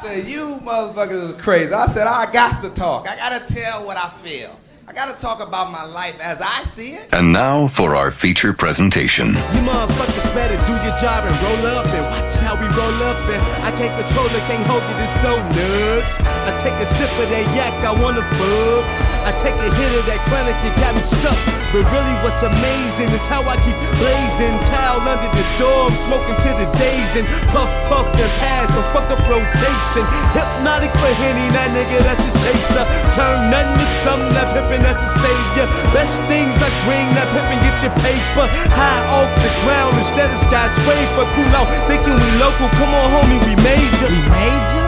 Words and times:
said, 0.00 0.26
you 0.26 0.60
motherfuckers 0.64 1.22
is 1.28 1.34
crazy. 1.34 1.72
I 1.72 1.86
said, 1.86 2.06
I 2.06 2.30
got 2.32 2.60
to 2.62 2.70
talk. 2.70 3.08
I 3.08 3.16
got 3.16 3.36
to 3.36 3.54
tell 3.54 3.84
what 3.84 3.96
I 3.96 4.08
feel. 4.08 4.56
I 4.88 4.92
got 4.92 5.06
to 5.14 5.20
talk 5.20 5.38
about 5.38 5.70
my 5.70 5.84
life 5.84 6.18
as 6.18 6.42
I 6.42 6.64
see 6.64 6.98
it. 6.98 7.14
And 7.14 7.32
now 7.32 7.68
for 7.68 7.94
our 7.94 8.10
feature 8.10 8.52
presentation. 8.52 9.38
You 9.54 9.62
motherfuckers 9.62 10.26
better 10.34 10.58
do 10.66 10.74
your 10.82 10.96
job 10.98 11.22
and 11.22 11.36
roll 11.46 11.78
up 11.78 11.86
and 11.86 12.04
watch 12.10 12.34
how 12.42 12.58
we 12.58 12.66
roll 12.74 12.98
up 13.06 13.20
and 13.30 13.38
I 13.62 13.70
can't 13.78 13.94
control 14.02 14.26
it, 14.26 14.42
can't 14.50 14.66
hold 14.66 14.82
it, 14.82 14.96
it's 14.98 15.14
so 15.22 15.30
nuts. 15.38 16.18
I 16.18 16.50
take 16.58 16.74
a 16.82 16.88
sip 16.90 17.12
of 17.22 17.30
that 17.30 17.46
yak, 17.54 17.76
I 17.86 17.94
wanna 18.02 18.26
fuck. 18.34 18.84
I 19.22 19.30
take 19.44 19.54
a 19.62 19.68
hit 19.78 19.92
of 19.94 20.10
that 20.10 20.26
chronic 20.26 20.58
that 20.58 20.74
got 20.82 20.96
me 20.96 21.04
stuck. 21.06 21.38
But 21.70 21.86
really 21.86 22.16
what's 22.26 22.42
amazing 22.42 23.14
is 23.14 23.22
how 23.30 23.46
I 23.46 23.54
keep 23.62 23.78
blazing. 24.02 24.58
Towel 24.74 25.06
under 25.06 25.30
the 25.30 25.44
door, 25.60 25.92
I'm 25.92 25.98
smoking 26.08 26.40
to 26.40 26.50
the 26.56 26.68
days 26.80 27.12
and 27.20 27.28
puff, 27.52 27.68
puff, 27.92 28.08
and 28.16 28.32
pass, 28.40 28.72
the 28.72 28.80
fuck 28.96 29.04
up 29.12 29.20
rotation. 29.28 30.04
Hypnotic 30.32 30.88
for 30.96 31.12
Henny, 31.20 31.52
that 31.52 31.68
nigga, 31.76 32.00
that's 32.00 32.24
a 32.24 32.32
chaser. 32.40 32.84
Turn 33.12 33.52
nothing 33.52 33.76
to 33.76 33.86
something, 34.00 34.32
that 34.32 34.48
pimpin', 34.56 34.80
that's 34.80 35.04
a 35.04 35.10
savior. 35.20 35.68
Best 35.92 36.16
things 36.24 36.56
like 36.64 36.72
ring, 36.88 37.04
that 37.12 37.28
pimpin', 37.36 37.60
get 37.60 37.76
your 37.84 37.92
paper. 38.00 38.48
High 38.72 39.04
off 39.20 39.28
the 39.44 39.52
ground 39.68 40.00
instead 40.00 40.32
of 40.32 40.38
skyscraper. 40.40 41.28
Cool 41.36 41.52
out, 41.52 41.68
thinking 41.84 42.16
we 42.16 42.30
local. 42.40 42.72
Come 42.80 42.96
on, 42.96 43.06
homie, 43.20 43.40
we 43.44 43.52
major. 43.60 44.08
We 44.08 44.20
major? 44.32 44.86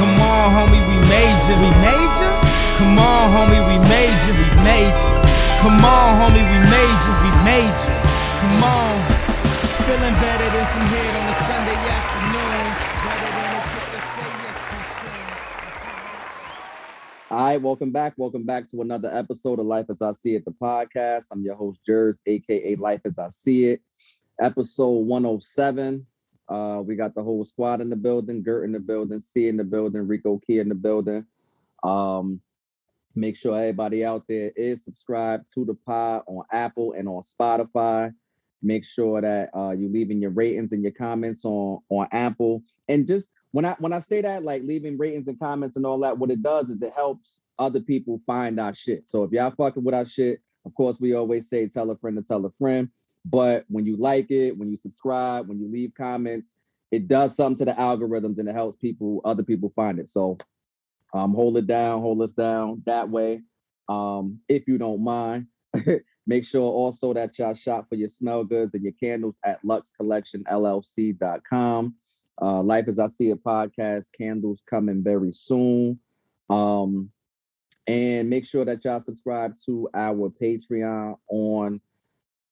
Come 0.00 0.16
on, 0.24 0.44
homie, 0.56 0.80
we 0.88 0.96
major. 1.04 1.54
We 1.60 1.68
major? 1.84 2.32
Come 2.80 2.96
on, 2.96 3.28
homie, 3.28 3.60
we 3.60 3.76
major. 3.92 4.32
We 4.32 4.48
major. 4.64 5.12
Come 5.60 5.84
on, 5.84 6.08
homie, 6.16 6.44
we 6.48 6.58
major. 6.64 7.12
We 7.20 7.30
major. 7.44 7.92
Come 8.40 8.64
on. 8.64 9.23
Feeling 9.84 10.14
better 10.14 10.48
than 10.48 10.66
some 10.66 10.80
head 10.80 11.14
on 11.20 11.28
a 11.28 11.34
Sunday 11.44 11.76
afternoon. 11.76 12.64
Better 13.04 13.30
than 13.36 13.50
a 13.52 13.60
trip 13.68 13.88
to 13.92 14.00
say 14.14 14.30
yes 14.40 14.58
soon. 17.28 17.36
All 17.36 17.44
right, 17.44 17.60
welcome 17.60 17.92
back. 17.92 18.14
Welcome 18.16 18.44
back 18.44 18.70
to 18.70 18.80
another 18.80 19.14
episode 19.14 19.58
of 19.58 19.66
Life 19.66 19.84
as 19.90 20.00
I 20.00 20.12
See 20.12 20.36
It, 20.36 20.46
the 20.46 20.52
podcast. 20.52 21.26
I'm 21.30 21.42
your 21.42 21.54
host, 21.54 21.80
Jers, 21.84 22.18
aka 22.24 22.76
Life 22.76 23.02
as 23.04 23.18
I 23.18 23.28
See 23.28 23.66
It. 23.66 23.82
Episode 24.40 25.04
107. 25.04 26.06
Uh, 26.48 26.82
we 26.82 26.96
got 26.96 27.14
the 27.14 27.22
whole 27.22 27.44
squad 27.44 27.82
in 27.82 27.90
the 27.90 27.96
building, 27.96 28.42
Gert 28.42 28.64
in 28.64 28.72
the 28.72 28.80
building, 28.80 29.20
C 29.20 29.48
in 29.48 29.58
the 29.58 29.64
building, 29.64 30.08
Rico 30.08 30.40
Key 30.46 30.60
in 30.60 30.70
the 30.70 30.74
building. 30.74 31.26
Um, 31.82 32.40
make 33.14 33.36
sure 33.36 33.58
everybody 33.58 34.02
out 34.02 34.24
there 34.30 34.50
is 34.56 34.82
subscribed 34.82 35.52
to 35.52 35.66
the 35.66 35.74
pod 35.74 36.22
on 36.26 36.46
Apple 36.50 36.94
and 36.94 37.06
on 37.06 37.22
Spotify. 37.24 38.14
Make 38.64 38.84
sure 38.84 39.20
that 39.20 39.50
uh, 39.56 39.70
you 39.70 39.88
leaving 39.88 40.20
your 40.20 40.30
ratings 40.30 40.72
and 40.72 40.82
your 40.82 40.92
comments 40.92 41.44
on 41.44 41.80
on 41.90 42.08
Apple. 42.12 42.62
And 42.88 43.06
just 43.06 43.30
when 43.52 43.64
I 43.64 43.76
when 43.78 43.92
I 43.92 44.00
say 44.00 44.22
that, 44.22 44.42
like 44.42 44.62
leaving 44.64 44.98
ratings 44.98 45.28
and 45.28 45.38
comments 45.38 45.76
and 45.76 45.86
all 45.86 45.98
that, 46.00 46.18
what 46.18 46.30
it 46.30 46.42
does 46.42 46.70
is 46.70 46.80
it 46.82 46.92
helps 46.96 47.38
other 47.58 47.80
people 47.80 48.20
find 48.26 48.58
our 48.58 48.74
shit. 48.74 49.08
So 49.08 49.22
if 49.22 49.30
y'all 49.32 49.52
fucking 49.56 49.84
with 49.84 49.94
our 49.94 50.06
shit, 50.06 50.40
of 50.64 50.74
course 50.74 51.00
we 51.00 51.14
always 51.14 51.48
say 51.48 51.68
tell 51.68 51.90
a 51.90 51.96
friend 51.96 52.16
to 52.16 52.22
tell 52.22 52.44
a 52.46 52.50
friend. 52.58 52.88
But 53.24 53.64
when 53.68 53.86
you 53.86 53.96
like 53.96 54.30
it, 54.30 54.56
when 54.56 54.70
you 54.70 54.76
subscribe, 54.76 55.48
when 55.48 55.60
you 55.60 55.70
leave 55.70 55.92
comments, 55.96 56.54
it 56.90 57.08
does 57.08 57.36
something 57.36 57.58
to 57.58 57.72
the 57.72 57.80
algorithms 57.80 58.38
and 58.38 58.48
it 58.48 58.54
helps 58.54 58.76
people, 58.76 59.20
other 59.24 59.42
people 59.42 59.72
find 59.74 59.98
it. 59.98 60.10
So 60.10 60.38
um, 61.14 61.34
hold 61.34 61.56
it 61.56 61.66
down, 61.66 62.00
hold 62.00 62.22
us 62.22 62.32
down 62.32 62.82
that 62.86 63.08
way. 63.08 63.42
Um, 63.88 64.40
if 64.48 64.66
you 64.66 64.78
don't 64.78 65.02
mind. 65.02 65.46
Make 66.26 66.46
sure 66.46 66.62
also 66.62 67.12
that 67.12 67.38
y'all 67.38 67.52
shop 67.54 67.86
for 67.88 67.96
your 67.96 68.08
smell 68.08 68.44
goods 68.44 68.72
and 68.74 68.82
your 68.82 68.94
candles 68.98 69.34
at 69.44 69.62
luxcollectionllc.com. 69.62 71.94
Uh, 72.40 72.62
Life 72.62 72.88
as 72.88 72.98
I 72.98 73.08
See 73.08 73.28
It 73.30 73.44
podcast, 73.44 74.06
candles 74.16 74.62
coming 74.68 75.04
very 75.04 75.32
soon. 75.32 76.00
Um, 76.48 77.10
and 77.86 78.30
make 78.30 78.46
sure 78.46 78.64
that 78.64 78.82
y'all 78.84 79.00
subscribe 79.00 79.56
to 79.66 79.90
our 79.94 80.30
Patreon 80.30 81.18
on 81.28 81.80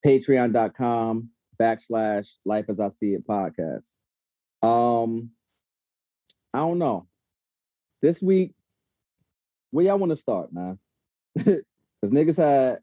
patreon.com 0.06 1.30
backslash 1.58 2.26
Life 2.44 2.66
as 2.68 2.78
I 2.78 2.88
See 2.88 3.14
It 3.14 3.26
podcast. 3.26 3.90
Um, 4.62 5.30
I 6.52 6.58
don't 6.58 6.78
know. 6.78 7.06
This 8.02 8.20
week, 8.20 8.52
where 9.70 9.86
y'all 9.86 9.98
want 9.98 10.10
to 10.10 10.16
start, 10.16 10.52
man? 10.52 10.78
Because 12.02 12.16
niggas 12.16 12.36
had 12.36 12.80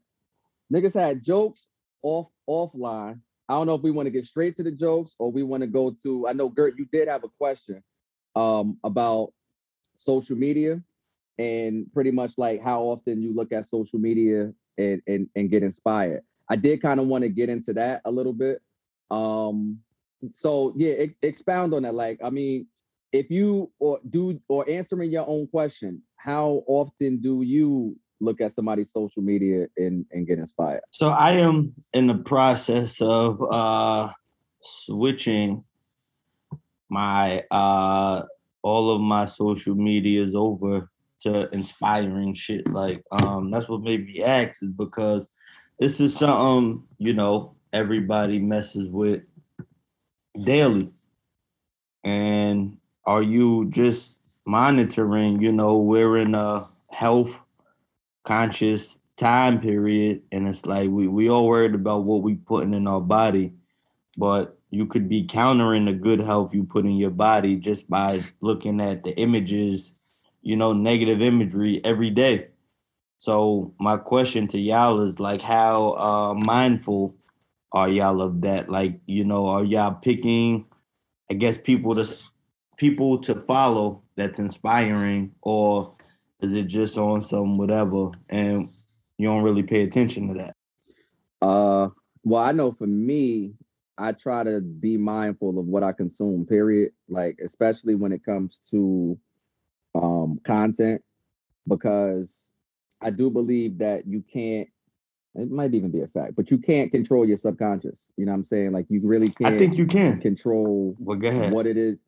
niggas 0.72 0.94
had 0.94 1.24
jokes 1.24 1.68
off 2.02 2.28
offline. 2.48 3.20
I 3.48 3.54
don't 3.54 3.66
know 3.66 3.74
if 3.74 3.82
we 3.82 3.90
want 3.90 4.06
to 4.06 4.10
get 4.10 4.26
straight 4.26 4.56
to 4.56 4.62
the 4.62 4.70
jokes 4.70 5.16
or 5.18 5.30
we 5.30 5.42
want 5.42 5.62
to 5.62 5.66
go 5.66 5.94
to. 6.02 6.28
I 6.28 6.32
know 6.32 6.48
Gert, 6.48 6.78
you 6.78 6.86
did 6.92 7.08
have 7.08 7.24
a 7.24 7.28
question 7.28 7.82
um 8.36 8.78
about 8.84 9.32
social 9.96 10.36
media 10.36 10.80
and 11.38 11.92
pretty 11.92 12.12
much 12.12 12.38
like 12.38 12.62
how 12.62 12.82
often 12.82 13.20
you 13.20 13.34
look 13.34 13.52
at 13.52 13.66
social 13.66 13.98
media 13.98 14.52
and 14.78 15.02
and, 15.06 15.28
and 15.34 15.50
get 15.50 15.62
inspired. 15.62 16.22
I 16.48 16.56
did 16.56 16.82
kind 16.82 17.00
of 17.00 17.06
want 17.06 17.22
to 17.22 17.28
get 17.28 17.48
into 17.48 17.72
that 17.74 18.02
a 18.04 18.10
little 18.10 18.32
bit. 18.32 18.60
Um, 19.10 19.80
so 20.34 20.74
yeah, 20.76 20.92
ex- 20.92 21.14
expound 21.22 21.74
on 21.74 21.82
that. 21.82 21.94
Like, 21.94 22.18
I 22.22 22.30
mean, 22.30 22.66
if 23.12 23.30
you 23.30 23.70
or 23.78 24.00
do 24.08 24.40
or 24.48 24.68
answering 24.68 25.10
your 25.10 25.28
own 25.28 25.46
question, 25.46 26.02
how 26.16 26.62
often 26.66 27.18
do 27.18 27.42
you 27.42 27.96
look 28.20 28.40
at 28.40 28.52
somebody's 28.52 28.92
social 28.92 29.22
media 29.22 29.66
and 29.76 30.04
and 30.12 30.26
get 30.26 30.38
inspired? 30.38 30.82
So 30.90 31.10
I 31.10 31.32
am 31.32 31.74
in 31.92 32.06
the 32.06 32.16
process 32.16 33.00
of 33.00 33.42
uh 33.50 34.12
switching 34.62 35.64
my 36.88 37.44
uh 37.50 38.22
all 38.62 38.90
of 38.90 39.00
my 39.00 39.24
social 39.24 39.74
medias 39.74 40.34
over 40.34 40.90
to 41.20 41.48
inspiring 41.54 42.34
shit. 42.34 42.70
Like 42.70 43.02
um 43.10 43.50
that's 43.50 43.68
what 43.68 43.82
made 43.82 44.06
me 44.06 44.22
ask 44.22 44.62
is 44.62 44.70
because 44.70 45.28
this 45.78 45.98
is 45.98 46.14
something, 46.14 46.84
you 46.98 47.14
know, 47.14 47.54
everybody 47.72 48.38
messes 48.38 48.88
with 48.90 49.22
daily. 50.44 50.90
And 52.04 52.78
are 53.04 53.22
you 53.22 53.70
just 53.70 54.18
monitoring, 54.46 55.40
you 55.40 55.52
know, 55.52 55.78
we're 55.78 56.18
in 56.18 56.34
a 56.34 56.66
health 56.90 57.38
conscious 58.24 58.98
time 59.16 59.60
period 59.60 60.22
and 60.32 60.48
it's 60.48 60.64
like 60.66 60.88
we, 60.88 61.08
we 61.08 61.28
all 61.28 61.46
worried 61.46 61.74
about 61.74 62.04
what 62.04 62.22
we 62.22 62.34
putting 62.34 62.74
in 62.74 62.86
our 62.86 63.00
body 63.00 63.52
but 64.16 64.58
you 64.70 64.86
could 64.86 65.08
be 65.08 65.24
countering 65.24 65.84
the 65.84 65.92
good 65.92 66.20
health 66.20 66.54
you 66.54 66.64
put 66.64 66.84
in 66.84 66.96
your 66.96 67.10
body 67.10 67.56
just 67.56 67.88
by 67.90 68.22
looking 68.40 68.80
at 68.80 69.02
the 69.04 69.16
images 69.18 69.94
you 70.42 70.56
know 70.56 70.72
negative 70.72 71.20
imagery 71.20 71.80
every 71.84 72.10
day. 72.10 72.48
So 73.18 73.74
my 73.78 73.96
question 73.96 74.48
to 74.48 74.58
y'all 74.58 75.06
is 75.06 75.18
like 75.18 75.42
how 75.42 75.92
uh 75.92 76.34
mindful 76.34 77.14
are 77.72 77.88
y'all 77.88 78.22
of 78.22 78.40
that? 78.42 78.70
Like 78.70 79.00
you 79.06 79.24
know 79.24 79.48
are 79.48 79.64
y'all 79.64 79.94
picking 79.94 80.66
i 81.30 81.34
guess 81.34 81.56
people 81.56 81.94
to 81.94 82.16
people 82.76 83.18
to 83.18 83.38
follow 83.38 84.02
that's 84.16 84.38
inspiring 84.38 85.32
or 85.42 85.94
is 86.42 86.54
it 86.54 86.66
just 86.66 86.96
on 86.98 87.20
some 87.22 87.56
whatever 87.56 88.10
and 88.28 88.70
you 89.18 89.28
don't 89.28 89.42
really 89.42 89.62
pay 89.62 89.82
attention 89.82 90.28
to 90.28 90.34
that 90.34 90.56
Uh, 91.42 91.88
well, 92.22 92.42
I 92.42 92.52
know 92.52 92.72
for 92.72 92.86
me, 92.86 93.54
I 93.96 94.12
try 94.12 94.44
to 94.44 94.60
be 94.60 94.96
mindful 94.96 95.58
of 95.58 95.66
what 95.66 95.82
I 95.82 95.92
consume. 95.92 96.46
Period. 96.46 96.92
Like 97.08 97.38
especially 97.44 97.94
when 97.94 98.12
it 98.12 98.24
comes 98.24 98.60
to 98.70 99.18
um 99.94 100.40
content, 100.44 101.02
because 101.68 102.36
I 103.00 103.10
do 103.10 103.30
believe 103.30 103.78
that 103.78 104.06
you 104.06 104.24
can't. 104.32 104.68
It 105.34 105.50
might 105.50 105.74
even 105.74 105.90
be 105.90 106.00
a 106.00 106.08
fact, 106.08 106.34
but 106.34 106.50
you 106.50 106.58
can't 106.58 106.90
control 106.90 107.24
your 107.24 107.38
subconscious. 107.38 108.00
You 108.16 108.26
know 108.26 108.32
what 108.32 108.38
I'm 108.38 108.44
saying? 108.46 108.72
Like 108.72 108.86
you 108.88 109.00
really 109.04 109.30
can't. 109.30 109.54
i 109.54 109.58
think 109.58 109.76
you 109.76 109.86
can 109.86 110.20
control 110.20 110.96
well 110.98 111.16
go 111.16 111.28
ahead 111.28 111.52
what 111.52 111.66
it 111.66 111.76
is. 111.76 111.98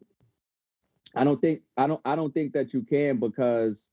I 1.14 1.24
don't 1.24 1.40
think 1.40 1.60
I 1.76 1.86
don't 1.86 2.00
I 2.04 2.16
don't 2.16 2.32
think 2.32 2.54
that 2.54 2.72
you 2.72 2.82
can 2.82 3.18
because 3.18 3.88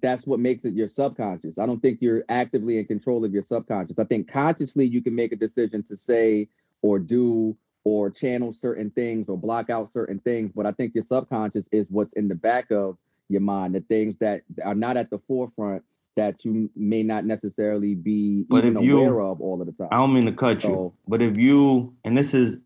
that's 0.00 0.26
what 0.26 0.40
makes 0.40 0.64
it 0.64 0.74
your 0.74 0.88
subconscious. 0.88 1.58
I 1.58 1.66
don't 1.66 1.80
think 1.80 1.98
you're 2.00 2.24
actively 2.28 2.78
in 2.78 2.86
control 2.86 3.24
of 3.24 3.32
your 3.32 3.42
subconscious. 3.44 3.98
I 3.98 4.04
think 4.04 4.30
consciously 4.30 4.84
you 4.86 5.02
can 5.02 5.14
make 5.14 5.32
a 5.32 5.36
decision 5.36 5.82
to 5.84 5.96
say 5.96 6.48
or 6.82 6.98
do 6.98 7.56
or 7.84 8.10
channel 8.10 8.52
certain 8.52 8.90
things 8.90 9.28
or 9.28 9.38
block 9.38 9.70
out 9.70 9.92
certain 9.92 10.18
things, 10.20 10.52
but 10.54 10.66
I 10.66 10.72
think 10.72 10.94
your 10.94 11.04
subconscious 11.04 11.68
is 11.72 11.86
what's 11.88 12.12
in 12.14 12.28
the 12.28 12.34
back 12.34 12.70
of 12.70 12.98
your 13.30 13.40
mind, 13.40 13.74
the 13.74 13.80
things 13.80 14.16
that 14.20 14.42
are 14.64 14.74
not 14.74 14.96
at 14.96 15.10
the 15.10 15.18
forefront 15.26 15.82
that 16.16 16.44
you 16.44 16.68
may 16.74 17.02
not 17.04 17.24
necessarily 17.24 17.94
be 17.94 18.44
But 18.48 18.64
even 18.64 18.82
you- 18.82 18.98
aware 18.98 19.20
of 19.20 19.40
all 19.40 19.60
of 19.60 19.66
the 19.68 19.72
time. 19.72 19.88
i 19.92 19.96
don't 19.96 20.12
mean 20.12 20.26
to 20.26 20.32
cut 20.32 20.64
you 20.64 20.92
but 21.06 21.22
if 21.22 21.36
you 21.36 21.94
and 22.04 22.18
this 22.18 22.34
is 22.34 22.56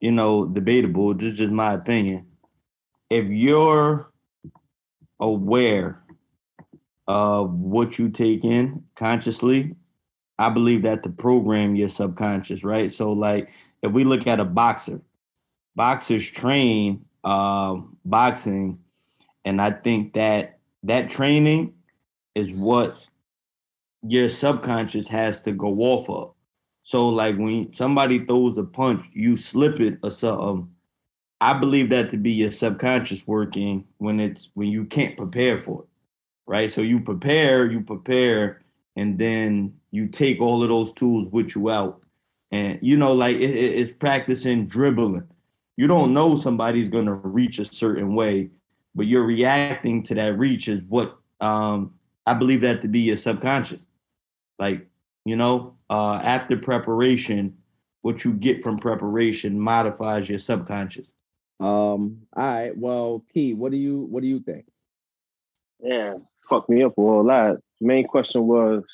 you 0.00 0.10
know 0.10 0.46
debatable 0.46 1.12
this 1.12 1.32
is 1.32 1.38
just 1.38 1.52
my 1.52 1.74
opinion 1.74 2.26
if 3.10 3.28
you're 3.28 4.10
aware 5.20 6.02
of 7.06 7.52
what 7.52 7.98
you 7.98 8.08
take 8.08 8.44
in 8.44 8.82
consciously 8.94 9.74
i 10.38 10.48
believe 10.48 10.82
that 10.82 11.02
to 11.02 11.10
program 11.10 11.76
your 11.76 11.88
subconscious 11.88 12.64
right 12.64 12.92
so 12.92 13.12
like 13.12 13.50
if 13.82 13.92
we 13.92 14.04
look 14.04 14.26
at 14.26 14.40
a 14.40 14.44
boxer 14.44 15.00
boxers 15.76 16.28
train 16.30 17.04
uh, 17.24 17.76
boxing 18.04 18.78
and 19.44 19.60
I 19.60 19.70
think 19.70 20.14
that 20.14 20.58
that 20.84 21.10
training 21.10 21.74
is 22.34 22.52
what 22.52 22.96
your 24.02 24.28
subconscious 24.28 25.08
has 25.08 25.42
to 25.42 25.52
go 25.52 25.78
off 25.80 26.08
of. 26.08 26.34
So 26.82 27.08
like 27.08 27.36
when 27.36 27.74
somebody 27.74 28.24
throws 28.24 28.58
a 28.58 28.64
punch, 28.64 29.04
you 29.12 29.36
slip 29.36 29.80
it 29.80 29.98
or 30.02 30.10
something. 30.10 30.70
I 31.40 31.58
believe 31.58 31.90
that 31.90 32.10
to 32.10 32.16
be 32.16 32.32
your 32.32 32.50
subconscious 32.50 33.26
working 33.26 33.86
when 33.98 34.20
it's 34.20 34.50
when 34.54 34.68
you 34.68 34.84
can't 34.84 35.16
prepare 35.16 35.60
for 35.60 35.82
it. 35.82 35.88
Right. 36.46 36.70
So 36.70 36.82
you 36.82 37.00
prepare, 37.00 37.70
you 37.70 37.80
prepare, 37.80 38.62
and 38.96 39.18
then 39.18 39.74
you 39.90 40.08
take 40.08 40.40
all 40.40 40.62
of 40.62 40.68
those 40.68 40.92
tools 40.92 41.28
with 41.30 41.54
you 41.54 41.70
out. 41.70 42.02
And 42.52 42.78
you 42.82 42.96
know, 42.96 43.12
like 43.12 43.36
it, 43.36 43.40
it's 43.40 43.92
practicing 43.92 44.66
dribbling. 44.66 45.26
You 45.76 45.86
don't 45.86 46.12
know 46.12 46.36
somebody's 46.36 46.88
gonna 46.88 47.14
reach 47.14 47.58
a 47.58 47.64
certain 47.64 48.14
way, 48.14 48.50
but 48.94 49.06
you're 49.06 49.24
reacting 49.24 50.02
to 50.04 50.14
that 50.14 50.38
reach 50.38 50.68
is 50.68 50.82
what 50.84 51.16
um 51.40 51.94
I 52.26 52.34
believe 52.34 52.60
that 52.62 52.82
to 52.82 52.88
be 52.88 53.00
your 53.00 53.16
subconscious. 53.16 53.86
Like, 54.58 54.86
you 55.24 55.36
know, 55.36 55.76
uh, 55.90 56.20
after 56.22 56.56
preparation, 56.56 57.56
what 58.02 58.24
you 58.24 58.32
get 58.32 58.62
from 58.62 58.78
preparation 58.78 59.58
modifies 59.58 60.28
your 60.28 60.38
subconscious. 60.38 61.12
Um, 61.60 62.22
all 62.36 62.44
right. 62.44 62.76
Well, 62.76 63.24
Key, 63.32 63.54
what 63.54 63.72
do 63.72 63.78
you 63.78 64.00
what 64.10 64.22
do 64.22 64.28
you 64.28 64.40
think? 64.40 64.66
Yeah, 65.82 66.14
fucked 66.48 66.68
me 66.70 66.82
up 66.82 66.92
a 66.98 67.00
whole 67.00 67.24
lot. 67.24 67.56
Main 67.80 68.06
question 68.06 68.46
was 68.46 68.84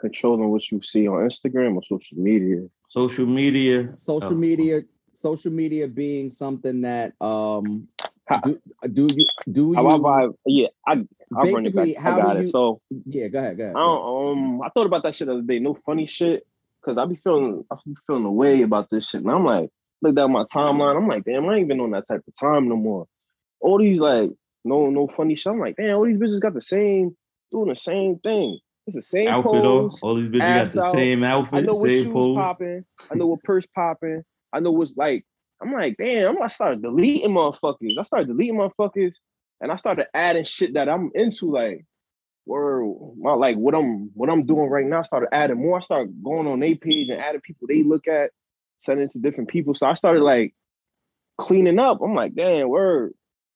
controlling 0.00 0.48
what 0.50 0.70
you 0.70 0.82
see 0.82 1.06
on 1.08 1.26
Instagram 1.28 1.76
or 1.76 1.82
social 1.82 2.18
media. 2.18 2.66
Social 2.88 3.26
media. 3.26 3.92
Social 3.96 4.32
Oh. 4.32 4.36
media, 4.36 4.82
social 5.12 5.52
media 5.52 5.88
being 5.88 6.30
something 6.30 6.82
that 6.82 7.14
um 7.20 7.88
How- 8.26 8.40
do, 8.40 8.58
do 8.92 9.06
you 9.14 9.26
do 9.52 9.60
you 9.68 9.74
How 9.74 10.04
I? 10.06 10.28
Yeah, 10.46 10.68
I 10.86 10.92
I 11.36 11.50
run 11.50 11.66
it 11.66 11.74
back. 11.74 11.84
Basically, 11.84 11.96
I 11.96 12.00
how 12.00 12.16
got 12.20 12.32
do 12.34 12.38
it. 12.38 12.42
you- 12.42 12.48
So 12.48 12.80
yeah, 13.06 13.28
go 13.28 13.38
ahead, 13.38 13.56
go 13.56 13.64
ahead. 13.64 13.76
I 13.76 13.80
don't, 13.80 14.30
um 14.40 14.62
I 14.62 14.68
thought 14.70 14.86
about 14.86 15.02
that 15.04 15.14
shit 15.14 15.26
the 15.26 15.34
other 15.34 15.42
day. 15.42 15.58
No 15.58 15.74
funny 15.74 16.06
shit. 16.06 16.46
Cause 16.84 16.98
I 16.98 17.04
be 17.06 17.16
feeling 17.16 17.64
I 17.70 17.76
be 17.86 17.94
feeling 18.06 18.24
a 18.24 18.32
way 18.32 18.62
about 18.62 18.90
this 18.90 19.08
shit. 19.08 19.22
And 19.22 19.30
I'm 19.30 19.44
like, 19.44 19.70
look 20.02 20.14
down 20.14 20.32
my 20.32 20.44
timeline. 20.44 20.96
I'm 20.96 21.08
like, 21.08 21.24
damn, 21.24 21.46
I 21.48 21.56
ain't 21.56 21.66
even 21.66 21.80
on 21.80 21.90
that 21.92 22.06
type 22.06 22.22
of 22.26 22.34
time 22.38 22.68
no 22.68 22.76
more. 22.76 23.06
All 23.60 23.78
these 23.78 23.98
like 23.98 24.30
no 24.64 24.90
no 24.90 25.08
funny 25.16 25.34
shit. 25.34 25.52
I'm 25.52 25.60
like, 25.60 25.76
damn, 25.76 25.96
all 25.96 26.06
these 26.06 26.18
bitches 26.18 26.40
got 26.40 26.54
the 26.54 26.62
same 26.62 27.16
doing 27.52 27.68
the 27.68 27.76
same 27.76 28.18
thing. 28.18 28.58
It's 28.86 28.96
the 28.96 29.02
same 29.02 29.28
Outfit 29.28 29.52
pose. 29.52 29.98
All 30.02 30.14
these 30.14 30.28
bitches 30.28 30.54
got 30.54 30.72
the 30.72 30.82
out. 30.82 30.92
same 30.92 31.24
I 31.24 31.26
outfit, 31.26 31.66
know 31.66 31.74
what 31.74 31.90
same 31.90 32.04
shoes 32.04 32.12
pose. 32.12 32.36
popping. 32.36 32.84
I 33.10 33.14
know 33.14 33.26
what 33.26 33.42
purse 33.42 33.66
popping. 33.74 34.22
I 34.52 34.60
know 34.60 34.72
what's 34.72 34.96
like. 34.96 35.24
I'm 35.62 35.72
like, 35.72 35.96
damn, 35.98 36.30
I'm 36.30 36.36
gonna 36.36 36.50
start 36.50 36.82
deleting 36.82 37.30
motherfuckers. 37.30 37.98
I 37.98 38.02
started 38.02 38.28
deleting 38.28 38.56
motherfuckers, 38.56 39.14
and 39.60 39.72
I 39.72 39.76
started 39.76 40.06
adding 40.12 40.44
shit 40.44 40.74
that 40.74 40.88
I'm 40.88 41.10
into, 41.14 41.50
like, 41.50 41.86
where 42.44 42.84
my 43.16 43.32
like 43.32 43.56
what 43.56 43.74
I'm 43.74 44.10
what 44.14 44.28
I'm 44.28 44.44
doing 44.44 44.68
right 44.68 44.84
now. 44.84 45.00
I 45.00 45.04
started 45.04 45.28
adding 45.32 45.60
more. 45.60 45.78
I 45.78 45.82
started 45.82 46.22
going 46.22 46.46
on 46.46 46.60
their 46.60 46.76
page 46.76 47.08
and 47.08 47.20
adding 47.20 47.40
people 47.40 47.68
they 47.68 47.82
look 47.82 48.06
at, 48.08 48.30
sending 48.80 49.08
to 49.10 49.18
different 49.18 49.48
people. 49.48 49.74
So 49.74 49.86
I 49.86 49.94
started 49.94 50.22
like 50.22 50.54
cleaning 51.38 51.78
up. 51.78 52.00
I'm 52.02 52.14
like, 52.14 52.34
damn, 52.34 52.68
word, 52.68 53.14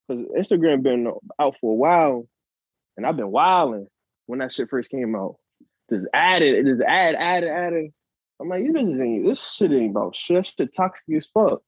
because 0.08 0.22
Instagram 0.38 0.82
been 0.82 1.12
out 1.38 1.56
for 1.60 1.72
a 1.72 1.76
while, 1.76 2.26
and 2.96 3.06
I've 3.06 3.16
been 3.16 3.30
wilding 3.30 3.86
when 4.26 4.38
that 4.40 4.52
shit 4.52 4.70
first 4.70 4.90
came 4.90 5.14
out. 5.14 5.36
Just 5.90 6.06
added, 6.12 6.66
just 6.66 6.82
add, 6.82 7.14
added, 7.14 7.50
added. 7.50 7.90
I'm 8.40 8.48
like, 8.48 8.62
you 8.62 8.72
bitches 8.72 9.02
ain't 9.02 9.26
this 9.26 9.52
shit 9.52 9.72
ain't 9.72 9.90
about 9.90 10.14
shit. 10.14 10.36
That 10.36 10.46
shit 10.46 10.74
toxic 10.74 11.04
as 11.16 11.26
fuck. 11.32 11.60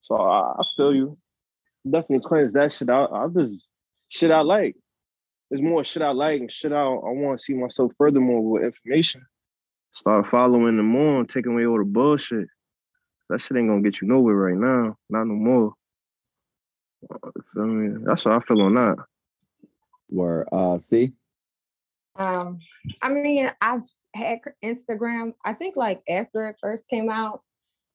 So 0.00 0.16
I, 0.16 0.52
I 0.52 0.62
feel 0.76 0.94
you. 0.94 1.18
Definitely 1.84 2.26
cleanse 2.26 2.52
that 2.54 2.72
shit 2.72 2.88
out. 2.88 3.12
I 3.12 3.26
just 3.28 3.66
shit 4.08 4.30
I 4.30 4.40
like. 4.40 4.76
There's 5.50 5.62
more 5.62 5.84
shit 5.84 6.02
I 6.02 6.10
like 6.10 6.40
and 6.40 6.52
shit 6.52 6.72
I, 6.72 6.80
I 6.80 7.10
want 7.10 7.38
to 7.38 7.44
see 7.44 7.54
myself 7.54 7.92
furthermore 7.98 8.42
with 8.42 8.64
information. 8.64 9.24
Start 9.92 10.26
following 10.26 10.76
them 10.76 10.86
more 10.86 11.24
taking 11.24 11.52
away 11.52 11.66
all 11.66 11.78
the 11.78 11.84
bullshit. 11.84 12.48
That 13.28 13.40
shit 13.40 13.56
ain't 13.56 13.68
gonna 13.68 13.82
get 13.82 14.00
you 14.00 14.08
nowhere 14.08 14.34
right 14.34 14.56
now. 14.56 14.96
Not 15.10 15.26
no 15.26 15.34
more. 15.34 15.74
You 17.10 17.44
feel 17.52 17.66
me? 17.66 18.04
That's 18.04 18.24
how 18.24 18.36
I 18.36 18.40
feel 18.40 18.62
on 18.62 18.74
that. 18.74 18.96
Where 20.08 20.46
uh 20.52 20.78
see? 20.78 21.12
Um, 22.16 22.60
I 23.02 23.08
mean, 23.12 23.50
I've 23.60 23.82
had 24.14 24.40
Instagram. 24.64 25.34
I 25.44 25.52
think 25.52 25.76
like 25.76 26.02
after 26.08 26.48
it 26.48 26.56
first 26.60 26.84
came 26.88 27.10
out, 27.10 27.42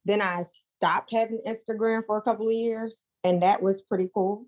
then 0.05 0.21
I 0.21 0.43
stopped 0.69 1.13
having 1.13 1.41
Instagram 1.47 2.03
for 2.05 2.17
a 2.17 2.21
couple 2.21 2.47
of 2.47 2.53
years, 2.53 3.03
and 3.23 3.43
that 3.43 3.61
was 3.61 3.81
pretty 3.81 4.09
cool. 4.13 4.45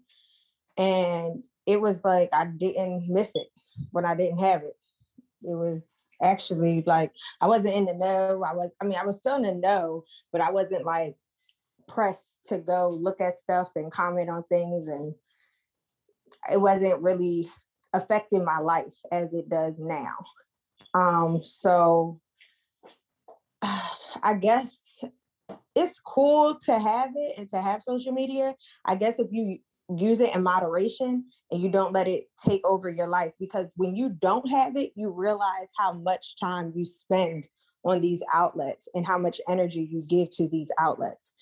And 0.77 1.43
it 1.65 1.79
was 1.79 2.01
like 2.03 2.29
I 2.33 2.45
didn't 2.45 3.07
miss 3.07 3.31
it 3.35 3.47
when 3.91 4.05
I 4.05 4.15
didn't 4.15 4.39
have 4.39 4.63
it. 4.63 4.75
It 5.43 5.55
was 5.55 6.01
actually 6.23 6.83
like 6.85 7.11
I 7.39 7.47
wasn't 7.47 7.75
in 7.75 7.85
the 7.85 7.93
know. 7.93 8.43
I 8.43 8.53
was, 8.53 8.71
I 8.81 8.85
mean, 8.85 8.97
I 9.01 9.05
was 9.05 9.17
still 9.17 9.35
in 9.35 9.43
the 9.43 9.53
know, 9.53 10.03
but 10.31 10.41
I 10.41 10.51
wasn't 10.51 10.85
like 10.85 11.15
pressed 11.93 12.37
to 12.45 12.57
go 12.57 12.89
look 12.89 13.21
at 13.21 13.39
stuff 13.39 13.69
and 13.75 13.91
comment 13.91 14.29
on 14.29 14.43
things, 14.43 14.87
and 14.87 15.13
it 16.51 16.59
wasn't 16.59 17.01
really 17.01 17.49
affecting 17.93 18.45
my 18.45 18.59
life 18.59 18.97
as 19.11 19.33
it 19.33 19.49
does 19.49 19.75
now. 19.77 20.15
Um, 20.93 21.43
so 21.43 22.19
I 23.61 24.35
guess 24.39 25.03
it's 25.75 25.99
cool 25.99 26.57
to 26.65 26.79
have 26.79 27.11
it 27.15 27.37
and 27.37 27.47
to 27.49 27.61
have 27.61 27.81
social 27.81 28.13
media. 28.13 28.55
I 28.85 28.95
guess 28.95 29.19
if 29.19 29.27
you 29.31 29.59
use 29.97 30.21
it 30.21 30.33
in 30.35 30.43
moderation 30.43 31.25
and 31.51 31.61
you 31.61 31.69
don't 31.69 31.93
let 31.93 32.07
it 32.07 32.25
take 32.45 32.61
over 32.65 32.89
your 32.89 33.07
life, 33.07 33.33
because 33.39 33.71
when 33.75 33.95
you 33.95 34.09
don't 34.09 34.49
have 34.49 34.75
it, 34.75 34.91
you 34.95 35.09
realize 35.09 35.67
how 35.77 35.93
much 35.93 36.35
time 36.39 36.71
you 36.75 36.85
spend 36.85 37.45
on 37.83 38.01
these 38.01 38.23
outlets 38.33 38.87
and 38.93 39.05
how 39.05 39.17
much 39.17 39.41
energy 39.49 39.87
you 39.89 40.03
give 40.07 40.29
to 40.31 40.47
these 40.47 40.71
outlets. 40.79 41.33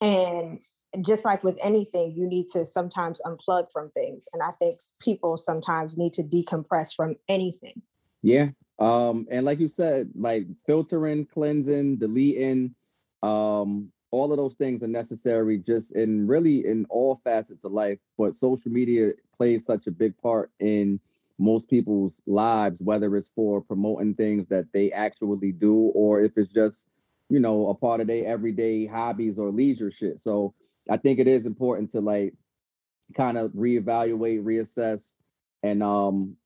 And 0.00 0.60
just 1.02 1.24
like 1.24 1.44
with 1.44 1.58
anything, 1.62 2.12
you 2.16 2.26
need 2.26 2.48
to 2.52 2.66
sometimes 2.66 3.20
unplug 3.24 3.66
from 3.72 3.90
things. 3.90 4.26
And 4.32 4.42
I 4.42 4.50
think 4.52 4.80
people 5.00 5.36
sometimes 5.36 5.96
need 5.96 6.12
to 6.14 6.22
decompress 6.22 6.94
from 6.94 7.16
anything. 7.28 7.82
Yeah. 8.22 8.48
Um, 8.78 9.26
and 9.30 9.44
like 9.44 9.60
you 9.60 9.68
said, 9.68 10.10
like 10.14 10.46
filtering, 10.66 11.26
cleansing, 11.26 11.96
deleting, 11.96 12.74
um, 13.22 13.92
all 14.10 14.32
of 14.32 14.38
those 14.38 14.54
things 14.54 14.82
are 14.82 14.88
necessary 14.88 15.58
just 15.58 15.94
in 15.94 16.26
really 16.26 16.66
in 16.66 16.86
all 16.88 17.20
facets 17.22 17.64
of 17.64 17.72
life. 17.72 17.98
But 18.18 18.34
social 18.34 18.72
media 18.72 19.12
plays 19.36 19.64
such 19.64 19.86
a 19.86 19.92
big 19.92 20.16
part 20.18 20.50
in 20.58 20.98
most 21.38 21.70
people's 21.70 22.14
lives, 22.26 22.80
whether 22.80 23.14
it's 23.16 23.30
for 23.34 23.60
promoting 23.60 24.14
things 24.14 24.46
that 24.48 24.66
they 24.72 24.90
actually 24.92 25.52
do 25.52 25.92
or 25.94 26.20
if 26.20 26.32
it's 26.36 26.52
just, 26.52 26.86
you 27.30 27.40
know, 27.40 27.68
a 27.68 27.74
part 27.74 28.00
of 28.00 28.08
their 28.08 28.26
everyday 28.26 28.86
hobbies 28.86 29.38
or 29.38 29.50
leisure 29.50 29.90
shit. 29.90 30.20
So 30.20 30.52
I 30.90 30.96
think 30.96 31.20
it 31.20 31.28
is 31.28 31.46
important 31.46 31.92
to 31.92 32.00
like 32.00 32.34
kind 33.16 33.38
of 33.38 33.52
reevaluate, 33.52 34.42
reassess, 34.42 35.12
and 35.62 35.82
um, 35.82 36.36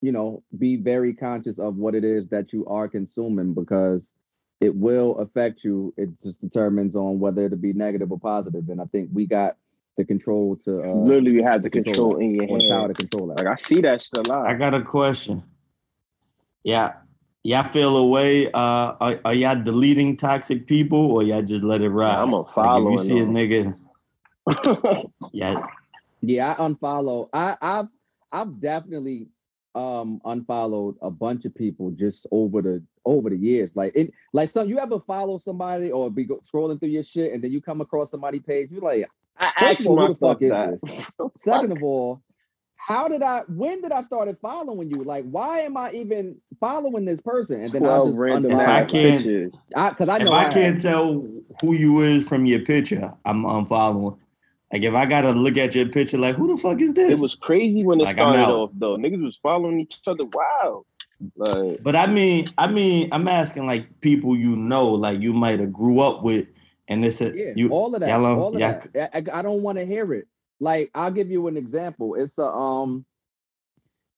you 0.00 0.10
know, 0.10 0.42
be 0.58 0.76
very 0.76 1.14
conscious 1.14 1.58
of 1.60 1.76
what 1.76 1.94
it 1.94 2.04
is 2.04 2.28
that 2.30 2.52
you 2.52 2.66
are 2.66 2.88
consuming 2.88 3.54
because 3.54 4.10
it 4.60 4.74
will 4.74 5.16
affect 5.18 5.62
you. 5.62 5.94
It 5.96 6.10
just 6.22 6.40
determines 6.40 6.96
on 6.96 7.20
whether 7.20 7.48
to 7.48 7.56
be 7.56 7.72
negative 7.72 8.10
or 8.10 8.18
positive. 8.18 8.68
And 8.68 8.80
I 8.80 8.84
think 8.86 9.10
we 9.12 9.26
got 9.26 9.56
the 9.96 10.04
control 10.04 10.56
to 10.64 10.82
uh, 10.82 10.94
Literally, 10.94 11.32
you 11.32 11.44
have 11.44 11.62
the 11.62 11.70
control 11.70 12.14
control 12.14 12.16
in 12.20 12.34
your 12.34 12.48
or 12.48 12.58
the 12.58 12.68
power 12.68 12.88
to 12.88 12.94
control 12.94 13.28
that. 13.28 13.38
Like 13.38 13.46
I 13.46 13.56
see 13.56 13.80
that 13.82 14.02
shit 14.02 14.26
a 14.26 14.28
lot. 14.28 14.46
I 14.48 14.54
got 14.54 14.74
a 14.74 14.82
question. 14.82 15.44
Yeah. 16.64 16.94
Y'all 17.44 17.68
feel 17.68 17.96
away. 17.96 18.50
Uh 18.52 18.94
are, 19.00 19.20
are 19.24 19.34
y'all 19.34 19.60
deleting 19.60 20.16
toxic 20.16 20.66
people 20.66 21.10
or 21.10 21.22
y'all 21.22 21.42
just 21.42 21.64
let 21.64 21.80
it 21.80 21.88
ride? 21.88 22.22
I'm 22.22 22.34
a 22.34 22.44
unfollowing 22.44 22.94
if 22.94 23.08
you 23.08 23.14
see 23.14 23.18
a 23.18 23.26
nigga, 23.26 23.76
yeah, 25.32 25.66
Yeah, 26.20 26.52
I 26.52 26.54
unfollow. 26.62 27.28
I, 27.32 27.56
I've 27.60 27.88
I've 28.32 28.60
definitely 28.60 29.28
um 29.74 30.20
unfollowed 30.24 30.96
a 31.00 31.10
bunch 31.10 31.44
of 31.44 31.54
people 31.54 31.90
just 31.92 32.26
over 32.30 32.62
the 32.62 32.82
over 33.04 33.30
the 33.30 33.36
years. 33.36 33.70
Like 33.74 33.92
it 33.94 34.12
like 34.32 34.50
some 34.50 34.68
you 34.68 34.78
ever 34.78 35.00
follow 35.00 35.38
somebody 35.38 35.90
or 35.90 36.10
be 36.10 36.24
go, 36.24 36.36
scrolling 36.38 36.78
through 36.78 36.90
your 36.90 37.02
shit 37.04 37.32
and 37.32 37.42
then 37.42 37.50
you 37.50 37.60
come 37.60 37.80
across 37.80 38.10
somebody's 38.10 38.42
page, 38.42 38.70
you're 38.70 38.82
like, 38.82 39.08
I 39.36 39.52
first 39.58 39.80
asked 39.80 39.80
of 39.80 39.86
all, 39.88 39.96
who 39.96 40.02
the 40.02 40.08
myself 40.08 40.38
that. 40.40 40.80
this? 40.80 41.06
Second 41.38 41.72
of 41.72 41.82
all, 41.82 42.22
how 42.84 43.06
did 43.08 43.22
I 43.22 43.42
when 43.48 43.80
did 43.80 43.92
I 43.92 44.02
started 44.02 44.36
following 44.42 44.90
you? 44.90 45.04
Like, 45.04 45.24
why 45.30 45.60
am 45.60 45.76
I 45.76 45.92
even 45.92 46.36
following 46.58 47.04
this 47.04 47.20
person? 47.20 47.60
And 47.62 47.70
then 47.72 47.84
I 47.84 47.86
Twelve 47.86 48.08
just 48.10 48.20
random 48.20 48.52
If 48.52 48.58
I 48.58 48.84
can't- 48.84 48.90
pictures. 49.22 49.56
I 49.76 49.90
because 49.90 50.08
I 50.08 50.16
if 50.18 50.24
know 50.24 50.32
I 50.32 50.46
I 50.46 50.52
can't 50.52 50.74
have. 50.74 50.82
tell 50.82 51.26
who 51.60 51.72
you 51.74 52.00
is 52.00 52.26
from 52.26 52.44
your 52.46 52.60
picture, 52.60 53.12
I'm 53.24 53.44
unfollowing. 53.44 54.18
Like 54.72 54.82
if 54.82 54.94
I 54.94 55.06
gotta 55.06 55.30
look 55.30 55.56
at 55.58 55.74
your 55.74 55.86
picture, 55.86 56.18
like 56.18 56.34
who 56.34 56.48
the 56.48 56.56
fuck 56.60 56.80
is 56.80 56.92
this? 56.94 57.12
It 57.12 57.20
was 57.20 57.34
crazy 57.36 57.84
when 57.84 58.00
it 58.00 58.04
Like, 58.04 58.14
started 58.14 58.40
off 58.42 58.70
though. 58.74 58.96
Niggas 58.96 59.22
was 59.22 59.36
following 59.36 59.78
each 59.80 60.00
other. 60.06 60.24
Wow. 60.32 60.84
Like 61.36 61.82
But 61.84 61.94
I 61.94 62.06
mean, 62.06 62.46
I 62.58 62.66
mean, 62.72 63.08
I'm 63.12 63.28
asking 63.28 63.64
like 63.66 64.00
people 64.00 64.34
you 64.36 64.56
know, 64.56 64.88
like 64.88 65.20
you 65.20 65.32
might 65.32 65.60
have 65.60 65.72
grew 65.72 66.00
up 66.00 66.24
with, 66.24 66.46
and 66.88 67.04
this 67.04 67.20
Yeah, 67.20 67.52
you 67.54 67.68
all 67.68 67.94
of 67.94 68.00
that, 68.00 68.08
y'all, 68.08 68.26
um, 68.26 68.38
of 68.40 68.54
that. 68.58 68.88
I, 69.14 69.18
I- 69.18 69.38
I 69.38 69.42
don't 69.42 69.62
want 69.62 69.78
to 69.78 69.84
hear 69.86 70.12
it. 70.14 70.26
Like 70.62 70.92
I'll 70.94 71.10
give 71.10 71.30
you 71.30 71.48
an 71.48 71.56
example. 71.56 72.14
It's 72.14 72.38
a 72.38 72.46
um 72.46 73.04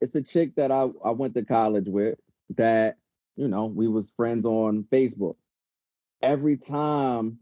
it's 0.03 0.15
a 0.15 0.23
chick 0.23 0.55
that 0.57 0.71
I, 0.71 0.89
I 1.03 1.11
went 1.11 1.35
to 1.35 1.45
college 1.45 1.89
with 1.89 2.19
that, 2.57 2.99
you 3.37 3.49
know, 3.49 3.65
we 3.65 3.89
was 3.89 4.13
friends 4.15 4.45
on 4.45 4.85
Facebook. 4.93 5.37
Every 6.23 6.59
time 6.59 7.39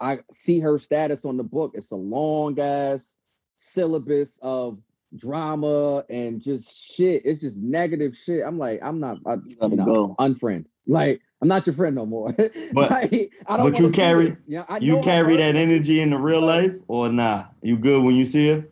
I 0.00 0.20
see 0.32 0.60
her 0.60 0.78
status 0.78 1.26
on 1.26 1.36
the 1.36 1.44
book, 1.44 1.72
it's 1.74 1.90
a 1.90 1.96
long 1.96 2.58
ass 2.58 3.14
syllabus 3.56 4.38
of 4.40 4.78
drama 5.14 6.02
and 6.08 6.40
just 6.40 6.74
shit. 6.74 7.20
It's 7.26 7.42
just 7.42 7.58
negative 7.58 8.16
shit. 8.16 8.42
I'm 8.46 8.56
like, 8.56 8.80
I'm 8.82 8.98
not 8.98 9.18
I, 9.26 9.36
gotta 9.60 9.76
no, 9.76 10.16
unfriend. 10.18 10.64
Like, 10.86 11.20
I'm 11.42 11.48
not 11.48 11.66
your 11.66 11.74
friend 11.74 11.96
no 11.96 12.06
more. 12.06 12.32
But- 12.72 12.90
Like, 12.90 13.32
I 13.46 13.56
don't 13.56 13.72
but 13.72 13.80
you 13.80 13.90
carry- 13.90 14.30
this. 14.30 14.44
Yeah, 14.46 14.64
I 14.68 14.78
You 14.78 14.92
know 14.92 14.98
her 14.98 15.02
carry 15.04 15.36
that 15.36 15.56
energy 15.56 16.00
in 16.00 16.10
the 16.10 16.18
real 16.18 16.42
life 16.42 16.76
or 16.88 17.10
nah? 17.10 17.46
You 17.62 17.76
good 17.76 18.02
when 18.02 18.14
you 18.14 18.26
see 18.26 18.48
her? 18.48 18.68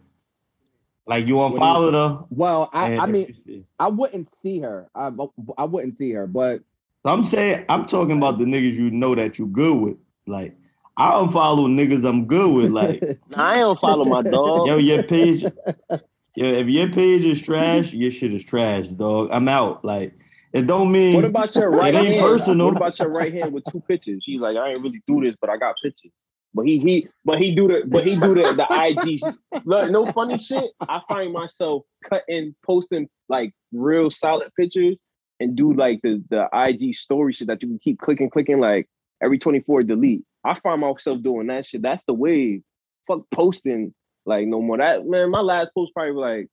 Like 1.06 1.22
you 1.22 1.26
do 1.28 1.32
you 1.34 1.38
unfollow 1.38 1.92
her? 1.92 2.24
Well, 2.28 2.68
I, 2.72 2.98
I 2.98 3.06
mean, 3.06 3.34
I 3.78 3.88
wouldn't 3.88 4.30
see 4.30 4.60
her. 4.60 4.90
I, 4.94 5.10
I 5.56 5.64
wouldn't 5.64 5.96
see 5.96 6.12
her, 6.12 6.26
but 6.26 6.60
I'm 7.04 7.24
saying 7.24 7.64
I'm 7.70 7.86
talking 7.86 8.18
about 8.18 8.38
the 8.38 8.44
niggas 8.44 8.74
you 8.74 8.90
know 8.90 9.14
that 9.14 9.38
you 9.38 9.46
good 9.46 9.78
with. 9.80 9.96
Like 10.26 10.54
I 10.98 11.12
don't 11.12 11.32
follow 11.32 11.66
niggas 11.66 12.06
I'm 12.06 12.26
good 12.26 12.52
with. 12.52 12.70
Like 12.72 13.02
I 13.36 13.54
don't 13.54 13.78
follow 13.78 14.04
my 14.04 14.20
dog. 14.20 14.66
yo, 14.68 14.76
your 14.76 15.02
page, 15.02 15.42
yo, 15.90 15.98
if 16.36 16.66
your 16.68 16.90
page 16.90 17.24
is 17.24 17.40
trash, 17.40 17.94
your 17.94 18.10
shit 18.10 18.34
is 18.34 18.44
trash, 18.44 18.88
dog. 18.88 19.30
I'm 19.32 19.48
out. 19.48 19.86
Like 19.86 20.12
it 20.52 20.66
don't 20.66 20.90
mean 20.90 21.14
What 21.14 21.24
about 21.24 21.54
your 21.54 21.70
right 21.70 21.94
it 21.94 21.98
ain't 21.98 22.14
hand? 22.14 22.22
personal. 22.22 22.68
What 22.68 22.76
about 22.76 22.98
your 22.98 23.08
right 23.08 23.32
hand 23.32 23.52
with 23.52 23.64
two 23.70 23.80
pictures? 23.80 24.22
He's 24.24 24.40
like, 24.40 24.56
I 24.56 24.70
ain't 24.70 24.82
really 24.82 25.02
do 25.06 25.20
this, 25.20 25.36
but 25.40 25.50
I 25.50 25.56
got 25.56 25.74
pictures. 25.82 26.12
But 26.54 26.66
he 26.66 26.78
he 26.78 27.08
but 27.24 27.38
he 27.38 27.54
do 27.54 27.68
the 27.68 27.82
but 27.86 28.04
he 28.04 28.16
do 28.16 28.34
the 28.34 28.52
the 28.54 28.66
IG. 28.70 29.20
Look, 29.64 29.90
no 29.90 30.10
funny 30.12 30.38
shit. 30.38 30.70
I 30.80 31.00
find 31.08 31.32
myself 31.32 31.82
cutting, 32.04 32.54
posting 32.64 33.08
like 33.28 33.52
real 33.72 34.10
solid 34.10 34.50
pictures 34.58 34.98
and 35.40 35.54
do 35.56 35.74
like 35.74 36.00
the 36.02 36.22
the 36.30 36.48
IG 36.52 36.94
story 36.94 37.32
shit 37.32 37.48
that 37.48 37.62
you 37.62 37.68
can 37.68 37.78
keep 37.78 37.98
clicking, 38.00 38.30
clicking 38.30 38.60
like 38.60 38.88
every 39.22 39.38
24 39.38 39.82
delete. 39.82 40.22
I 40.44 40.54
find 40.54 40.80
myself 40.80 41.22
doing 41.22 41.48
that 41.48 41.66
shit. 41.66 41.82
That's 41.82 42.02
the 42.06 42.14
wave. 42.14 42.62
Fuck 43.06 43.22
posting 43.30 43.94
like 44.24 44.46
no 44.46 44.62
more. 44.62 44.78
That 44.78 45.06
man, 45.06 45.30
my 45.30 45.40
last 45.40 45.72
post 45.74 45.92
probably 45.94 46.12
like 46.14 46.48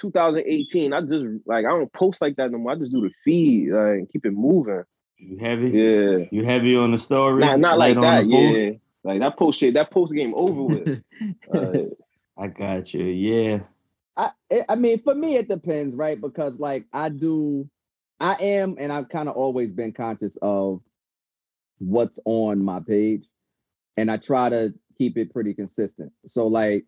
2018. 0.00 0.92
I 0.92 1.00
just 1.02 1.24
like 1.46 1.64
I 1.64 1.68
don't 1.70 1.92
post 1.92 2.20
like 2.20 2.36
that 2.36 2.50
no 2.50 2.58
more. 2.58 2.72
I 2.72 2.76
just 2.76 2.92
do 2.92 3.00
the 3.02 3.10
feed, 3.24 3.70
like 3.72 4.10
keep 4.12 4.26
it 4.26 4.32
moving. 4.32 4.82
you 5.18 5.38
heavy. 5.38 5.70
Yeah. 5.70 6.26
You 6.30 6.44
heavy 6.44 6.76
on 6.76 6.92
the 6.92 6.98
story. 6.98 7.40
Nah, 7.40 7.56
not 7.56 7.78
like 7.78 7.94
that. 7.96 8.04
on 8.24 8.30
post? 8.30 8.60
Yeah. 8.60 8.70
Like 9.04 9.20
that 9.20 9.38
post 9.38 9.60
shit, 9.60 9.74
that 9.74 9.90
post 9.90 10.14
game 10.14 10.34
over 10.34 10.62
with. 10.62 11.02
Uh, 11.52 11.72
I 12.36 12.48
got 12.48 12.92
you. 12.92 13.04
Yeah. 13.04 13.60
I 14.16 14.30
I- 14.52 14.64
I 14.70 14.76
mean, 14.76 15.00
for 15.02 15.14
me, 15.14 15.36
it 15.36 15.48
depends, 15.48 15.94
right? 15.94 16.20
Because 16.20 16.58
like 16.58 16.84
I 16.92 17.08
do, 17.08 17.68
I 18.20 18.34
am, 18.34 18.76
and 18.78 18.92
I've 18.92 19.08
kind 19.08 19.28
of 19.28 19.36
always 19.36 19.70
been 19.70 19.92
conscious 19.92 20.36
of 20.42 20.80
what's 21.78 22.18
on 22.24 22.62
my 22.62 22.80
page, 22.80 23.24
and 23.96 24.10
I 24.10 24.16
try 24.16 24.48
to 24.50 24.74
keep 24.98 25.16
it 25.16 25.32
pretty 25.32 25.54
consistent. 25.54 26.12
So 26.26 26.46
like, 26.46 26.84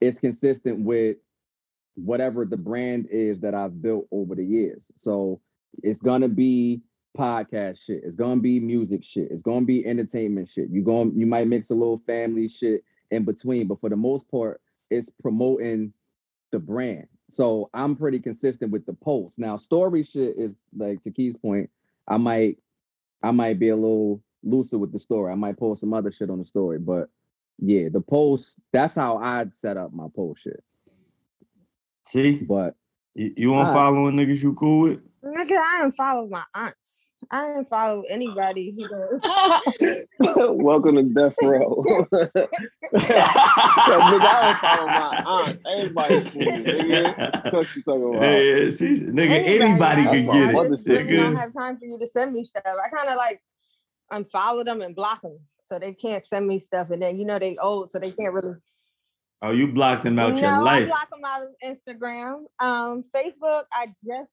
it's 0.00 0.18
consistent 0.18 0.80
with 0.80 1.16
whatever 1.96 2.44
the 2.44 2.56
brand 2.56 3.08
is 3.10 3.40
that 3.40 3.54
I've 3.54 3.82
built 3.82 4.06
over 4.10 4.34
the 4.34 4.44
years. 4.44 4.82
So 4.98 5.40
it's 5.82 6.00
gonna 6.00 6.28
be 6.28 6.82
podcast 7.16 7.78
shit. 7.86 8.02
It's 8.04 8.14
gonna 8.14 8.40
be 8.40 8.60
music 8.60 9.04
shit. 9.04 9.30
It's 9.30 9.42
gonna 9.42 9.66
be 9.66 9.84
entertainment 9.86 10.50
shit. 10.54 10.68
You 10.70 10.82
going 10.82 11.12
you 11.16 11.26
might 11.26 11.48
mix 11.48 11.70
a 11.70 11.74
little 11.74 12.02
family 12.06 12.48
shit 12.48 12.84
in 13.10 13.24
between, 13.24 13.66
but 13.66 13.80
for 13.80 13.88
the 13.88 13.96
most 13.96 14.30
part, 14.30 14.60
it's 14.90 15.10
promoting 15.22 15.92
the 16.52 16.58
brand. 16.58 17.08
So 17.28 17.70
I'm 17.74 17.96
pretty 17.96 18.20
consistent 18.20 18.70
with 18.70 18.86
the 18.86 18.92
post. 18.92 19.38
Now, 19.38 19.56
story 19.56 20.04
shit 20.04 20.36
is 20.38 20.54
like 20.76 21.02
to 21.02 21.10
Key's 21.10 21.36
point. 21.36 21.70
I 22.06 22.18
might, 22.18 22.58
I 23.22 23.32
might 23.32 23.58
be 23.58 23.70
a 23.70 23.76
little 23.76 24.22
looser 24.44 24.78
with 24.78 24.92
the 24.92 25.00
story. 25.00 25.32
I 25.32 25.34
might 25.34 25.58
post 25.58 25.80
some 25.80 25.92
other 25.92 26.12
shit 26.12 26.30
on 26.30 26.38
the 26.38 26.44
story, 26.44 26.78
but 26.78 27.08
yeah, 27.58 27.88
the 27.90 28.00
post. 28.00 28.56
That's 28.72 28.94
how 28.94 29.16
I'd 29.16 29.56
set 29.56 29.76
up 29.76 29.92
my 29.92 30.06
post 30.14 30.42
shit. 30.42 30.62
See, 32.06 32.36
But 32.36 32.74
you, 33.14 33.34
you 33.36 33.54
Alright. 33.54 33.74
unfollowing 33.74 34.14
niggas 34.14 34.42
you 34.42 34.54
cool 34.54 34.80
with? 34.80 35.00
Nigga, 35.24 35.56
I 35.58 35.80
didn't 35.80 35.94
follow 35.94 36.28
my 36.28 36.44
aunts. 36.54 37.14
I 37.32 37.46
didn't 37.46 37.64
follow 37.66 38.02
anybody 38.08 38.76
who 38.78 39.20
Welcome 40.54 40.96
to 40.96 41.02
death 41.02 41.34
row. 41.42 41.84
Yo, 42.12 42.98
nigga, 42.98 43.08
I 44.24 44.42
don't 44.42 44.60
follow 44.60 44.86
my 44.86 45.24
aunt. 45.26 45.58
Everybody 45.66 46.30
cool, 46.30 46.42
nigga. 46.42 47.52
What 47.52 47.74
you 47.74 47.82
talking 47.82 48.04
about? 48.14 48.22
Hey, 48.22 48.70
see, 48.70 49.00
nigga, 49.00 49.44
anybody, 49.44 50.02
I 50.02 50.04
can 50.04 50.26
get 50.26 50.34
I 50.34 50.50
it. 50.50 50.52
mother's 50.52 50.84
just 50.84 51.06
really 51.06 51.16
don't 51.16 51.36
have 51.36 51.52
time 51.52 51.76
for 51.78 51.86
you 51.86 51.98
to 51.98 52.06
send 52.06 52.32
me 52.32 52.44
stuff. 52.44 52.62
I 52.66 52.88
kind 52.88 53.08
of 53.08 53.16
like 53.16 53.42
unfollow 54.12 54.64
them 54.64 54.80
and 54.80 54.94
block 54.94 55.22
them 55.22 55.38
so 55.68 55.80
they 55.80 55.92
can't 55.92 56.24
send 56.24 56.46
me 56.46 56.60
stuff. 56.60 56.90
And 56.90 57.02
then 57.02 57.18
you 57.18 57.24
know 57.24 57.40
they 57.40 57.56
old, 57.56 57.90
so 57.90 57.98
they 57.98 58.12
can't 58.12 58.32
really. 58.32 58.54
Oh, 59.42 59.50
you 59.50 59.72
blocked 59.72 60.04
them 60.04 60.18
out 60.18 60.34
no, 60.34 60.40
your 60.40 60.50
life. 60.50 60.60
I 60.60 60.62
life. 60.62 60.88
block 60.88 61.10
them 61.10 61.20
out 61.24 61.42
of 61.42 61.48
Instagram. 61.64 62.44
Um, 62.58 63.04
Facebook, 63.14 63.64
I 63.72 63.92
just 64.06 64.30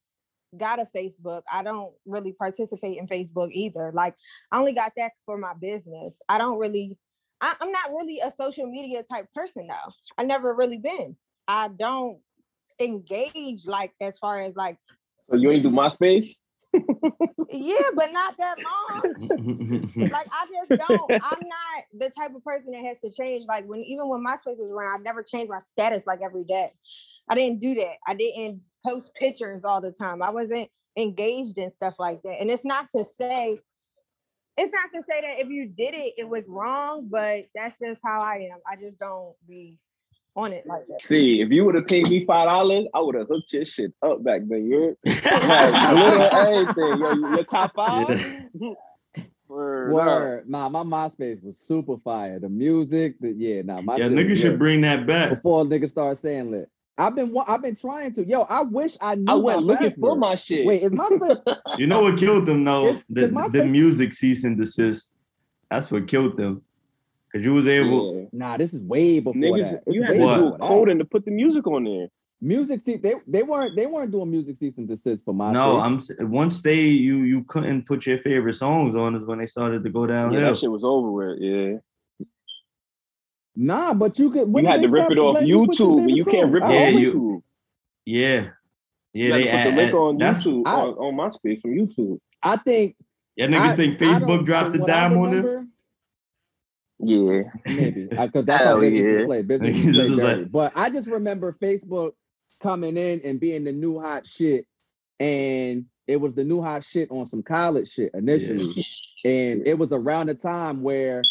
got 0.57 0.79
a 0.79 0.87
Facebook. 0.95 1.41
I 1.51 1.63
don't 1.63 1.93
really 2.05 2.33
participate 2.33 2.97
in 2.97 3.07
Facebook 3.07 3.51
either. 3.51 3.91
Like 3.93 4.15
I 4.51 4.59
only 4.59 4.73
got 4.73 4.93
that 4.97 5.11
for 5.25 5.37
my 5.37 5.53
business. 5.53 6.19
I 6.29 6.37
don't 6.37 6.57
really. 6.57 6.97
I, 7.41 7.53
I'm 7.61 7.71
not 7.71 7.89
really 7.89 8.19
a 8.19 8.31
social 8.31 8.65
media 8.65 9.03
type 9.03 9.27
person 9.33 9.67
though. 9.67 9.91
I 10.17 10.23
never 10.23 10.53
really 10.53 10.77
been. 10.77 11.17
I 11.47 11.67
don't 11.67 12.19
engage 12.79 13.65
like 13.67 13.91
as 13.99 14.17
far 14.17 14.41
as 14.41 14.55
like 14.55 14.77
So 15.29 15.35
you 15.35 15.51
ain't 15.51 15.63
do 15.63 15.69
MySpace? 15.69 16.39
yeah, 17.53 17.89
but 17.95 18.11
not 18.11 18.35
that 18.37 18.55
long. 18.59 20.09
like 20.11 20.27
I 20.31 20.45
just 20.51 20.81
don't. 20.87 21.11
I'm 21.11 21.39
not 21.39 21.83
the 21.97 22.09
type 22.09 22.35
of 22.35 22.43
person 22.43 22.71
that 22.71 22.83
has 22.83 22.97
to 23.03 23.11
change. 23.11 23.45
Like 23.47 23.65
when 23.65 23.83
even 23.83 24.09
when 24.09 24.23
MySpace 24.23 24.57
was 24.57 24.71
around, 24.71 24.99
I 24.99 25.03
never 25.03 25.23
changed 25.23 25.49
my 25.49 25.59
status 25.59 26.03
like 26.05 26.21
every 26.23 26.43
day. 26.43 26.71
I 27.29 27.35
didn't 27.35 27.61
do 27.61 27.75
that. 27.75 27.95
I 28.07 28.15
didn't 28.15 28.61
post 28.85 29.11
pictures 29.15 29.63
all 29.63 29.81
the 29.81 29.91
time. 29.91 30.21
I 30.21 30.29
wasn't 30.29 30.69
engaged 30.97 31.57
in 31.57 31.71
stuff 31.71 31.95
like 31.99 32.21
that. 32.23 32.39
And 32.39 32.51
it's 32.51 32.65
not 32.65 32.89
to 32.91 33.03
say, 33.03 33.59
it's 34.57 34.71
not 34.71 34.89
to 34.93 35.03
say 35.09 35.21
that 35.21 35.39
if 35.39 35.49
you 35.49 35.67
did 35.67 35.93
it, 35.93 36.13
it 36.17 36.27
was 36.27 36.47
wrong, 36.47 37.07
but 37.09 37.45
that's 37.55 37.77
just 37.79 38.01
how 38.03 38.21
I 38.21 38.49
am. 38.51 38.59
I 38.67 38.75
just 38.75 38.99
don't 38.99 39.35
be 39.47 39.79
on 40.35 40.51
it 40.53 40.65
like 40.65 40.87
that. 40.87 41.01
See, 41.01 41.41
if 41.41 41.49
you 41.51 41.65
would 41.65 41.75
have 41.75 41.87
paid 41.87 42.09
me 42.09 42.25
five 42.25 42.49
dollars, 42.49 42.85
I 42.93 42.99
would 42.99 43.15
have 43.15 43.27
hooked 43.27 43.53
your 43.53 43.65
shit 43.65 43.93
up 44.01 44.23
back 44.23 44.41
then. 44.47 44.65
You're 44.65 44.95
like, 45.05 45.93
literally 45.93 46.65
everything. 46.75 46.99
Yo, 46.99 47.13
your 47.35 47.43
top 47.43 47.73
five. 47.75 48.25
Word 49.49 49.91
word, 49.93 50.49
nah, 50.49 50.67
my 50.69 50.81
MySpace 50.83 51.43
was 51.43 51.59
super 51.59 51.97
fire. 52.03 52.39
The 52.39 52.49
music, 52.49 53.19
the 53.19 53.33
yeah, 53.33 53.61
nah, 53.61 53.81
my 53.81 53.97
yeah, 53.97 54.07
shit 54.07 54.13
was 54.15 54.23
niggas 54.25 54.41
should 54.41 54.57
bring 54.57 54.81
that 54.81 55.05
back. 55.05 55.29
before 55.29 55.63
niggas 55.65 55.91
start 55.91 56.17
saying 56.17 56.49
lit. 56.49 56.69
I've 56.97 57.15
been 57.15 57.35
I've 57.47 57.61
been 57.61 57.75
trying 57.75 58.13
to. 58.15 58.25
Yo, 58.25 58.43
I 58.43 58.61
wish 58.61 58.97
I 59.01 59.15
knew. 59.15 59.25
I 59.27 59.35
went 59.35 59.59
my 59.59 59.65
looking 59.65 59.91
for 59.91 60.15
my 60.15 60.35
shit. 60.35 60.65
Wait, 60.65 60.81
is 60.81 60.91
my 60.93 61.07
You 61.77 61.85
know 61.85 62.01
what 62.03 62.17
killed 62.17 62.45
them 62.47 62.63
though? 62.63 62.87
It's- 62.87 63.03
The, 63.09 63.25
it's 63.25 63.51
the 63.51 63.65
music 63.65 64.13
cease 64.13 64.43
and 64.43 64.57
desist. 64.57 65.11
That's 65.69 65.91
what 65.91 66.07
killed 66.07 66.37
them. 66.37 66.63
Cause 67.33 67.43
you 67.43 67.53
was 67.53 67.67
able. 67.67 68.15
Yeah. 68.15 68.25
Nah, 68.31 68.57
this 68.57 68.73
is 68.73 68.83
way 68.83 69.19
before 69.19 69.33
Niggas, 69.33 69.71
that. 69.71 69.83
It's 69.87 69.95
you 69.95 70.03
had 70.03 70.13
to 70.13 70.17
do 70.17 70.19
before 70.19 70.47
a 70.47 70.51
that. 70.51 70.59
coding 70.59 70.99
to 70.99 71.05
put 71.05 71.25
the 71.25 71.31
music 71.31 71.65
on 71.65 71.83
there. 71.83 72.07
Music 72.41 72.81
cease. 72.81 72.99
They 73.01 73.15
they 73.25 73.41
weren't 73.41 73.75
they 73.75 73.87
weren't 73.87 74.11
doing 74.11 74.29
music 74.29 74.57
cease 74.57 74.77
and 74.77 74.87
desist 74.87 75.23
for 75.25 75.33
my. 75.33 75.51
No, 75.51 75.79
I'm 75.79 76.03
once 76.19 76.61
they 76.61 76.81
you 76.83 77.23
you 77.23 77.43
couldn't 77.45 77.87
put 77.87 78.05
your 78.05 78.19
favorite 78.19 78.53
songs 78.55 78.95
on 78.95 79.15
is 79.15 79.23
when 79.25 79.39
they 79.39 79.47
started 79.47 79.83
to 79.83 79.89
go 79.89 80.05
down. 80.05 80.31
Yeah, 80.33 80.39
downhill. 80.39 80.53
that 80.53 80.59
shit 80.59 80.69
was 80.71 80.83
over 80.83 81.11
with. 81.11 81.39
Yeah. 81.41 81.77
Nah, 83.55 83.93
but 83.93 84.17
you 84.19 84.31
could. 84.31 84.51
when 84.51 84.65
you 84.65 84.69
had 84.71 84.81
to 84.81 84.87
rip 84.89 85.11
it 85.11 85.17
off 85.17 85.35
letting 85.35 85.49
you 85.49 85.65
put 85.67 85.79
your 85.79 85.89
YouTube, 85.89 85.97
and 85.97 86.05
favorite 86.05 86.17
you 86.17 86.25
can't 86.25 86.43
song? 86.45 86.51
rip 86.51 86.63
it 86.63 86.69
Yeah, 86.69 86.79
off 86.79 87.13
YouTube. 87.15 87.41
yeah, 88.05 88.27
yeah. 88.35 88.49
You 89.13 89.33
They 89.33 89.45
had 89.47 89.63
to 89.65 89.69
put 89.69 89.69
add, 89.69 89.73
the 89.73 89.81
link 89.81 89.93
on 89.93 90.17
YouTube 90.19 90.63
I- 90.65 90.81
on, 90.81 90.89
on 90.95 91.13
MySpace 91.31 91.61
from 91.61 91.71
YouTube. 91.71 92.19
I 92.41 92.57
think. 92.57 92.95
yeah. 93.35 93.47
Niggas 93.47 93.59
I- 93.59 93.75
think 93.75 93.99
Facebook 93.99 94.45
dropped 94.45 94.73
the 94.73 94.79
dime 94.85 95.17
on 95.17 95.35
them. 95.35 95.72
Remember, 96.99 97.51
Yeah. 97.65 97.73
Maybe 97.75 98.05
because 98.07 98.45
that's 98.45 98.63
how 98.63 98.71
Hell 98.71 98.81
business 98.81 99.01
yeah. 99.01 99.07
is 99.19 99.25
played. 99.25 99.47
Business 99.47 99.77
is 99.77 100.15
played 100.15 100.37
like- 100.39 100.51
But 100.51 100.73
I 100.75 100.89
just 100.89 101.07
remember 101.07 101.55
Facebook 101.61 102.13
coming 102.61 102.97
in 102.97 103.21
and 103.23 103.39
being 103.39 103.63
the 103.63 103.71
new 103.71 103.99
hot 103.99 104.27
shit, 104.27 104.65
and 105.19 105.85
it 106.07 106.17
was 106.17 106.33
the 106.33 106.43
new 106.43 106.61
hot 106.61 106.83
shit 106.83 107.11
on 107.11 107.27
some 107.27 107.43
college 107.43 107.91
shit 107.91 108.11
initially, 108.13 108.85
and 109.25 109.65
it 109.67 109.77
was 109.77 109.91
around 109.91 110.27
the 110.27 110.35
time 110.35 110.81
where 110.81 111.23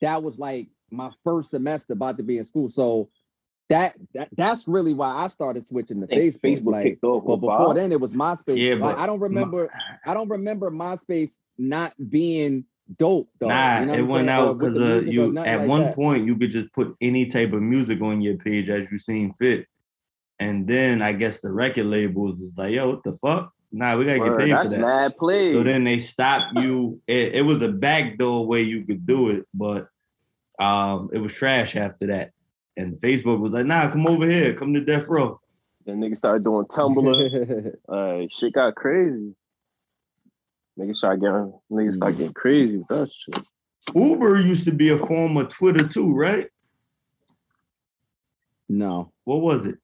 that 0.00 0.22
was 0.22 0.38
like 0.38 0.68
my 0.90 1.10
first 1.24 1.50
semester 1.50 1.92
about 1.94 2.16
to 2.18 2.22
be 2.22 2.38
in 2.38 2.44
school. 2.44 2.70
So 2.70 3.08
that, 3.70 3.94
that 4.14 4.28
that's 4.36 4.68
really 4.68 4.92
why 4.92 5.08
I 5.24 5.28
started 5.28 5.66
switching 5.66 6.00
to 6.02 6.06
Facebook. 6.06 6.40
Facebook 6.40 6.66
like, 6.72 6.98
but 7.02 7.36
before 7.36 7.58
Bob. 7.68 7.76
then 7.76 7.92
it 7.92 8.00
was 8.00 8.12
MySpace. 8.12 8.58
Yeah, 8.58 8.74
like, 8.74 8.96
but 8.96 8.98
I 8.98 9.06
don't 9.06 9.20
my- 9.20 9.24
remember. 9.26 9.70
I 10.06 10.12
don't 10.14 10.28
remember 10.28 10.70
MySpace 10.70 11.38
not 11.56 11.94
being 12.10 12.64
dope 12.96 13.28
though. 13.38 13.48
Nah, 13.48 13.80
you 13.80 13.86
know 13.86 13.94
it 13.94 14.02
went 14.02 14.28
saying? 14.28 14.40
Out 14.40 14.58
because 14.58 14.74
the 14.74 14.98
uh, 14.98 15.00
you 15.00 15.38
at 15.38 15.60
like 15.60 15.68
one 15.68 15.82
that. 15.82 15.94
point 15.94 16.26
you 16.26 16.36
could 16.36 16.50
just 16.50 16.72
put 16.72 16.94
any 17.00 17.26
type 17.26 17.52
of 17.52 17.62
music 17.62 18.00
on 18.00 18.20
your 18.20 18.36
page 18.36 18.68
as 18.68 18.86
you 18.90 18.98
seen 18.98 19.32
fit, 19.34 19.66
and 20.38 20.66
then 20.66 21.02
I 21.02 21.12
guess 21.12 21.40
the 21.40 21.52
record 21.52 21.86
labels 21.86 22.38
was 22.38 22.52
like, 22.56 22.74
"Yo, 22.74 22.88
what 22.90 23.02
the 23.04 23.12
fuck? 23.18 23.52
Nah, 23.72 23.96
we 23.96 24.04
gotta 24.04 24.20
Word, 24.20 24.38
get 24.38 24.46
paid 24.46 24.52
that's 24.52 24.64
for 24.64 24.70
that." 24.70 24.80
mad 24.80 25.16
play. 25.16 25.52
So 25.52 25.62
then 25.62 25.84
they 25.84 25.98
stopped 25.98 26.56
you. 26.56 27.00
It, 27.06 27.36
it 27.36 27.42
was 27.42 27.62
a 27.62 27.68
backdoor 27.68 28.46
way 28.46 28.62
you 28.62 28.84
could 28.84 29.06
do 29.06 29.30
it, 29.30 29.46
but 29.54 29.88
um, 30.58 31.10
it 31.12 31.18
was 31.18 31.34
trash 31.34 31.76
after 31.76 32.06
that. 32.08 32.32
And 32.76 33.00
Facebook 33.00 33.40
was 33.40 33.52
like, 33.52 33.66
"Nah, 33.66 33.90
come 33.90 34.06
over 34.06 34.28
here, 34.28 34.54
come 34.54 34.74
to 34.74 34.84
Death 34.84 35.08
Row." 35.08 35.40
then 35.86 36.00
niggas 36.00 36.18
started 36.18 36.44
doing 36.44 36.64
Tumblr. 36.66 37.74
uh, 37.88 38.26
shit 38.30 38.52
got 38.52 38.74
crazy. 38.74 39.34
Niggas 40.78 40.96
started 40.96 41.20
getting 41.20 41.52
niggas 41.70 41.94
start 41.94 42.16
getting 42.16 42.34
crazy 42.34 42.78
with 42.78 42.88
that 42.88 43.10
shit. 43.12 43.44
Uber 43.94 44.40
used 44.40 44.64
to 44.64 44.72
be 44.72 44.88
a 44.90 44.98
form 44.98 45.36
of 45.36 45.48
Twitter 45.48 45.86
too, 45.86 46.12
right? 46.14 46.48
no. 48.68 49.12
What 49.24 49.40
was 49.40 49.66
it? 49.66 49.76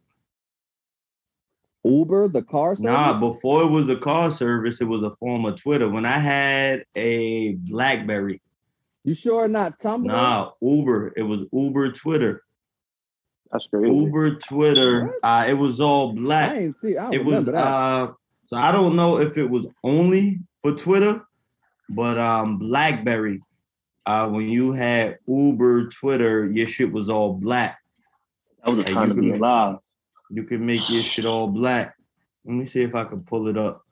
Uber, 1.85 2.29
the 2.29 2.43
car 2.43 2.75
service? 2.75 2.85
Nah, 2.85 3.19
before 3.19 3.63
it 3.63 3.71
was 3.71 3.87
the 3.87 3.97
car 3.97 4.31
service, 4.31 4.81
it 4.81 4.85
was 4.85 5.03
a 5.03 5.15
form 5.17 5.47
of 5.47 5.61
Twitter. 5.61 5.89
When 5.89 6.05
I 6.05 6.19
had 6.19 6.85
a 6.95 7.53
BlackBerry, 7.55 8.43
you 9.05 9.15
sure 9.15 9.49
not 9.49 9.79
Tumblr? 9.81 10.05
nah, 10.05 10.51
Uber, 10.61 11.15
it 11.17 11.23
was 11.23 11.43
Uber 11.53 11.93
Twitter. 11.93 12.43
That's 13.51 13.67
crazy. 13.67 13.95
Uber 13.95 14.37
Twitter, 14.37 15.11
uh, 15.23 15.47
it 15.49 15.55
was 15.55 15.81
all 15.81 16.13
black. 16.13 16.51
I 16.51 16.55
black. 16.55 16.63
ain't 16.63 16.77
see. 16.77 16.97
I 16.99 17.05
don't 17.05 17.15
It 17.15 17.25
was 17.25 17.47
remember 17.47 17.53
that. 17.53 17.67
uh, 17.67 18.13
so 18.47 18.57
I 18.59 18.73
don't 18.73 18.95
know 18.97 19.19
if 19.19 19.39
it 19.39 19.49
was 19.49 19.67
only 19.83 20.41
for 20.63 20.73
Twitter, 20.73 21.23
but 21.89 22.19
um, 22.19 22.59
BlackBerry, 22.59 23.41
uh, 24.07 24.29
when 24.29 24.49
you 24.49 24.73
had 24.73 25.19
Uber 25.27 25.89
Twitter, 25.89 26.51
your 26.51 26.67
shit 26.67 26.91
was 26.93 27.09
all 27.09 27.35
black. 27.35 27.79
That 28.65 28.75
was 28.75 28.81
a 28.81 28.85
time 28.85 29.09
you 29.09 29.15
to 29.15 29.21
be 29.21 29.31
can- 29.31 29.39
alive. 29.39 29.79
You 30.33 30.45
can 30.45 30.65
make 30.65 30.89
your 30.91 31.03
shit 31.03 31.27
all 31.27 31.49
black. 31.49 31.95
Let 32.45 32.55
me 32.55 32.65
see 32.67 32.83
if 32.83 32.95
I 32.95 33.05
can 33.05 33.23
pull 33.23 33.49
it 33.49 33.59
up. 33.59 33.83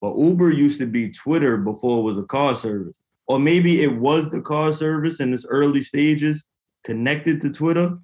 But 0.00 0.16
Uber 0.16 0.50
used 0.50 0.78
to 0.80 0.86
be 0.86 1.10
Twitter 1.10 1.56
before 1.56 2.00
it 2.00 2.02
was 2.02 2.18
a 2.18 2.22
car 2.24 2.54
service. 2.54 2.98
Or 3.26 3.38
maybe 3.40 3.82
it 3.82 3.96
was 3.96 4.28
the 4.30 4.42
car 4.42 4.72
service 4.72 5.20
in 5.20 5.32
its 5.32 5.46
early 5.48 5.80
stages 5.80 6.44
connected 6.84 7.40
to 7.40 7.50
Twitter. 7.50 7.98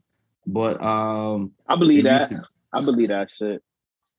But 0.47 0.83
um 0.83 1.53
I 1.69 1.77
believe 1.77 2.05
that. 2.05 2.31
to- 2.31 2.43
I 2.73 2.81
believe 2.81 3.09
that 3.09 3.31
shit. 3.31 3.63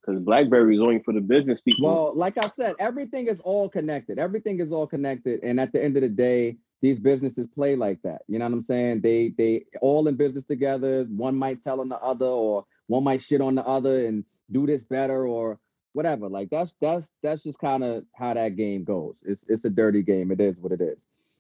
Because 0.06 0.22
BlackBerry 0.22 0.76
is 0.76 0.82
only 0.82 1.00
for 1.00 1.14
the 1.14 1.22
business 1.22 1.62
people. 1.62 1.90
Well, 1.90 2.14
like 2.16 2.38
I 2.38 2.50
said, 2.50 2.76
everything 2.80 3.28
is 3.28 3.40
all 3.42 3.70
connected. 3.70 4.20
Everything 4.20 4.60
is 4.60 4.72
all 4.72 4.86
connected. 4.86 5.42
And 5.44 5.60
at 5.60 5.72
the 5.72 5.82
end 5.82 5.96
of 5.96 6.02
the 6.02 6.10
day, 6.10 6.58
these 6.82 7.00
businesses 7.00 7.48
play 7.48 7.78
like 7.78 8.02
that. 8.02 8.24
You 8.28 8.40
know 8.40 8.46
what 8.46 8.54
I'm 8.54 8.64
saying? 8.64 9.02
They 9.02 9.34
they 9.38 9.66
all 9.80 10.08
in 10.10 10.16
business 10.16 10.44
together. 10.44 11.06
One 11.06 11.38
might 11.38 11.64
tell 11.64 11.80
on 11.80 11.88
the 11.88 11.98
other, 12.00 12.26
or 12.26 12.66
one 12.88 13.06
might 13.06 13.24
shit 13.24 13.40
on 13.40 13.56
the 13.56 13.66
other 13.66 14.06
and 14.06 14.26
do 14.52 14.68
this 14.68 14.84
better, 14.84 15.26
or 15.26 15.60
whatever. 15.94 16.28
Like 16.28 16.50
that's 16.50 16.76
that's 16.82 17.14
that's 17.24 17.42
just 17.42 17.60
kind 17.60 17.86
of 17.86 18.04
how 18.14 18.34
that 18.34 18.58
game 18.58 18.84
goes. 18.84 19.16
It's 19.24 19.46
it's 19.48 19.64
a 19.64 19.70
dirty 19.70 20.02
game. 20.04 20.32
It 20.32 20.42
is 20.42 20.58
what 20.60 20.74
it 20.74 20.82
is. 20.82 20.98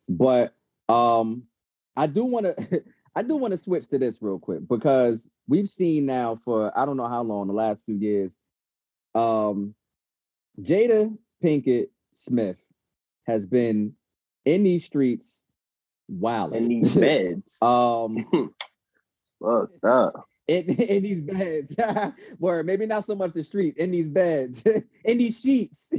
But 0.07 0.53
um, 0.87 1.43
I 1.97 2.07
do 2.07 2.23
want 2.23 2.45
to 2.45 2.83
I 3.15 3.23
do 3.23 3.35
want 3.35 3.51
to 3.51 3.57
switch 3.57 3.89
to 3.89 3.99
this 3.99 4.21
real 4.21 4.39
quick 4.39 4.65
because 4.67 5.27
we've 5.49 5.69
seen 5.69 6.05
now 6.05 6.39
for 6.45 6.71
I 6.79 6.85
don't 6.85 6.97
know 6.97 7.09
how 7.09 7.21
long 7.21 7.47
the 7.47 7.53
last 7.53 7.83
few 7.85 7.95
years 7.95 8.31
um 9.15 9.73
Jada 10.61 11.15
Pinkett 11.43 11.89
Smith 12.13 12.57
has 13.25 13.45
been 13.45 13.93
in 14.45 14.63
these 14.63 14.85
streets 14.85 15.41
wild 16.07 16.53
in 16.55 16.67
these 16.69 16.95
beds. 16.95 17.57
um 17.61 18.25
Fuck 19.41 19.69
that. 19.81 20.13
in, 20.47 20.63
in 20.69 21.03
these 21.03 21.21
beds 21.21 21.75
where 22.37 22.63
maybe 22.63 22.85
not 22.85 23.05
so 23.05 23.15
much 23.15 23.33
the 23.33 23.43
street 23.43 23.77
in 23.77 23.91
these 23.91 24.09
beds 24.09 24.61
in 25.03 25.17
these 25.17 25.39
sheets 25.39 25.91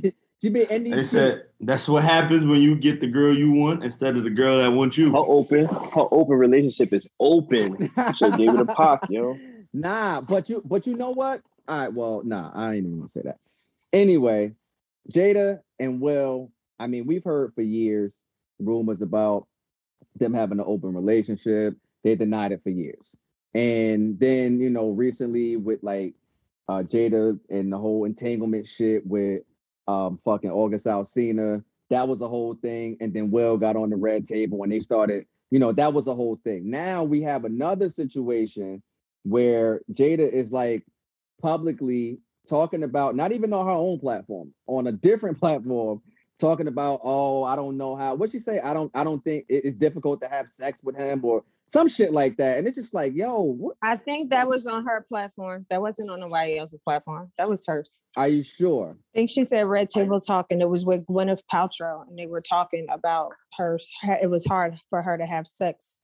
she 0.42 0.50
been 0.50 0.66
in 0.68 0.84
these 0.84 0.92
they 0.92 0.98
sheets. 0.98 1.10
said 1.10 1.42
that's 1.60 1.88
what 1.88 2.04
happens 2.04 2.44
when 2.46 2.60
you 2.60 2.76
get 2.76 3.00
the 3.00 3.06
girl 3.06 3.34
you 3.34 3.52
want 3.52 3.82
instead 3.82 4.16
of 4.16 4.24
the 4.24 4.30
girl 4.30 4.58
that 4.58 4.68
wants 4.72 4.98
you. 4.98 5.10
Her 5.10 5.16
open, 5.18 5.64
her 5.64 6.06
open 6.10 6.36
relationship 6.36 6.92
is 6.92 7.08
open. 7.18 7.90
Should 8.14 8.36
gave 8.36 8.52
it 8.52 8.60
a 8.60 8.66
pop, 8.66 9.06
yo. 9.08 9.38
Nah, 9.72 10.20
but 10.20 10.50
you 10.50 10.60
but 10.66 10.86
you 10.86 10.96
know 10.96 11.12
what? 11.12 11.40
All 11.66 11.78
right, 11.78 11.92
well, 11.92 12.22
nah, 12.24 12.50
I 12.54 12.74
ain't 12.74 12.86
even 12.86 12.98
gonna 12.98 13.10
say 13.10 13.22
that. 13.24 13.38
Anyway, 13.92 14.52
Jada 15.12 15.60
and 15.78 16.00
Will, 16.00 16.50
I 16.78 16.86
mean, 16.86 17.06
we've 17.06 17.24
heard 17.24 17.54
for 17.54 17.62
years 17.62 18.12
rumors 18.58 19.02
about 19.02 19.46
them 20.16 20.34
having 20.34 20.58
an 20.58 20.64
open 20.66 20.94
relationship. 20.94 21.76
They 22.02 22.14
denied 22.14 22.52
it 22.52 22.62
for 22.62 22.70
years. 22.70 23.06
And 23.54 24.18
then, 24.18 24.60
you 24.60 24.70
know, 24.70 24.90
recently 24.90 25.56
with 25.56 25.82
like 25.82 26.14
uh 26.68 26.82
Jada 26.82 27.38
and 27.50 27.72
the 27.72 27.78
whole 27.78 28.04
entanglement 28.04 28.66
shit 28.66 29.06
with 29.06 29.42
um 29.86 30.18
fucking 30.24 30.50
August 30.50 30.86
Alsina, 30.86 31.62
that 31.90 32.08
was 32.08 32.20
a 32.20 32.28
whole 32.28 32.54
thing. 32.54 32.96
And 33.00 33.12
then 33.12 33.30
Will 33.30 33.56
got 33.56 33.76
on 33.76 33.90
the 33.90 33.96
red 33.96 34.26
table 34.26 34.58
when 34.58 34.70
they 34.70 34.80
started, 34.80 35.26
you 35.50 35.58
know, 35.58 35.72
that 35.72 35.92
was 35.94 36.06
a 36.06 36.14
whole 36.14 36.38
thing. 36.44 36.70
Now 36.70 37.04
we 37.04 37.22
have 37.22 37.44
another 37.44 37.90
situation 37.90 38.82
where 39.22 39.80
Jada 39.92 40.30
is 40.30 40.50
like 40.52 40.84
publicly 41.40 42.18
talking 42.48 42.82
about 42.82 43.16
not 43.16 43.32
even 43.32 43.52
on 43.52 43.66
her 43.66 43.72
own 43.72 43.98
platform, 43.98 44.52
on 44.66 44.86
a 44.86 44.92
different 44.92 45.38
platform, 45.40 46.02
talking 46.38 46.68
about, 46.68 47.00
oh, 47.04 47.44
I 47.44 47.56
don't 47.56 47.76
know 47.76 47.96
how. 47.96 48.14
What 48.14 48.32
she 48.32 48.38
say? 48.38 48.60
I 48.60 48.74
don't, 48.74 48.90
I 48.94 49.04
don't 49.04 49.22
think 49.24 49.46
it's 49.48 49.76
difficult 49.76 50.20
to 50.22 50.28
have 50.28 50.50
sex 50.50 50.78
with 50.82 50.96
him 50.96 51.24
or 51.24 51.44
some 51.68 51.88
shit 51.88 52.12
like 52.12 52.36
that. 52.36 52.58
And 52.58 52.66
it's 52.66 52.76
just 52.76 52.94
like, 52.94 53.14
yo, 53.14 53.40
what 53.40 53.76
I 53.82 53.96
think 53.96 54.30
that 54.30 54.48
was 54.48 54.66
on 54.66 54.84
her 54.86 55.04
platform. 55.08 55.66
That 55.70 55.80
wasn't 55.80 56.10
on 56.10 56.20
nobody 56.20 56.58
else's 56.58 56.80
platform. 56.84 57.32
That 57.38 57.48
was 57.48 57.64
hers. 57.66 57.88
are 58.16 58.28
you 58.28 58.42
sure? 58.42 58.96
I 59.14 59.18
think 59.18 59.30
she 59.30 59.44
said 59.44 59.66
Red 59.66 59.90
Table 59.90 60.20
Talk, 60.20 60.46
and 60.50 60.62
it 60.62 60.68
was 60.68 60.84
with 60.84 61.06
Gwyneth 61.06 61.42
Paltrow, 61.52 62.06
and 62.08 62.18
they 62.18 62.26
were 62.26 62.40
talking 62.40 62.86
about 62.90 63.32
her. 63.56 63.78
It 64.22 64.30
was 64.30 64.44
hard 64.44 64.78
for 64.90 65.02
her 65.02 65.16
to 65.16 65.26
have 65.26 65.46
sex. 65.46 66.00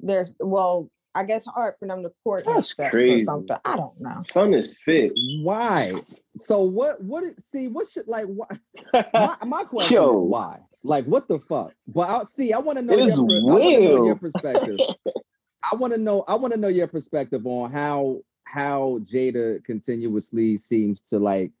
There, 0.00 0.28
well, 0.40 0.90
I 1.14 1.24
guess 1.24 1.44
hard 1.46 1.74
for 1.78 1.86
them 1.86 2.02
to 2.02 2.12
coordinate 2.24 2.56
That's 2.56 2.74
sex 2.74 2.90
crazy. 2.90 3.14
or 3.14 3.20
something. 3.20 3.56
I 3.64 3.76
don't 3.76 4.00
know. 4.00 4.22
Son 4.30 4.54
is 4.54 4.76
fit. 4.84 5.12
Why? 5.42 5.92
So 6.38 6.62
what? 6.62 7.02
What? 7.02 7.24
it- 7.24 7.42
See, 7.42 7.68
what 7.68 7.88
should 7.88 8.08
like? 8.08 8.26
Why, 8.26 8.46
my, 9.12 9.36
my 9.46 9.64
question 9.64 9.94
Yo. 9.96 10.16
is 10.24 10.30
why? 10.30 10.58
Like, 10.82 11.04
what 11.04 11.28
the 11.28 11.38
fuck? 11.38 11.72
But 11.86 12.08
I 12.08 12.24
see. 12.24 12.52
I 12.52 12.58
want 12.58 12.78
to 12.78 12.84
know, 12.84 12.94
It 12.94 13.00
is 13.00 13.16
your, 13.16 13.24
I 13.26 13.44
wanna 13.44 13.80
know 13.80 14.06
your 14.06 14.16
perspective. 14.16 14.78
I 15.72 15.76
want 15.76 15.92
to 15.92 15.98
know. 15.98 16.24
I 16.26 16.34
want 16.34 16.54
to 16.54 16.58
know 16.58 16.68
your 16.68 16.88
perspective 16.88 17.46
on 17.46 17.70
how 17.72 18.18
how 18.44 18.98
Jada 19.12 19.62
continuously 19.64 20.58
seems 20.58 21.02
to 21.02 21.18
like 21.18 21.52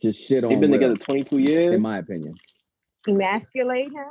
just 0.00 0.20
shit 0.20 0.44
on. 0.44 0.50
They've 0.50 0.60
been 0.60 0.70
Will, 0.70 0.78
together 0.78 0.96
22 0.96 1.38
years. 1.38 1.74
in 1.74 1.82
my 1.82 1.98
opinion. 1.98 2.34
Emasculate 3.08 3.92
him 3.92 4.06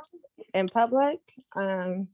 in 0.54 0.68
public. 0.68 1.18
Um, 1.56 2.08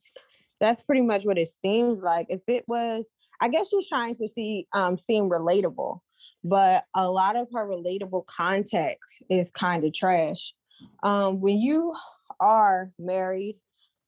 that's 0.61 0.83
pretty 0.83 1.03
much 1.03 1.25
what 1.25 1.39
it 1.39 1.49
seems 1.63 2.03
like. 2.03 2.27
If 2.29 2.41
it 2.47 2.65
was, 2.67 3.05
I 3.41 3.49
guess 3.49 3.69
she's 3.69 3.89
trying 3.89 4.17
to 4.17 4.29
see 4.29 4.67
um 4.73 4.99
seem 4.99 5.29
relatable, 5.29 6.01
but 6.45 6.85
a 6.95 7.11
lot 7.11 7.37
of 7.37 7.49
her 7.53 7.67
relatable 7.67 8.27
content 8.27 8.97
is 9.31 9.51
kind 9.51 9.85
of 9.85 9.93
trash. 9.95 10.55
Um, 11.03 11.41
when 11.41 11.59
you 11.59 11.95
are 12.41 12.93
married 12.99 13.57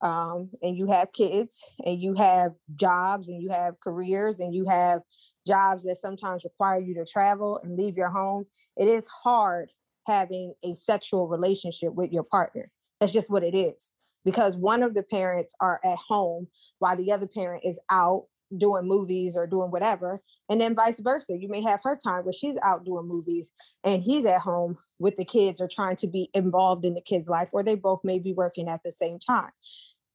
um, 0.02 0.50
and 0.62 0.76
you 0.76 0.86
have 0.86 1.12
kids 1.12 1.62
and 1.84 2.00
you 2.00 2.14
have 2.14 2.52
jobs 2.76 3.28
and 3.28 3.42
you 3.42 3.50
have 3.50 3.78
careers 3.80 4.38
and 4.38 4.54
you 4.54 4.66
have 4.68 5.00
jobs 5.46 5.82
that 5.84 5.98
sometimes 5.98 6.44
require 6.44 6.80
you 6.80 6.94
to 6.94 7.04
travel 7.04 7.60
and 7.62 7.76
leave 7.76 7.96
your 7.96 8.08
home, 8.08 8.46
it 8.76 8.88
is 8.88 9.06
hard 9.08 9.70
having 10.06 10.54
a 10.64 10.74
sexual 10.74 11.28
relationship 11.28 11.92
with 11.92 12.12
your 12.12 12.22
partner. 12.22 12.70
That's 12.98 13.12
just 13.12 13.30
what 13.30 13.44
it 13.44 13.54
is. 13.54 13.92
Because 14.24 14.56
one 14.56 14.82
of 14.82 14.94
the 14.94 15.02
parents 15.02 15.54
are 15.60 15.80
at 15.84 15.98
home 15.98 16.48
while 16.78 16.96
the 16.96 17.12
other 17.12 17.26
parent 17.26 17.64
is 17.64 17.78
out 17.90 18.24
doing 18.56 18.86
movies 18.86 19.36
or 19.36 19.46
doing 19.46 19.70
whatever. 19.70 20.20
And 20.48 20.60
then 20.60 20.74
vice 20.74 20.96
versa. 20.98 21.36
You 21.38 21.48
may 21.48 21.62
have 21.62 21.80
her 21.84 21.96
time 21.96 22.24
where 22.24 22.32
she's 22.32 22.56
out 22.62 22.84
doing 22.84 23.06
movies 23.06 23.52
and 23.84 24.02
he's 24.02 24.24
at 24.26 24.40
home 24.40 24.76
with 24.98 25.16
the 25.16 25.24
kids 25.24 25.60
or 25.60 25.68
trying 25.68 25.96
to 25.96 26.08
be 26.08 26.28
involved 26.34 26.84
in 26.84 26.94
the 26.94 27.00
kid's 27.00 27.28
life, 27.28 27.50
or 27.52 27.62
they 27.62 27.76
both 27.76 28.00
may 28.02 28.18
be 28.18 28.32
working 28.32 28.68
at 28.68 28.80
the 28.84 28.90
same 28.90 29.18
time. 29.18 29.50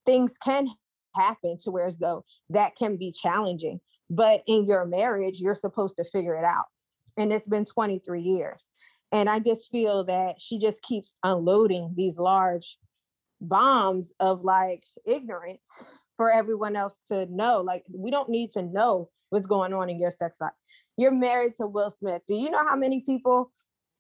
Things 0.06 0.38
can 0.38 0.70
happen 1.16 1.58
to 1.64 1.72
where 1.72 1.88
as 1.88 1.98
though 1.98 2.26
that 2.50 2.76
can 2.76 2.98
be 2.98 3.12
challenging. 3.12 3.80
But 4.10 4.44
in 4.48 4.66
your 4.66 4.86
marriage, 4.86 5.40
you're 5.40 5.56
supposed 5.56 5.96
to 5.98 6.04
figure 6.04 6.36
it 6.36 6.46
out. 6.46 6.66
And 7.18 7.32
it's 7.32 7.48
been 7.48 7.66
23 7.66 8.22
years. 8.22 8.68
And 9.12 9.30
I 9.30 9.40
just 9.40 9.70
feel 9.72 10.04
that 10.06 10.36
she 10.40 10.60
just 10.60 10.82
keeps 10.82 11.12
unloading 11.24 11.94
these 11.96 12.18
large 12.18 12.78
bombs 13.42 14.14
of 14.20 14.44
like 14.44 14.84
ignorance 15.06 15.88
for 16.18 16.32
everyone 16.32 16.76
else 16.76 16.96
to 17.08 17.26
know. 17.28 17.62
Like, 17.62 17.84
we 17.94 18.12
don't 18.12 18.30
need 18.30 18.52
to 18.52 18.62
know 18.62 19.10
what's 19.30 19.48
going 19.48 19.74
on 19.74 19.90
in 19.90 20.00
your 20.00 20.12
sex 20.12 20.38
life. 20.40 20.54
You're 20.98 21.12
married 21.12 21.56
to 21.56 21.68
Will 21.68 21.90
Smith. 21.90 22.22
Do 22.28 22.36
you 22.36 22.50
know 22.50 22.64
how 22.64 22.76
many 22.76 23.02
people 23.02 23.52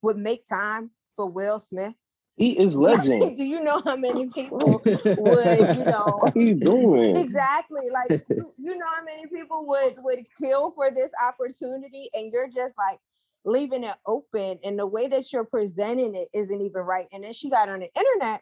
would 0.01 0.17
make 0.17 0.45
time 0.45 0.91
for 1.15 1.27
Will 1.27 1.59
Smith? 1.59 1.93
He 2.37 2.51
is 2.51 2.77
legend. 2.77 3.37
do 3.37 3.43
you 3.43 3.61
know 3.61 3.81
how 3.85 3.95
many 3.95 4.29
people 4.29 4.59
would, 4.85 4.85
you 4.85 5.83
know, 5.85 6.19
what 6.19 6.35
are 6.35 6.41
you 6.41 6.55
doing? 6.55 7.15
exactly 7.15 7.89
like 7.91 8.25
you, 8.29 8.53
you 8.57 8.77
know 8.77 8.85
how 8.85 9.03
many 9.03 9.25
people 9.27 9.65
would 9.67 9.95
would 9.99 10.19
kill 10.37 10.71
for 10.71 10.91
this 10.91 11.09
opportunity 11.25 12.09
and 12.13 12.31
you're 12.33 12.49
just 12.49 12.73
like 12.77 12.99
leaving 13.45 13.83
it 13.85 13.95
open 14.05 14.59
and 14.63 14.77
the 14.77 14.85
way 14.85 15.07
that 15.07 15.31
you're 15.31 15.45
presenting 15.45 16.13
it 16.15 16.27
isn't 16.33 16.61
even 16.61 16.81
right 16.81 17.07
and 17.13 17.23
then 17.23 17.31
she 17.31 17.49
got 17.49 17.69
on 17.69 17.79
the 17.79 17.89
internet 17.95 18.41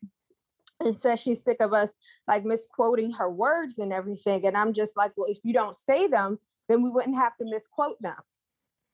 and 0.86 0.96
says 0.96 1.19
she's 1.19 1.43
sick 1.43 1.58
of 1.60 1.74
us 1.74 1.91
like 2.28 2.46
misquoting 2.46 3.12
her 3.12 3.30
words 3.30 3.80
and 3.80 3.93
everything 3.93 4.46
and 4.46 4.58
i'm 4.58 4.74
just 4.74 4.96
like 4.98 5.12
well 5.15 5.30
if 5.30 5.39
you 5.43 5.54
don't 5.54 5.76
say 5.76 6.08
them 6.08 6.38
then 6.69 6.82
we 6.82 6.89
wouldn't 6.89 7.15
have 7.15 7.36
to 7.38 7.46
misquote 7.46 8.02
them 8.02 8.17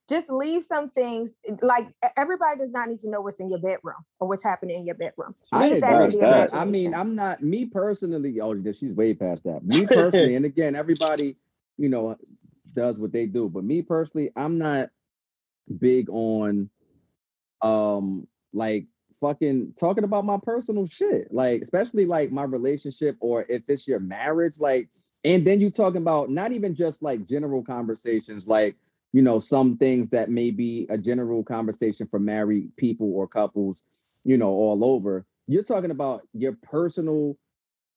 just 0.07 0.29
leave 0.29 0.63
some 0.63 0.89
things 0.89 1.35
like 1.61 1.87
e- 2.05 2.09
everybody 2.17 2.57
does 2.57 2.71
not 2.71 2.89
need 2.89 2.99
to 2.99 3.09
know 3.09 3.21
what's 3.21 3.39
in 3.39 3.49
your 3.49 3.59
bedroom 3.59 4.03
or 4.19 4.27
what's 4.27 4.43
happening 4.43 4.79
in 4.79 4.85
your 4.85 4.95
bedroom 4.95 5.35
I 5.51 5.67
leave 5.67 5.81
that 5.81 6.11
to 6.11 6.17
that. 6.19 6.49
I 6.53 6.65
mean. 6.65 6.93
I'm 6.93 7.15
not 7.15 7.43
me 7.43 7.65
personally. 7.65 8.39
Oh, 8.39 8.55
she's 8.71 8.95
way 8.95 9.13
past 9.13 9.43
that. 9.45 9.65
Me 9.65 9.85
personally, 9.85 10.35
and 10.35 10.45
again, 10.45 10.75
everybody, 10.75 11.37
you 11.77 11.89
know, 11.89 12.17
does 12.73 12.97
what 12.97 13.11
they 13.11 13.25
do. 13.25 13.49
But 13.49 13.63
me 13.63 13.81
personally, 13.81 14.31
I'm 14.35 14.57
not 14.57 14.89
big 15.79 16.09
on, 16.09 16.69
um, 17.61 18.27
like 18.53 18.85
fucking 19.21 19.73
talking 19.79 20.03
about 20.03 20.25
my 20.25 20.37
personal 20.41 20.87
shit. 20.87 21.33
Like, 21.33 21.61
especially 21.61 22.05
like 22.05 22.31
my 22.31 22.43
relationship 22.43 23.17
or 23.19 23.45
if 23.49 23.63
it's 23.67 23.87
your 23.87 23.99
marriage, 23.99 24.59
like, 24.59 24.89
and 25.23 25.45
then 25.45 25.59
you 25.59 25.69
talking 25.69 26.01
about 26.01 26.29
not 26.29 26.51
even 26.51 26.75
just 26.75 27.01
like 27.01 27.27
general 27.27 27.63
conversations, 27.63 28.47
like 28.47 28.75
you 29.11 29.21
know, 29.21 29.39
some 29.39 29.77
things 29.77 30.09
that 30.09 30.29
may 30.29 30.51
be 30.51 30.85
a 30.89 30.97
general 30.97 31.43
conversation 31.43 32.07
for 32.07 32.19
married 32.19 32.75
people 32.77 33.11
or 33.15 33.27
couples, 33.27 33.81
you 34.23 34.37
know, 34.37 34.49
all 34.49 34.85
over. 34.85 35.25
You're 35.47 35.63
talking 35.63 35.91
about 35.91 36.27
your 36.33 36.53
personal 36.61 37.35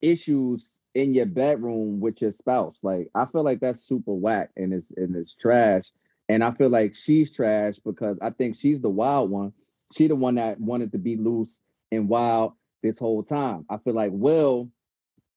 issues 0.01 0.79
in 0.95 1.13
your 1.13 1.27
bedroom 1.27 2.01
with 2.01 2.21
your 2.23 2.33
spouse. 2.33 2.79
Like, 2.83 3.11
I 3.15 3.27
feel 3.27 3.43
like 3.43 3.61
that's 3.61 3.83
super 3.83 4.15
whack 4.15 4.51
and 4.57 4.73
it's 4.73 4.89
and 4.97 5.15
it's 5.17 5.35
trash. 5.35 5.85
And 6.29 6.43
I 6.43 6.53
feel 6.53 6.71
like 6.71 6.95
she's 6.95 7.31
trash 7.31 7.79
because 7.85 8.17
I 8.23 8.31
think 8.31 8.57
she's 8.57 8.81
the 8.81 8.89
wild 8.89 9.31
one. 9.31 9.53
She 9.93 10.09
the 10.09 10.17
one 10.17 10.37
that 10.37 10.61
wanted 10.61 10.93
to 10.93 10.99
be 10.99 11.17
loose 11.17 11.61
and 11.91 12.09
wild 12.09 12.55
this 12.83 12.99
whole 12.99 13.23
time. 13.23 13.67
I 13.71 13.79
feel 13.79 13.95
like 13.95 14.11
Will, 14.13 14.71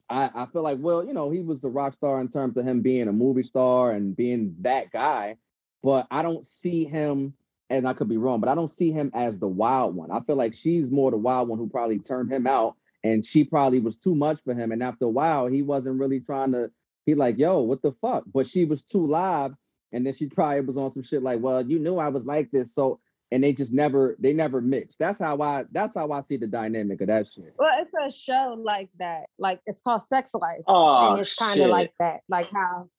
I, 0.10 0.30
I 0.34 0.46
feel 0.48 0.64
like 0.64 0.80
Will, 0.80 1.06
you 1.06 1.14
know, 1.14 1.32
he 1.32 1.42
was 1.42 1.62
the 1.62 1.70
rock 1.70 1.94
star 1.96 2.22
in 2.22 2.30
terms 2.30 2.58
of 2.58 2.66
him 2.66 2.82
being 2.82 3.08
a 3.08 3.14
movie 3.14 3.44
star 3.44 3.92
and 3.92 4.16
being 4.16 4.56
that 4.62 4.92
guy 4.92 5.38
but 5.86 6.08
I 6.10 6.24
don't 6.24 6.48
see 6.48 6.86
him, 6.86 7.36
and 7.70 7.88
I 7.88 7.94
could 7.94 8.10
be 8.10 8.18
wrong, 8.18 8.40
but 8.40 8.50
I 8.50 8.56
don't 8.56 8.74
see 8.74 8.92
him 8.92 9.12
as 9.14 9.38
the 9.38 9.48
wild 9.48 9.96
one. 9.96 10.10
I 10.10 10.20
feel 10.22 10.36
like 10.36 10.56
she's 10.56 10.90
more 10.90 11.12
the 11.12 11.18
wild 11.18 11.48
one 11.48 11.60
who 11.60 11.70
probably 11.70 12.00
turned 12.00 12.34
him 12.34 12.48
out, 12.48 12.76
and 13.04 13.24
she 13.24 13.44
probably 13.44 13.80
was 13.80 13.96
too 13.96 14.16
much 14.16 14.40
for 14.44 14.56
him. 14.56 14.72
And 14.72 14.82
after 14.82 15.06
a 15.06 15.10
while, 15.10 15.46
he 15.46 15.62
wasn't 15.62 16.00
really 16.00 16.22
trying 16.22 16.54
to. 16.54 16.72
He 17.06 17.14
like, 17.14 17.38
yo, 17.38 17.60
what 17.60 17.84
the 17.84 17.92
fuck? 18.02 18.24
But 18.34 18.48
she 18.48 18.66
was 18.66 18.84
too 18.84 19.06
live, 19.06 19.54
and 19.92 20.04
then 20.08 20.16
she 20.16 20.26
probably 20.26 20.62
was 20.62 20.76
on 20.76 20.92
some 20.92 21.04
shit 21.04 21.22
like, 21.22 21.40
well, 21.40 21.62
you 21.62 21.78
knew 21.78 21.98
I 21.98 22.10
was 22.10 22.26
like 22.26 22.50
this, 22.50 22.74
so. 22.74 23.00
And 23.32 23.44
they 23.44 23.54
just 23.54 23.74
never, 23.74 24.16
they 24.20 24.34
never 24.34 24.62
mix. 24.62 24.96
That's 24.98 25.20
how 25.20 25.42
I, 25.42 25.66
that's 25.72 25.96
how 25.96 26.12
I 26.12 26.22
see 26.22 26.38
the 26.38 26.48
dynamic 26.48 27.02
of 27.02 27.08
that 27.08 27.28
shit. 27.28 27.54
Well, 27.58 27.82
it's 27.82 27.92
a 27.94 28.16
show 28.16 28.56
like 28.58 28.90
that. 29.00 29.26
Like 29.40 29.62
it's 29.66 29.82
called 29.82 30.04
Sex 30.08 30.32
Life. 30.34 30.62
Oh 30.68 31.12
and 31.12 31.22
it's 31.22 31.36
kind 31.36 31.60
of 31.60 31.70
like 31.70 31.92
that. 32.00 32.22
Like 32.30 32.50
how 32.52 32.90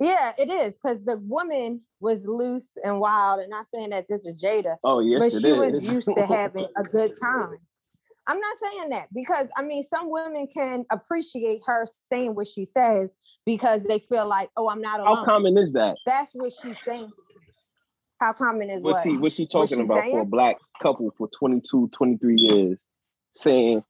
yeah, 0.00 0.32
it 0.38 0.50
is. 0.50 0.76
Because 0.76 1.04
the 1.04 1.18
woman 1.18 1.80
was 2.00 2.26
loose 2.26 2.68
and 2.82 3.00
wild. 3.00 3.40
And 3.40 3.50
not 3.50 3.66
saying 3.72 3.90
that 3.90 4.06
this 4.08 4.24
is 4.24 4.42
Jada, 4.42 4.76
oh 4.84 5.00
yes, 5.00 5.20
but 5.20 5.38
it 5.38 5.42
she 5.42 5.50
is. 5.50 5.56
was 5.56 5.92
used 5.92 6.08
to 6.14 6.26
having 6.26 6.66
a 6.76 6.82
good 6.82 7.12
time. 7.20 7.56
I'm 8.26 8.40
not 8.40 8.56
saying 8.62 8.90
that 8.90 9.08
because 9.14 9.48
I 9.56 9.62
mean 9.62 9.82
some 9.82 10.10
women 10.10 10.48
can 10.52 10.84
appreciate 10.90 11.60
her 11.66 11.86
saying 12.10 12.34
what 12.34 12.48
she 12.48 12.64
says 12.64 13.10
because 13.44 13.82
they 13.82 13.98
feel 13.98 14.26
like, 14.26 14.48
oh, 14.56 14.68
I'm 14.68 14.80
not 14.80 15.00
alone. 15.00 15.16
How 15.16 15.24
common 15.24 15.58
is 15.58 15.72
that? 15.74 15.96
That's 16.06 16.30
what 16.32 16.52
she's 16.62 16.78
saying. 16.86 17.10
How 18.20 18.32
common 18.32 18.70
is 18.70 18.82
What's 18.82 18.98
what? 18.98 19.06
he 19.06 19.16
what's 19.18 19.34
she 19.36 19.46
talking 19.46 19.78
she 19.78 19.84
about 19.84 20.02
for 20.04 20.20
a 20.20 20.24
black 20.24 20.56
couple 20.80 21.10
for 21.18 21.28
22, 21.28 21.90
23 21.92 22.36
years? 22.38 22.80
Saying 23.36 23.82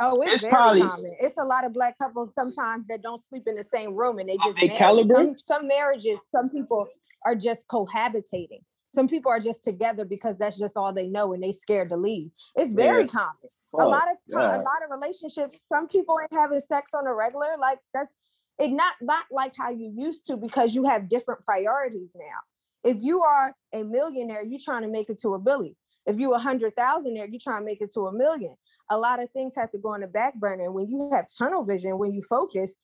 Oh, 0.00 0.20
it's, 0.22 0.32
It's 0.34 0.40
very 0.42 0.52
probably- 0.52 0.82
common. 0.82 1.14
It's 1.20 1.36
a 1.38 1.44
lot 1.44 1.64
of 1.64 1.72
black 1.72 1.96
couples 1.98 2.32
sometimes 2.34 2.84
that 2.88 3.00
don't 3.02 3.22
sleep 3.22 3.44
in 3.46 3.54
the 3.54 3.62
same 3.62 3.94
room 3.94 4.18
and 4.18 4.28
they 4.28 4.36
just 4.38 4.58
they? 4.58 4.68
Some 5.14 5.36
some 5.46 5.68
marriages, 5.68 6.18
some 6.34 6.50
people 6.50 6.86
are 7.24 7.34
just 7.36 7.66
cohabitating. 7.68 8.62
Some 8.88 9.08
people 9.08 9.30
are 9.30 9.38
just 9.40 9.62
together 9.64 10.04
because 10.04 10.36
that's 10.38 10.56
just 10.58 10.76
all 10.76 10.92
they 10.92 11.06
know 11.08 11.32
and 11.32 11.42
they 11.42 11.52
scared 11.52 11.90
to 11.90 11.96
leave. 11.96 12.30
It's 12.56 12.74
very 12.74 13.02
Yeah. 13.04 13.08
common. 13.08 13.50
a 13.76 13.88
lot 13.88 14.08
of 14.08 14.16
co- 14.32 14.38
a 14.38 14.62
lot 14.62 14.82
of 14.84 14.90
relationships, 14.90 15.60
some 15.72 15.88
people 15.88 16.16
ain't 16.22 16.32
having 16.32 16.60
sex 16.60 16.92
on 16.94 17.06
a 17.08 17.14
regular. 17.14 17.56
Like 17.58 17.78
that's 17.92 18.12
it 18.58 18.70
not 18.70 18.94
not 19.00 19.24
like 19.32 19.52
how 19.58 19.70
you 19.70 19.92
used 19.96 20.26
to 20.26 20.36
because 20.36 20.74
you 20.76 20.84
have 20.84 21.08
different 21.08 21.44
priorities 21.44 22.08
now. 22.14 22.38
If 22.84 22.98
you 23.00 23.22
are 23.22 23.54
a 23.72 23.82
millionaire, 23.82 24.44
you're 24.44 24.60
trying 24.62 24.82
to 24.82 24.88
make 24.88 25.08
it 25.08 25.18
to 25.20 25.34
a 25.34 25.38
billion. 25.38 25.74
If 26.06 26.18
you're 26.18 26.34
a 26.34 26.38
hundred 26.38 26.76
thousandaire, 26.76 27.28
you're 27.30 27.40
trying 27.42 27.60
to 27.60 27.64
make 27.64 27.80
it 27.80 27.92
to 27.94 28.06
a 28.08 28.12
million. 28.12 28.54
A 28.90 28.98
lot 28.98 29.22
of 29.22 29.30
things 29.30 29.54
have 29.56 29.70
to 29.72 29.78
go 29.78 29.94
on 29.94 30.00
the 30.00 30.06
back 30.06 30.34
burner. 30.34 30.64
And 30.64 30.74
when 30.74 30.88
you 30.90 31.10
have 31.12 31.26
tunnel 31.38 31.64
vision, 31.64 31.98
when 31.98 32.12
you 32.12 32.20
focus, 32.20 32.74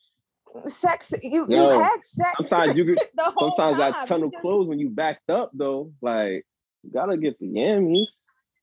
sex, 0.66 1.12
you, 1.22 1.46
you 1.48 1.68
had 1.68 2.02
sex. 2.02 2.32
sometimes 2.38 2.76
you 2.76 2.84
could 2.96 2.98
the 3.14 3.24
whole 3.36 3.52
sometimes 3.54 3.78
time. 3.78 3.92
that 3.92 4.06
tunnel 4.06 4.30
just- 4.30 4.40
closed 4.40 4.68
when 4.68 4.78
you 4.78 4.88
backed 4.88 5.28
up 5.28 5.50
though. 5.52 5.92
Like 6.00 6.46
you 6.82 6.90
gotta 6.92 7.18
get 7.18 7.38
the 7.38 7.46
yammies. 7.46 8.06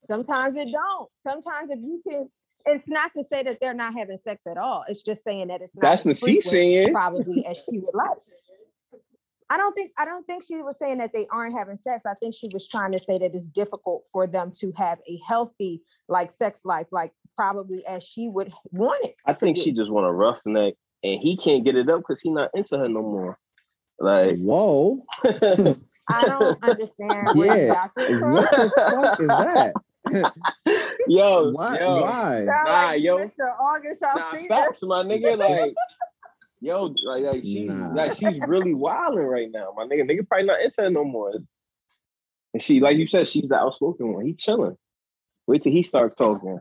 Sometimes 0.00 0.56
it 0.56 0.68
don't. 0.72 1.08
Sometimes 1.22 1.70
if 1.70 1.78
you 1.80 2.02
can, 2.08 2.28
it's 2.66 2.88
not 2.88 3.12
to 3.16 3.22
say 3.22 3.42
that 3.44 3.58
they're 3.60 3.74
not 3.74 3.94
having 3.94 4.16
sex 4.16 4.46
at 4.46 4.56
all. 4.56 4.84
It's 4.88 5.02
just 5.02 5.22
saying 5.22 5.48
that 5.48 5.60
it's 5.60 5.74
not. 5.76 5.82
That's 5.82 6.04
what 6.04 6.16
she's 6.16 6.50
saying. 6.50 6.92
Probably 6.92 7.46
as 7.46 7.58
she 7.58 7.78
would 7.78 7.94
like. 7.94 8.18
I 9.50 9.56
don't 9.56 9.72
think 9.74 9.92
I 9.98 10.04
don't 10.04 10.26
think 10.26 10.42
she 10.44 10.56
was 10.56 10.78
saying 10.78 10.98
that 10.98 11.12
they 11.12 11.26
aren't 11.32 11.56
having 11.56 11.78
sex. 11.82 12.02
I 12.06 12.14
think 12.14 12.34
she 12.34 12.48
was 12.52 12.68
trying 12.68 12.92
to 12.92 12.98
say 12.98 13.18
that 13.18 13.34
it's 13.34 13.46
difficult 13.46 14.04
for 14.12 14.26
them 14.26 14.52
to 14.60 14.72
have 14.76 14.98
a 15.08 15.18
healthy 15.26 15.82
like 16.08 16.30
sex 16.30 16.62
life, 16.64 16.86
like 16.92 17.12
probably 17.34 17.84
as 17.86 18.04
she 18.04 18.28
would 18.28 18.52
want 18.72 19.04
it. 19.04 19.14
I 19.26 19.32
think 19.32 19.56
be. 19.56 19.62
she 19.62 19.72
just 19.72 19.90
want 19.90 20.06
a 20.06 20.12
roughneck 20.12 20.74
and 21.02 21.20
he 21.20 21.36
can't 21.36 21.64
get 21.64 21.76
it 21.76 21.88
up 21.88 22.00
because 22.00 22.20
he 22.20 22.30
not 22.30 22.50
into 22.54 22.76
her 22.78 22.88
no 22.88 23.02
more. 23.02 23.38
Like 23.98 24.36
Whoa, 24.38 25.02
I 25.24 26.24
don't 26.26 26.62
understand 26.62 27.34
where 27.34 27.68
Yeah. 27.68 27.74
got 27.74 27.90
what 27.96 28.50
the 28.50 28.72
fuck 28.76 29.20
is 29.20 29.28
that? 29.28 29.74
yo, 31.08 31.50
Why? 31.52 31.78
yo, 31.78 32.02
Why? 32.02 32.44
Sound 32.44 32.48
Nah, 32.66 32.86
like 32.88 33.02
yo. 33.02 33.16
Mr. 33.16 33.54
August 33.60 34.00
Nah, 34.02 34.32
Alsina. 34.34 34.48
facts, 34.48 34.82
my 34.82 35.02
nigga. 35.04 35.36
Like, 35.38 35.74
yo, 36.60 36.94
like, 37.04 37.24
like 37.24 37.42
she's 37.42 37.70
Nah. 37.70 37.94
like 37.94 38.14
she's 38.16 38.46
really 38.46 38.74
wilding 38.74 39.24
right 39.24 39.50
now, 39.50 39.72
my 39.76 39.84
nigga. 39.84 40.02
Nigga 40.08 40.26
probably 40.26 40.46
not 40.46 40.60
into 40.60 40.82
her 40.82 40.90
no 40.90 41.04
more. 41.04 41.32
And 42.54 42.62
she, 42.62 42.80
like 42.80 42.96
you 42.96 43.06
said, 43.06 43.28
she's 43.28 43.48
the 43.48 43.56
outspoken 43.56 44.12
one. 44.12 44.24
He 44.24 44.34
chilling. 44.34 44.76
Wait 45.46 45.62
till 45.62 45.72
he 45.72 45.82
starts 45.82 46.16
talking. 46.16 46.58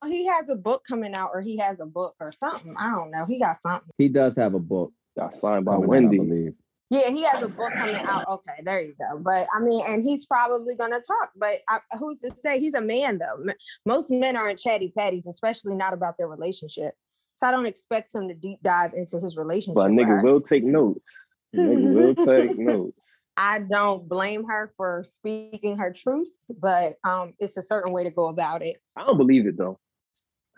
Oh, 0.00 0.06
he 0.06 0.26
has 0.26 0.48
a 0.48 0.54
book 0.54 0.84
coming 0.88 1.14
out, 1.14 1.30
or 1.34 1.40
he 1.40 1.56
has 1.58 1.80
a 1.80 1.86
book 1.86 2.14
or 2.20 2.32
something. 2.32 2.74
I 2.78 2.90
don't 2.94 3.10
know. 3.10 3.24
He 3.26 3.40
got 3.40 3.60
something. 3.62 3.90
He 3.98 4.08
does 4.08 4.36
have 4.36 4.54
a 4.54 4.58
book. 4.60 4.92
Got 5.18 5.34
signed 5.34 5.64
by 5.64 5.72
coming 5.72 5.84
out, 5.84 5.88
Wendy. 5.88 6.20
I 6.20 6.24
believe. 6.24 6.54
Yeah, 6.90 7.10
he 7.10 7.22
has 7.24 7.42
a 7.42 7.48
book 7.48 7.72
coming 7.74 7.96
out. 7.96 8.26
Okay, 8.28 8.62
there 8.62 8.80
you 8.80 8.94
go. 8.98 9.18
But 9.18 9.46
I 9.54 9.60
mean, 9.60 9.84
and 9.86 10.02
he's 10.02 10.24
probably 10.24 10.74
gonna 10.74 11.00
talk. 11.00 11.32
But 11.36 11.60
I, 11.68 11.80
who's 11.98 12.20
to 12.20 12.30
say 12.34 12.58
he's 12.58 12.74
a 12.74 12.80
man 12.80 13.18
though? 13.18 13.44
Most 13.84 14.10
men 14.10 14.36
aren't 14.36 14.58
chatty 14.58 14.92
patties, 14.96 15.26
especially 15.26 15.74
not 15.74 15.92
about 15.92 16.16
their 16.16 16.28
relationship. 16.28 16.94
So 17.36 17.46
I 17.46 17.50
don't 17.50 17.66
expect 17.66 18.14
him 18.14 18.26
to 18.28 18.34
deep 18.34 18.60
dive 18.62 18.94
into 18.94 19.20
his 19.20 19.36
relationship. 19.36 19.76
But 19.76 19.86
a 19.86 19.90
nigga 19.90 20.20
her. 20.20 20.22
will 20.22 20.40
take 20.40 20.64
notes. 20.64 21.06
A 21.54 21.58
nigga 21.58 21.94
will 21.94 22.14
take 22.26 22.58
notes. 22.58 22.98
I 23.36 23.60
don't 23.60 24.08
blame 24.08 24.44
her 24.46 24.72
for 24.76 25.04
speaking 25.04 25.78
her 25.78 25.92
truth, 25.92 26.34
but 26.58 26.96
um, 27.04 27.34
it's 27.38 27.56
a 27.56 27.62
certain 27.62 27.92
way 27.92 28.02
to 28.02 28.10
go 28.10 28.28
about 28.28 28.62
it. 28.62 28.78
I 28.96 29.04
don't 29.04 29.18
believe 29.18 29.46
it 29.46 29.56
though. 29.56 29.78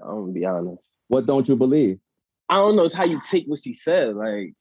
I'm 0.00 0.20
gonna 0.20 0.32
be 0.32 0.46
honest. 0.46 0.82
What 1.08 1.26
don't 1.26 1.48
you 1.48 1.56
believe? 1.56 1.98
I 2.48 2.54
don't 2.54 2.76
know. 2.76 2.84
It's 2.84 2.94
how 2.94 3.04
you 3.04 3.20
take 3.28 3.44
what 3.46 3.60
she 3.60 3.74
said. 3.74 4.14
Like 4.14 4.54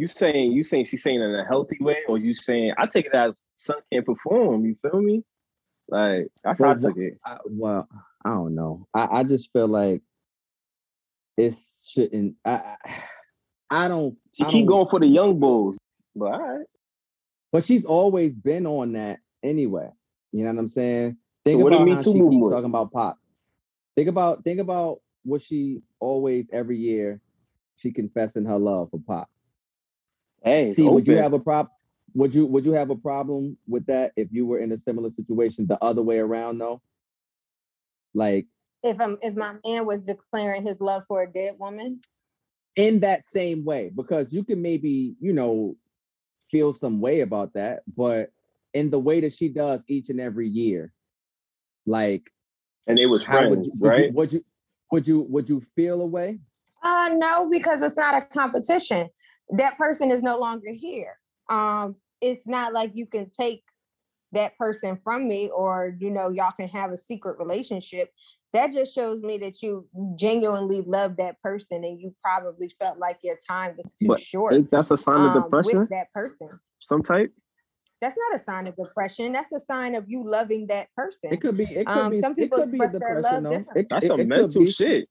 you 0.00 0.08
saying, 0.08 0.52
you 0.52 0.64
saying 0.64 0.86
she's 0.86 1.02
saying 1.02 1.20
in 1.20 1.34
a 1.34 1.44
healthy 1.44 1.76
way, 1.80 1.98
or 2.08 2.16
you 2.18 2.34
saying 2.34 2.72
I 2.78 2.86
take 2.86 3.06
it 3.06 3.14
as 3.14 3.38
son 3.58 3.76
can't 3.92 4.06
perform. 4.06 4.64
You 4.64 4.76
feel 4.82 5.00
me? 5.00 5.22
Like 5.88 6.28
that's 6.42 6.58
how 6.60 6.66
I 6.66 6.72
Well, 6.72 6.80
took 6.80 6.96
it. 6.96 7.18
I, 7.24 7.36
well, 7.46 7.88
I 8.24 8.30
don't 8.30 8.54
know. 8.54 8.86
I, 8.94 9.08
I 9.20 9.24
just 9.24 9.52
feel 9.52 9.68
like 9.68 10.02
it 11.36 11.54
shouldn't. 11.88 12.36
I 12.44 12.50
I, 12.50 12.76
I 13.70 13.88
don't. 13.88 14.16
She 14.34 14.44
I 14.44 14.46
keep 14.50 14.66
don't- 14.66 14.74
going 14.76 14.86
for 14.88 15.00
the 15.00 15.06
young 15.06 15.38
bulls, 15.38 15.76
but 16.16 16.32
all 16.32 16.40
right. 16.58 16.66
But 17.52 17.64
she's 17.64 17.84
always 17.84 18.32
been 18.32 18.66
on 18.66 18.92
that 18.92 19.18
anyway. 19.42 19.90
You 20.32 20.44
know 20.44 20.52
what 20.52 20.58
I'm 20.60 20.68
saying? 20.68 21.16
Think 21.44 21.62
what 21.62 21.70
the 21.70 21.76
about 21.76 21.86
Me 21.86 21.92
how 21.94 21.98
Too 22.00 22.12
she 22.12 22.12
keep 22.12 22.22
movement? 22.22 22.52
talking 22.52 22.66
about 22.70 22.92
Pac. 22.92 23.14
Think 23.96 24.08
about 24.08 24.44
think 24.44 24.60
about 24.60 25.00
what 25.24 25.42
she 25.42 25.82
always 25.98 26.48
every 26.52 26.78
year 26.78 27.20
she 27.76 27.90
confessing 27.90 28.44
her 28.44 28.58
love 28.58 28.90
for 28.90 29.00
Pac. 29.08 29.26
Hey, 30.42 30.68
See, 30.68 30.88
would 30.88 31.06
you 31.06 31.16
have 31.18 31.32
a 31.32 31.38
prop? 31.38 31.70
would 32.14 32.34
you 32.34 32.44
would 32.46 32.64
you 32.64 32.72
have 32.72 32.90
a 32.90 32.96
problem 32.96 33.56
with 33.68 33.86
that 33.86 34.12
if 34.16 34.28
you 34.32 34.46
were 34.46 34.58
in 34.58 34.72
a 34.72 34.78
similar 34.78 35.10
situation 35.10 35.66
the 35.66 35.78
other 35.82 36.02
way 36.02 36.18
around 36.18 36.58
though? 36.58 36.80
Like 38.14 38.46
If 38.82 39.00
I'm 39.00 39.16
if 39.22 39.34
my 39.36 39.54
man 39.64 39.86
was 39.86 40.04
declaring 40.04 40.66
his 40.66 40.80
love 40.80 41.04
for 41.06 41.22
a 41.22 41.30
dead 41.32 41.54
woman, 41.58 42.00
in 42.76 43.00
that 43.00 43.24
same 43.24 43.64
way, 43.64 43.90
because 43.94 44.32
you 44.32 44.42
can 44.44 44.62
maybe, 44.62 45.14
you 45.20 45.32
know, 45.32 45.76
feel 46.50 46.72
some 46.72 47.00
way 47.00 47.20
about 47.20 47.52
that, 47.54 47.82
but 47.96 48.30
in 48.74 48.90
the 48.90 48.98
way 48.98 49.20
that 49.20 49.32
she 49.34 49.48
does 49.48 49.84
each 49.88 50.10
and 50.10 50.20
every 50.20 50.48
year, 50.48 50.92
like 51.86 52.22
And 52.86 52.98
it 52.98 53.06
was 53.06 53.24
how 53.24 53.48
would 53.48 53.66
you, 53.66 53.72
would 53.80 53.90
right? 53.90 54.08
you 54.08 54.12
would 54.14 54.32
you 54.32 54.44
would 54.90 55.08
you 55.08 55.20
would 55.28 55.48
you 55.48 55.60
feel 55.76 56.00
a 56.00 56.06
way? 56.06 56.40
Uh 56.82 57.10
no, 57.12 57.48
because 57.50 57.82
it's 57.82 57.96
not 57.96 58.14
a 58.14 58.22
competition. 58.22 59.10
That 59.52 59.76
person 59.78 60.10
is 60.10 60.22
no 60.22 60.38
longer 60.38 60.72
here. 60.72 61.16
Um, 61.48 61.96
it's 62.20 62.46
not 62.46 62.72
like 62.72 62.92
you 62.94 63.06
can 63.06 63.30
take 63.30 63.62
that 64.32 64.56
person 64.56 64.96
from 65.02 65.26
me 65.26 65.50
or 65.52 65.96
you 65.98 66.10
know, 66.10 66.30
y'all 66.30 66.52
can 66.52 66.68
have 66.68 66.92
a 66.92 66.98
secret 66.98 67.38
relationship. 67.38 68.10
That 68.52 68.72
just 68.72 68.94
shows 68.94 69.22
me 69.22 69.38
that 69.38 69.62
you 69.62 69.86
genuinely 70.16 70.82
love 70.82 71.16
that 71.18 71.40
person 71.42 71.84
and 71.84 72.00
you 72.00 72.14
probably 72.22 72.68
felt 72.80 72.98
like 72.98 73.18
your 73.22 73.38
time 73.48 73.74
was 73.76 73.94
too 74.00 74.08
But 74.08 74.20
short 74.20 74.70
that's 74.70 74.90
a 74.90 74.96
sign 74.96 75.16
of 75.16 75.36
um, 75.36 75.42
depression? 75.44 75.80
with 75.80 75.88
that 75.90 76.12
person. 76.12 76.48
Some 76.80 77.02
type? 77.02 77.32
That's 78.00 78.16
not 78.30 78.40
a 78.40 78.42
sign 78.42 78.66
of 78.66 78.76
depression. 78.76 79.32
That's 79.32 79.52
a 79.52 79.60
sign 79.60 79.94
of 79.94 80.04
you 80.08 80.24
loving 80.24 80.66
that 80.68 80.88
person. 80.96 81.32
It 81.32 81.40
could 81.40 81.56
be 81.56 81.64
it 81.64 81.86
could 81.86 81.86
Um, 81.86 82.10
be 82.12 82.20
some 82.20 82.32
it 82.32 82.36
people 82.36 82.58
could 82.58 82.72
be 82.72 82.80
a 82.80 82.84
express 82.84 83.00
their 83.02 83.20
love 83.20 83.42
differently. 83.42 83.72
It, 83.82 83.88
That's 83.90 84.04
it- 84.06 84.08
some 84.08 84.20
it 84.20 84.28
mental 84.28 84.66
shit. 84.66 85.08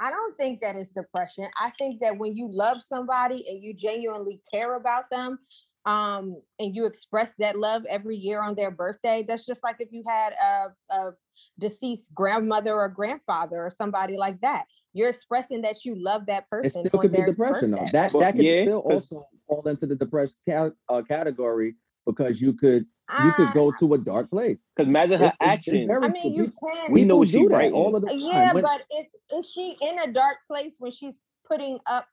I 0.00 0.10
don't 0.10 0.36
think 0.36 0.60
that 0.60 0.76
it's 0.76 0.90
depression. 0.90 1.48
I 1.60 1.70
think 1.78 2.00
that 2.00 2.16
when 2.18 2.36
you 2.36 2.48
love 2.50 2.82
somebody 2.82 3.44
and 3.48 3.62
you 3.62 3.74
genuinely 3.74 4.40
care 4.52 4.76
about 4.76 5.10
them, 5.10 5.38
um, 5.86 6.30
and 6.58 6.74
you 6.76 6.86
express 6.86 7.34
that 7.38 7.58
love 7.58 7.82
every 7.88 8.16
year 8.16 8.42
on 8.42 8.54
their 8.54 8.70
birthday, 8.70 9.24
that's 9.26 9.46
just 9.46 9.62
like 9.64 9.76
if 9.78 9.88
you 9.90 10.02
had 10.06 10.34
a, 10.34 10.94
a 10.94 11.10
deceased 11.58 12.14
grandmother 12.14 12.74
or 12.74 12.88
grandfather 12.88 13.64
or 13.64 13.70
somebody 13.70 14.16
like 14.16 14.40
that. 14.42 14.64
You're 14.92 15.08
expressing 15.08 15.62
that 15.62 15.84
you 15.84 15.94
love 15.96 16.26
that 16.26 16.48
person. 16.50 16.66
It 16.66 16.72
person 16.72 16.86
still 16.88 16.98
on 16.98 17.02
could 17.04 17.12
be 17.12 17.18
their 17.18 17.26
depression 17.28 17.70
though. 17.70 17.86
That 17.92 18.12
that 18.18 18.36
could 18.36 18.44
yeah, 18.44 18.62
still 18.62 18.82
'cause- 18.82 19.12
also 19.12 19.28
fall 19.46 19.62
into 19.68 19.86
the 19.86 19.94
depressed 19.94 20.36
ca- 20.48 20.70
uh, 20.88 21.02
category 21.02 21.76
because 22.06 22.40
you 22.40 22.52
could 22.52 22.86
you 23.24 23.32
could 23.32 23.48
Uh, 23.48 23.52
go 23.52 23.72
to 23.72 23.94
a 23.94 23.98
dark 23.98 24.30
place. 24.30 24.68
Because 24.76 24.88
imagine 24.88 25.18
her 25.18 25.26
It's- 25.26 25.36
action. 25.40 25.86
very 25.86 26.04
I 26.04 26.08
mean, 26.08 26.34
you 26.34 26.52
can. 26.52 26.92
We 26.92 27.04
know 27.04 27.14
people 27.14 27.18
what 27.20 27.28
she 27.28 27.38
do 27.38 27.48
that 27.48 27.54
writing. 27.56 27.72
all 27.74 27.96
of 27.96 28.02
the 28.02 28.08
time. 28.08 28.18
Yeah, 28.20 28.52
When- 28.52 28.62
but 28.64 28.82
is 28.98 29.06
is 29.38 29.50
she 29.50 29.76
in 29.80 29.98
a 30.00 30.12
dark 30.12 30.38
place 30.46 30.76
when 30.78 30.92
she's 30.92 31.18
putting 31.46 31.78
up 31.86 32.06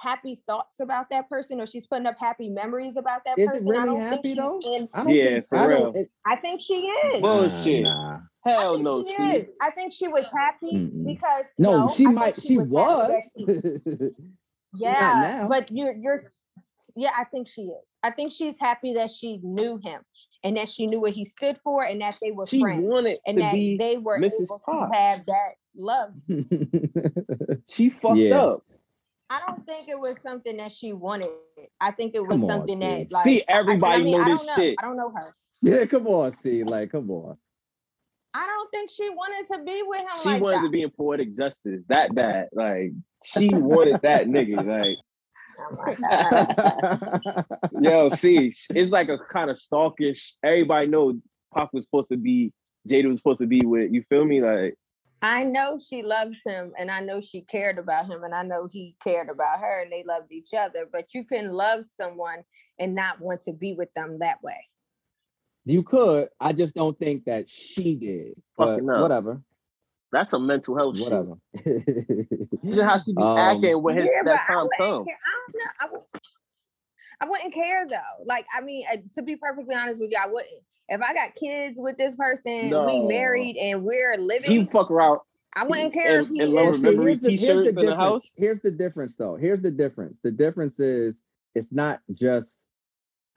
happy 0.00 0.42
thoughts 0.46 0.80
about 0.80 1.10
that 1.10 1.28
person 1.28 1.60
or 1.60 1.66
she's 1.66 1.86
putting 1.86 2.06
up 2.06 2.18
happy 2.18 2.48
memories 2.48 2.96
about 2.96 3.22
that 3.26 3.38
Is 3.38 3.44
it 3.46 3.50
person? 3.52 3.68
I 3.68 3.70
really 3.70 3.84
don't 3.86 4.00
happy 4.00 4.10
think 4.22 4.26
she's 4.26 4.36
though? 4.36 4.60
in. 4.76 4.88
I 4.94 5.04
don't 5.04 5.14
Yeah, 5.14 5.24
think 5.26 5.48
for 5.48 5.58
I 5.58 5.66
real. 5.66 5.92
It, 5.94 6.10
I 6.26 6.36
think 6.36 6.60
she 6.60 6.74
is. 6.74 7.22
Well, 7.22 7.34
nah, 7.36 7.40
Bullshit. 7.42 7.82
nah. 7.82 8.18
I 8.46 8.50
Hell 8.50 8.72
think 8.74 8.84
no, 8.86 9.04
she 9.04 9.16
T. 9.16 9.22
is. 9.36 9.46
I 9.60 9.70
think 9.72 9.92
she 9.92 10.08
was 10.08 10.26
happy 10.34 10.72
Mm-mm. 10.72 11.04
because 11.04 11.44
No, 11.58 11.82
no, 11.82 11.88
she 11.90 12.06
I 12.06 12.10
might. 12.10 12.40
She 12.42 12.54
happy 12.54 12.70
was. 12.70 13.08
that 13.08 13.22
she- 14.08 14.10
yeah, 14.74 15.12
now. 15.40 15.48
but 15.48 15.70
you're 15.70 15.94
you're 15.94 16.20
yeah, 16.96 17.12
I 17.16 17.24
think 17.24 17.46
she 17.48 17.62
is. 17.62 17.86
I 18.02 18.10
think 18.10 18.32
she's 18.32 18.56
happy 18.58 18.94
that 18.94 19.10
she 19.12 19.38
knew 19.42 19.76
him 19.82 20.00
and 20.42 20.56
that 20.56 20.68
she 20.68 20.86
knew 20.86 21.00
what 21.00 21.12
he 21.12 21.24
stood 21.24 21.58
for 21.62 21.84
and 21.84 22.00
that 22.00 22.16
they 22.22 22.30
were 22.30 22.46
She 22.46 22.60
friends 22.60 22.82
wanted 22.82 23.18
and 23.26 23.36
to 23.36 23.42
that 23.42 23.52
be 23.54 23.76
they 23.76 23.96
were 23.98 24.18
Mrs. 24.18 24.42
able 24.44 24.62
Pac. 24.66 24.90
to 24.90 24.96
have 24.98 25.26
that 25.26 25.52
love. 25.76 26.12
She 27.68 27.90
fucked 27.90 28.16
Yeah. 28.16 28.40
up. 28.40 28.64
I 29.28 29.40
don't 29.46 29.64
think 29.66 29.88
it 29.88 29.98
was 29.98 30.16
something 30.22 30.56
that 30.56 30.72
she 30.72 30.92
wanted. 30.92 31.28
I 31.80 31.92
think 31.92 32.14
it 32.14 32.26
was 32.26 32.42
on, 32.42 32.48
something 32.48 32.80
see. 32.80 32.86
that 32.86 33.12
like 33.12 33.22
See, 33.24 33.42
I- 33.48 33.52
I- 33.54 33.58
everybody 33.60 34.00
I 34.00 34.04
mean, 34.04 34.12
know 34.18 34.24
I 34.24 34.28
this 34.30 34.38
don't 34.38 34.46
know. 34.46 34.54
shit. 34.56 34.74
I 34.78 34.82
don't 34.82 34.96
know 34.96 35.10
her. 35.14 35.22
yeah, 35.62 35.84
come 35.86 36.06
on, 36.08 36.32
see, 36.32 36.64
like, 36.64 36.90
come 36.90 37.10
on. 37.10 37.36
I 38.34 38.46
don't 38.46 38.70
think 38.70 38.90
she 38.90 39.08
wanted 39.10 39.52
to 39.54 39.62
be 39.64 39.82
with 39.84 40.00
him 40.00 40.08
She 40.22 40.28
like 40.30 40.42
wanted 40.42 40.58
that. 40.58 40.64
to 40.64 40.70
be 40.70 40.82
in 40.82 40.90
poetic 40.90 41.34
justice 41.36 41.82
that 41.88 42.14
bad. 42.14 42.48
Like 42.52 42.92
she 43.24 43.50
wanted 43.54 44.00
that 44.02 44.26
nigga. 44.26 44.56
Like 44.56 44.66
my 44.66 44.78
God. 44.78 44.96
yo, 47.80 48.08
see, 48.10 48.52
it's 48.70 48.90
like 48.90 49.08
a 49.08 49.18
kind 49.32 49.50
of 49.50 49.56
stalkish. 49.56 50.34
Everybody 50.42 50.88
know 50.88 51.20
Pac 51.54 51.72
was 51.72 51.84
supposed 51.84 52.08
to 52.10 52.16
be 52.16 52.52
Jada 52.88 53.08
was 53.08 53.18
supposed 53.18 53.40
to 53.40 53.46
be 53.46 53.64
with. 53.64 53.92
You 53.92 54.02
feel 54.08 54.24
me? 54.24 54.42
Like 54.42 54.74
I 55.22 55.44
know 55.44 55.78
she 55.78 56.02
loves 56.02 56.38
him 56.44 56.72
and 56.78 56.90
I 56.90 57.00
know 57.00 57.20
she 57.20 57.42
cared 57.42 57.78
about 57.78 58.06
him 58.06 58.24
and 58.24 58.34
I 58.34 58.42
know 58.42 58.68
he 58.70 58.96
cared 59.02 59.28
about 59.28 59.60
her 59.60 59.82
and 59.82 59.92
they 59.92 60.04
loved 60.06 60.32
each 60.32 60.54
other. 60.54 60.88
But 60.90 61.14
you 61.14 61.24
can 61.24 61.52
love 61.52 61.84
someone 61.84 62.42
and 62.78 62.94
not 62.94 63.20
want 63.20 63.42
to 63.42 63.52
be 63.52 63.74
with 63.74 63.92
them 63.94 64.18
that 64.20 64.42
way. 64.42 64.66
You 65.66 65.82
could. 65.82 66.28
I 66.40 66.52
just 66.52 66.74
don't 66.74 66.98
think 66.98 67.26
that 67.26 67.50
she 67.50 67.94
did. 67.94 68.40
But 68.56 68.76
Fucking 68.76 68.90
up. 68.90 69.02
whatever. 69.02 69.42
That's 70.12 70.32
a 70.32 70.38
mental 70.38 70.76
health 70.76 70.96
shit. 70.98 71.04
Whatever. 71.10 71.38
Look 72.62 72.84
how 72.84 72.98
she 72.98 73.12
be 73.14 73.22
Um, 73.22 73.38
acting 73.38 73.82
when 73.82 73.96
his, 73.96 74.06
Yeah, 74.06 74.22
but 74.24 74.30
that 74.32 74.40
I 74.42 74.46
time 74.52 74.56
wouldn't 74.64 74.78
comes. 74.78 75.06
I 75.08 75.36
don't 75.36 75.54
know. 75.54 75.70
I, 75.80 75.92
would, 75.92 76.00
I 77.20 77.28
wouldn't 77.28 77.54
care 77.54 77.86
though. 77.88 78.24
Like, 78.24 78.46
I 78.56 78.60
mean, 78.62 78.84
uh, 78.92 78.96
to 79.14 79.22
be 79.22 79.36
perfectly 79.36 79.74
honest 79.74 80.00
with 80.00 80.10
you, 80.10 80.18
I 80.22 80.26
wouldn't. 80.26 80.50
If 80.88 81.00
I 81.00 81.14
got 81.14 81.34
kids 81.36 81.76
with 81.78 81.96
this 81.96 82.16
person, 82.16 82.70
No. 82.70 82.84
we 82.86 83.00
married 83.06 83.56
and 83.56 83.84
we're 83.84 84.12
He 84.16 84.22
living, 84.22 84.66
fuck 84.68 84.90
around. 84.90 85.20
I 85.56 85.64
wouldn't 85.64 85.92
care 85.94 86.18
and- 86.18 86.26
if 86.26 86.32
he 86.32 86.40
and 86.40 86.48
is. 86.48 86.54
Laura 86.54 86.66
Well, 86.70 86.76
see, 86.78 86.82
here's 86.96 87.20
the- 87.20 87.28
here's 87.30 87.40
t-shirts 87.40 87.72
the 87.74 87.80
in 87.80 87.86
the 87.86 87.96
house? 87.96 88.32
Here's 88.36 88.60
the 88.60 88.70
difference, 88.72 89.14
though. 89.14 89.36
Here's 89.36 89.62
the 89.62 89.70
difference. 89.70 90.18
The 90.22 90.32
difference 90.32 90.80
is 90.80 91.20
it's 91.54 91.70
not 91.72 92.00
just 92.12 92.64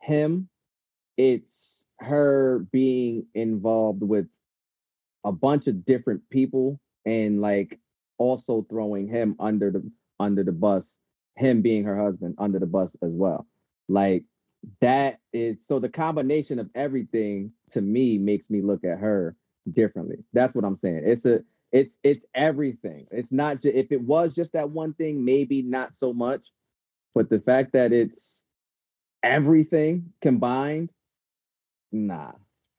him; 0.02 0.50
it's 1.18 1.86
her 2.00 2.66
being 2.72 3.26
involved 3.36 4.02
with 4.02 4.28
a 5.24 5.32
bunch 5.32 5.68
of 5.68 5.86
different 5.86 6.22
people 6.30 6.80
and 7.06 7.42
like 7.42 7.80
also 8.18 8.66
throwing 8.70 9.08
him 9.08 9.36
under 9.40 9.72
the 9.72 9.90
under 10.20 10.44
the 10.44 10.52
bus. 10.52 10.96
Him 11.36 11.62
being 11.62 11.84
her 11.86 12.00
husband 12.00 12.36
under 12.38 12.60
the 12.60 12.68
bus 12.68 12.96
as 13.02 13.12
well. 13.12 13.48
Like 13.90 14.24
that 14.82 15.20
is 15.34 15.66
so 15.66 15.80
the 15.80 15.90
combination 15.90 16.60
of 16.60 16.70
everything 16.76 17.52
to 17.72 17.82
me 17.82 18.18
makes 18.18 18.50
me 18.50 18.62
look 18.62 18.84
at 18.84 19.00
her 19.00 19.36
differently. 19.72 20.18
That's 20.34 20.56
what 20.56 20.66
I'm 20.66 20.78
saying. 20.78 21.02
It's 21.06 21.26
a 21.26 21.44
it's 21.72 21.98
it's 22.04 22.26
everything. 22.36 23.08
It's 23.12 23.32
not 23.32 23.62
just 23.62 23.76
if 23.76 23.92
it 23.92 24.02
was 24.02 24.34
just 24.34 24.54
that 24.54 24.70
one 24.70 24.94
thing, 24.94 25.26
maybe 25.26 25.62
not 25.62 25.96
so 25.96 26.14
much. 26.14 26.42
But 27.16 27.30
the 27.30 27.40
fact 27.40 27.74
that 27.74 27.92
it's 27.92 28.42
everything 29.24 30.14
combined, 30.22 30.90
nah. 31.92 32.34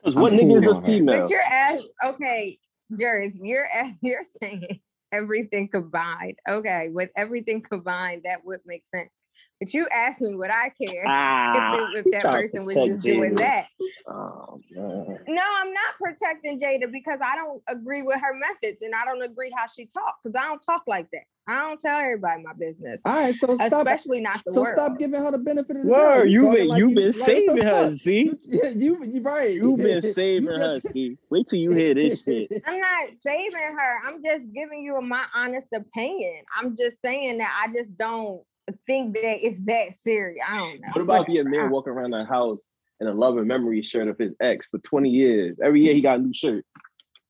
Because 0.04 0.16
I'm 0.16 0.22
what 0.22 0.30
cool 0.32 0.38
nigga 0.40 0.58
is 0.62 0.66
a 0.68 0.74
her. 0.74 0.82
female? 0.82 1.20
But 1.22 1.30
you're 1.30 1.40
as 1.40 1.80
okay, 2.04 2.58
Jers, 2.98 3.38
you're 3.42 3.64
a- 3.74 3.96
you're 4.02 4.24
saying 4.40 4.80
everything 5.12 5.68
combined. 5.68 6.38
Okay, 6.48 6.90
with 6.90 7.10
everything 7.16 7.62
combined, 7.62 8.22
that 8.24 8.44
would 8.44 8.60
make 8.66 8.84
sense. 8.86 9.22
But 9.60 9.72
you 9.72 9.86
asked 9.92 10.20
me 10.20 10.34
what 10.34 10.52
I 10.52 10.70
care 10.70 11.04
Ah, 11.06 11.78
if, 11.94 12.06
if 12.06 12.12
that 12.12 12.22
person 12.30 12.64
was 12.64 12.74
protect 12.74 12.92
just 12.94 13.04
doing 13.06 13.34
that. 13.36 13.66
Oh, 14.08 14.58
man. 14.70 15.18
No, 15.28 15.42
I'm 15.42 15.72
not 15.72 15.94
protecting 16.00 16.60
Jada 16.60 16.90
because 16.92 17.18
I 17.24 17.36
don't 17.36 17.62
agree 17.68 18.02
with 18.02 18.20
her 18.20 18.34
methods 18.34 18.82
and 18.82 18.92
I 18.94 19.04
don't 19.04 19.22
agree 19.22 19.50
how 19.56 19.64
she 19.74 19.86
talks 19.86 20.20
because 20.22 20.38
I 20.38 20.46
don't 20.48 20.60
talk 20.60 20.82
like 20.86 21.08
that. 21.12 21.22
I 21.46 21.60
don't 21.60 21.78
tell 21.80 21.98
everybody 21.98 22.42
my 22.42 22.54
business, 22.54 23.02
All 23.04 23.14
right, 23.14 23.34
so 23.34 23.54
stop. 23.56 23.86
especially 23.86 24.20
not 24.22 24.42
the 24.46 24.52
So 24.54 24.62
world. 24.62 24.74
stop 24.78 24.98
giving 24.98 25.20
her 25.22 25.30
the 25.30 25.36
benefit 25.38 25.76
of 25.76 25.82
the 25.84 25.90
doubt. 25.90 26.16
Word, 26.16 26.24
You 26.30 26.30
you 26.30 26.40
talking 26.46 26.58
been 26.60 26.68
like 26.68 26.78
you 26.80 26.88
you- 26.88 26.94
been 26.94 27.04
like, 27.12 27.14
what 27.16 27.26
the 27.26 27.32
saving 27.48 27.62
her, 27.64 27.90
fuck? 27.90 27.98
see? 27.98 28.32
Yeah, 28.44 28.68
you 28.68 29.04
you 29.04 29.20
right. 29.22 29.54
You've 29.54 29.76
been 29.76 30.02
saving 30.14 30.48
You 30.48 30.54
her, 30.58 30.80
just- 30.80 30.92
see? 30.94 31.18
Wait 31.30 31.46
till 31.46 31.58
you 31.58 31.72
hear 31.72 31.94
this 31.94 32.22
shit. 32.24 32.50
I'm 32.66 32.80
not 32.80 33.10
saving 33.20 33.58
her. 33.60 33.94
I'm 34.06 34.22
just 34.24 34.42
giving 34.54 34.80
you 34.82 34.98
my 35.02 35.24
honest 35.36 35.68
opinion. 35.74 36.44
I'm 36.58 36.76
just 36.78 36.96
saying 37.04 37.38
that 37.38 37.62
I 37.62 37.72
just 37.74 37.94
don't 37.98 38.42
think 38.86 39.14
that 39.14 39.46
it's 39.46 39.58
that 39.66 39.94
serious. 39.94 40.44
I 40.50 40.56
don't 40.56 40.80
know. 40.80 40.88
What 40.92 41.02
about 41.02 41.22
if 41.28 41.34
your 41.34 41.44
Whatever. 41.44 41.62
man 41.64 41.70
walking 41.70 41.92
around 41.92 42.10
the 42.12 42.24
house 42.24 42.60
in 43.00 43.06
a 43.08 43.12
love 43.12 43.36
and 43.38 43.46
memory 43.48 43.82
shirt 43.82 44.08
of 44.08 44.18
his 44.18 44.32
ex 44.40 44.66
for 44.70 44.78
20 44.78 45.10
years? 45.10 45.56
Every 45.62 45.82
year 45.82 45.94
he 45.94 46.00
got 46.00 46.18
a 46.18 46.22
new 46.22 46.32
shirt, 46.34 46.64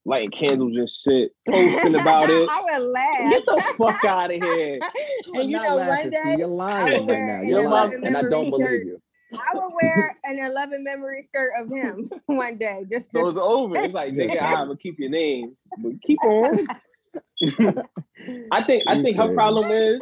lighting 0.05 0.31
candles 0.31 0.77
and 0.77 0.89
shit, 0.89 1.33
posting 1.49 1.95
about 1.95 2.31
it. 2.31 2.49
I 2.51 2.61
would 2.79 2.87
laugh. 2.87 3.31
Get 3.31 3.47
the 3.47 3.75
fuck 3.79 4.05
out 4.05 4.33
of 4.33 4.43
here. 4.43 4.79
You're 5.33 5.41
and 5.43 5.51
you 5.51 5.57
not 5.57 5.69
know, 5.69 5.77
laughing, 5.77 6.13
one 6.13 6.23
see, 6.23 6.31
day 6.31 6.37
you're 6.39 6.47
lying 6.49 6.87
right 6.87 7.07
wear 7.07 7.27
now. 7.27 7.41
an 7.43 7.49
You're 7.49 7.69
lying, 7.69 7.93
11 7.93 8.07
and 8.07 8.17
I 8.17 8.23
don't 8.23 8.31
memory 8.31 8.51
believe 8.51 8.67
shirt. 8.67 8.87
you. 8.87 9.03
I 9.33 9.55
would 9.55 9.73
wear 9.83 10.17
an 10.25 10.39
11 10.39 10.85
memory 10.85 11.29
shirt 11.35 11.53
of 11.59 11.69
him 11.69 12.09
one 12.27 12.57
day 12.57 12.85
just 12.91 13.13
So 13.13 13.23
to 13.23 13.29
it's 13.29 13.39
over. 13.39 13.75
It's 13.79 13.93
like, 13.95 14.13
nigga, 14.13 14.41
I'm 14.41 14.69
gonna 14.69 14.77
keep 14.77 14.99
your 15.01 15.11
name, 15.11 15.57
but 15.79 15.93
keep 16.07 16.23
on. 16.25 16.67
I 18.53 18.63
think 18.63 18.85
I 18.87 19.03
think 19.03 19.17
her 19.17 19.35
problem 19.35 19.71
is 19.73 20.01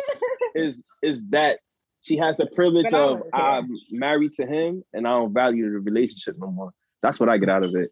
is 0.55 0.81
is 1.03 1.27
that 1.31 1.59
she 2.03 2.17
has 2.19 2.37
the 2.37 2.47
privilege 2.47 2.93
of 2.93 3.21
don't. 3.21 3.35
I'm 3.35 3.69
married 3.91 4.33
to 4.35 4.47
him 4.47 4.85
and 4.93 5.07
I 5.07 5.11
don't 5.11 5.33
value 5.33 5.71
the 5.73 5.79
relationship 5.81 6.37
no 6.38 6.49
more. 6.51 6.73
That's 7.03 7.21
what 7.21 7.29
I 7.29 7.38
get 7.38 7.49
out 7.49 7.65
of 7.65 7.75
it. 7.75 7.91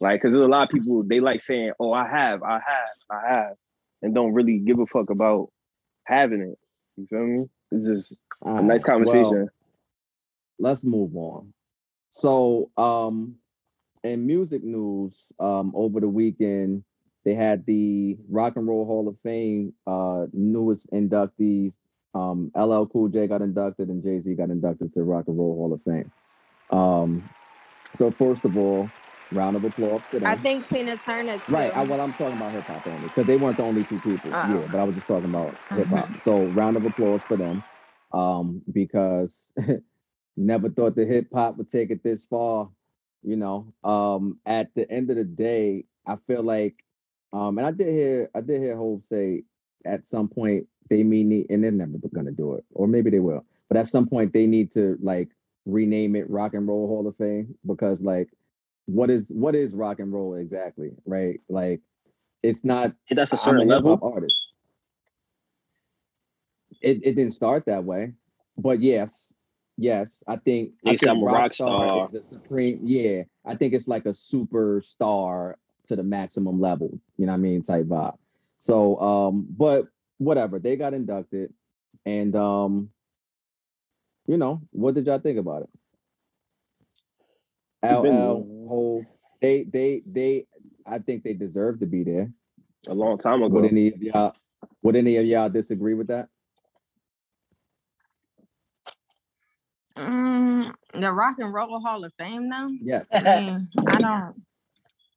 Like, 0.00 0.22
cause 0.22 0.32
there's 0.32 0.44
a 0.44 0.48
lot 0.48 0.62
of 0.62 0.70
people 0.70 1.02
they 1.02 1.20
like 1.20 1.40
saying, 1.42 1.72
"Oh, 1.78 1.92
I 1.92 2.08
have, 2.08 2.42
I 2.42 2.54
have, 2.54 2.88
I 3.10 3.28
have," 3.28 3.56
and 4.02 4.14
don't 4.14 4.32
really 4.32 4.58
give 4.58 4.78
a 4.78 4.86
fuck 4.86 5.10
about 5.10 5.50
having 6.04 6.40
it. 6.40 6.58
You 6.96 7.06
feel 7.06 7.26
me? 7.26 7.46
It's 7.70 7.84
just 7.84 8.14
a 8.44 8.48
Uh, 8.48 8.60
nice 8.62 8.82
conversation. 8.84 9.30
well, 9.42 9.48
let's 10.58 10.84
move 10.84 11.14
on. 11.16 11.52
So, 12.10 12.70
um, 12.76 13.36
in 14.02 14.26
music 14.26 14.64
news, 14.64 15.32
um, 15.38 15.72
over 15.74 16.00
the 16.00 16.08
weekend, 16.08 16.84
they 17.24 17.34
had 17.34 17.66
the 17.66 18.16
Rock 18.30 18.56
and 18.56 18.66
Roll 18.66 18.86
Hall 18.86 19.06
of 19.08 19.18
Fame 19.22 19.74
uh 19.86 20.26
newest 20.32 20.90
inductees. 20.90 21.76
Um, 22.14 22.50
LL 22.56 22.86
Cool 22.86 23.08
J 23.08 23.26
got 23.26 23.42
inducted 23.42 23.88
and 23.88 24.02
Jay 24.02 24.20
Z 24.20 24.34
got 24.34 24.50
inducted 24.50 24.92
to 24.92 24.98
the 24.98 25.04
Rock 25.04 25.26
and 25.28 25.38
Roll 25.38 25.54
Hall 25.54 25.72
of 25.72 25.82
Fame. 25.82 26.10
Um, 26.70 27.28
so 27.94 28.10
first 28.10 28.44
of 28.44 28.56
all, 28.56 28.88
round 29.32 29.56
of 29.56 29.64
applause 29.64 30.02
to 30.10 30.20
them. 30.20 30.28
I 30.28 30.36
think 30.36 30.68
Tina 30.68 30.96
Turner 30.96 31.38
too. 31.38 31.52
Right. 31.52 31.74
I, 31.74 31.82
well, 31.82 32.00
I'm 32.00 32.12
talking 32.12 32.36
about 32.36 32.52
hip 32.52 32.64
hop 32.64 32.86
only 32.86 33.08
because 33.08 33.26
they 33.26 33.36
weren't 33.36 33.56
the 33.56 33.62
only 33.62 33.84
two 33.84 34.00
people. 34.00 34.30
Oh. 34.32 34.60
Yeah, 34.60 34.66
but 34.70 34.80
I 34.80 34.84
was 34.84 34.94
just 34.94 35.06
talking 35.06 35.30
about 35.30 35.56
hip 35.70 35.86
hop. 35.88 36.08
So 36.22 36.44
round 36.46 36.76
of 36.76 36.84
applause 36.84 37.20
for 37.26 37.36
them, 37.36 37.62
um, 38.12 38.62
because 38.72 39.36
never 40.36 40.68
thought 40.70 40.96
the 40.96 41.06
hip 41.06 41.28
hop 41.32 41.56
would 41.58 41.70
take 41.70 41.90
it 41.90 42.02
this 42.02 42.24
far. 42.24 42.68
You 43.22 43.36
know, 43.36 43.72
um, 43.84 44.38
at 44.46 44.74
the 44.74 44.90
end 44.90 45.10
of 45.10 45.16
the 45.16 45.24
day, 45.24 45.84
I 46.06 46.16
feel 46.26 46.42
like, 46.42 46.76
um, 47.34 47.58
and 47.58 47.66
I 47.66 47.70
did 47.70 47.88
hear, 47.88 48.30
I 48.34 48.40
did 48.40 48.62
hear 48.62 48.76
Hove 48.76 49.04
say 49.04 49.44
at 49.84 50.06
some 50.06 50.28
point 50.28 50.66
they 50.88 51.02
may 51.02 51.22
need, 51.22 51.46
and 51.50 51.62
they're 51.62 51.70
never 51.70 51.98
gonna 52.14 52.32
do 52.32 52.54
it, 52.54 52.64
or 52.72 52.86
maybe 52.86 53.10
they 53.10 53.20
will, 53.20 53.44
but 53.68 53.76
at 53.76 53.86
some 53.88 54.06
point 54.06 54.32
they 54.32 54.46
need 54.46 54.72
to 54.72 54.98
like 55.02 55.28
rename 55.66 56.16
it 56.16 56.28
Rock 56.30 56.54
and 56.54 56.66
Roll 56.66 56.86
Hall 56.86 57.06
of 57.06 57.16
Fame 57.16 57.54
because 57.66 58.02
like 58.02 58.28
what 58.86 59.10
is 59.10 59.30
what 59.30 59.54
is 59.54 59.72
rock 59.72 60.00
and 60.00 60.12
roll 60.12 60.34
exactly 60.34 60.90
right 61.06 61.40
like 61.48 61.80
it's 62.42 62.64
not 62.64 62.92
That's 63.10 63.32
a 63.32 63.38
certain 63.38 63.68
hip-hop 63.68 63.84
level. 64.02 64.12
artist 64.14 64.34
it, 66.80 66.98
it 67.04 67.14
didn't 67.14 67.32
start 67.34 67.66
that 67.66 67.84
way 67.84 68.12
but 68.56 68.80
yes 68.80 69.28
yes 69.76 70.24
i 70.26 70.36
think 70.36 70.72
I 70.84 70.96
think 70.96 71.08
I'm 71.10 71.22
a 71.22 71.26
rock 71.26 71.54
star. 71.54 72.06
is 72.06 72.12
the 72.12 72.22
supreme 72.22 72.80
yeah 72.82 73.22
i 73.44 73.54
think 73.54 73.74
it's 73.74 73.86
like 73.86 74.06
a 74.06 74.10
superstar 74.10 75.54
to 75.86 75.96
the 75.96 76.02
maximum 76.02 76.60
level 76.60 76.98
you 77.16 77.26
know 77.26 77.32
what 77.32 77.38
i 77.38 77.40
mean 77.40 77.62
type 77.62 77.86
vibe 77.86 78.16
so 78.60 79.00
um 79.00 79.46
but 79.50 79.86
whatever 80.18 80.58
they 80.60 80.76
got 80.76 80.94
inducted 80.94 81.52
and 82.06 82.36
um 82.36 82.90
you 84.26 84.38
know 84.38 84.62
what 84.72 84.94
did 84.94 85.06
y'all 85.06 85.18
think 85.20 85.38
about 85.38 85.62
it 85.62 85.70
It's 87.88 88.00
been- 88.00 88.12
LL, 88.12 88.68
Hov, 88.68 89.04
they 89.42 89.64
they 89.64 90.02
they 90.06 90.46
I 90.86 90.98
think 91.00 91.24
they 91.24 91.34
deserve 91.34 91.80
to 91.80 91.86
be 91.86 92.04
there. 92.04 92.32
A 92.88 92.94
long 92.94 93.18
time 93.18 93.42
ago. 93.42 93.54
Would 93.54 93.64
any 93.66 93.88
of 93.88 94.02
y'all 94.02 94.34
would 94.82 94.96
any 94.96 95.16
of 95.18 95.26
y'all 95.26 95.48
disagree 95.50 95.94
with 95.94 96.08
that? 96.08 96.28
Mm, 99.98 100.74
the 100.94 101.12
Rock 101.12 101.38
and 101.40 101.52
Roll 101.54 101.80
Hall 101.80 102.04
of 102.04 102.12
Fame 102.18 102.48
now. 102.48 102.70
Yes. 102.82 103.10
I 103.12 103.22
mean, 103.22 103.68
I 103.86 103.98
don't. 104.00 104.42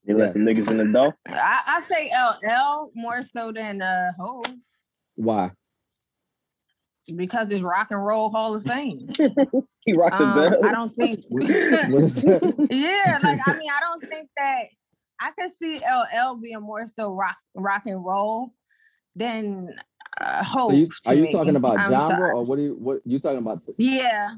You 0.06 0.18
let 0.18 0.34
some 0.34 0.42
niggas 0.44 0.68
in 0.70 0.78
the 0.78 0.86
door. 0.86 1.16
I, 1.28 1.62
I 1.68 1.82
say 1.88 2.10
LL 2.14 2.92
more 2.96 3.22
so 3.24 3.52
than 3.52 3.82
uh 3.82 4.12
Hov 4.20 4.46
Why? 5.16 5.52
because 7.16 7.52
it's 7.52 7.62
Rock 7.62 7.88
and 7.92 8.04
Roll 8.04 8.30
Hall 8.30 8.56
of 8.56 8.64
Fame. 8.64 9.10
He 9.86 9.92
rocked 9.92 10.18
the 10.18 10.24
Um, 10.24 10.34
bell. 10.34 10.62
I 10.64 10.72
don't 10.72 10.90
think. 10.96 11.26
What 11.30 12.04
is 12.04 12.16
that? 12.24 12.42
yeah, 12.70 13.20
like 13.22 13.40
I 13.46 13.58
mean, 13.58 13.70
I 13.70 13.80
don't 13.82 14.00
think 14.10 14.30
that 14.38 14.64
I 15.20 15.32
could 15.38 15.52
see 15.52 15.76
LL 15.80 16.36
being 16.36 16.62
more 16.62 16.88
so 16.88 17.14
rock 17.14 17.36
rock 17.54 17.84
and 17.86 18.04
roll 18.04 18.54
than 19.14 19.68
uh, 20.22 20.42
Hov. 20.42 20.72
So 20.72 20.76
you, 20.78 20.88
are 21.06 21.14
you 21.16 21.24
me. 21.24 21.32
talking 21.34 21.58
about 21.58 21.80
I'm 21.80 21.92
genre 21.92 22.08
sorry. 22.08 22.32
or 22.32 22.44
what 22.46 22.60
are 22.60 22.62
you 22.62 22.76
what 22.76 23.02
you 23.04 23.20
talking 23.20 23.40
about? 23.40 23.62
Yeah, 23.76 24.36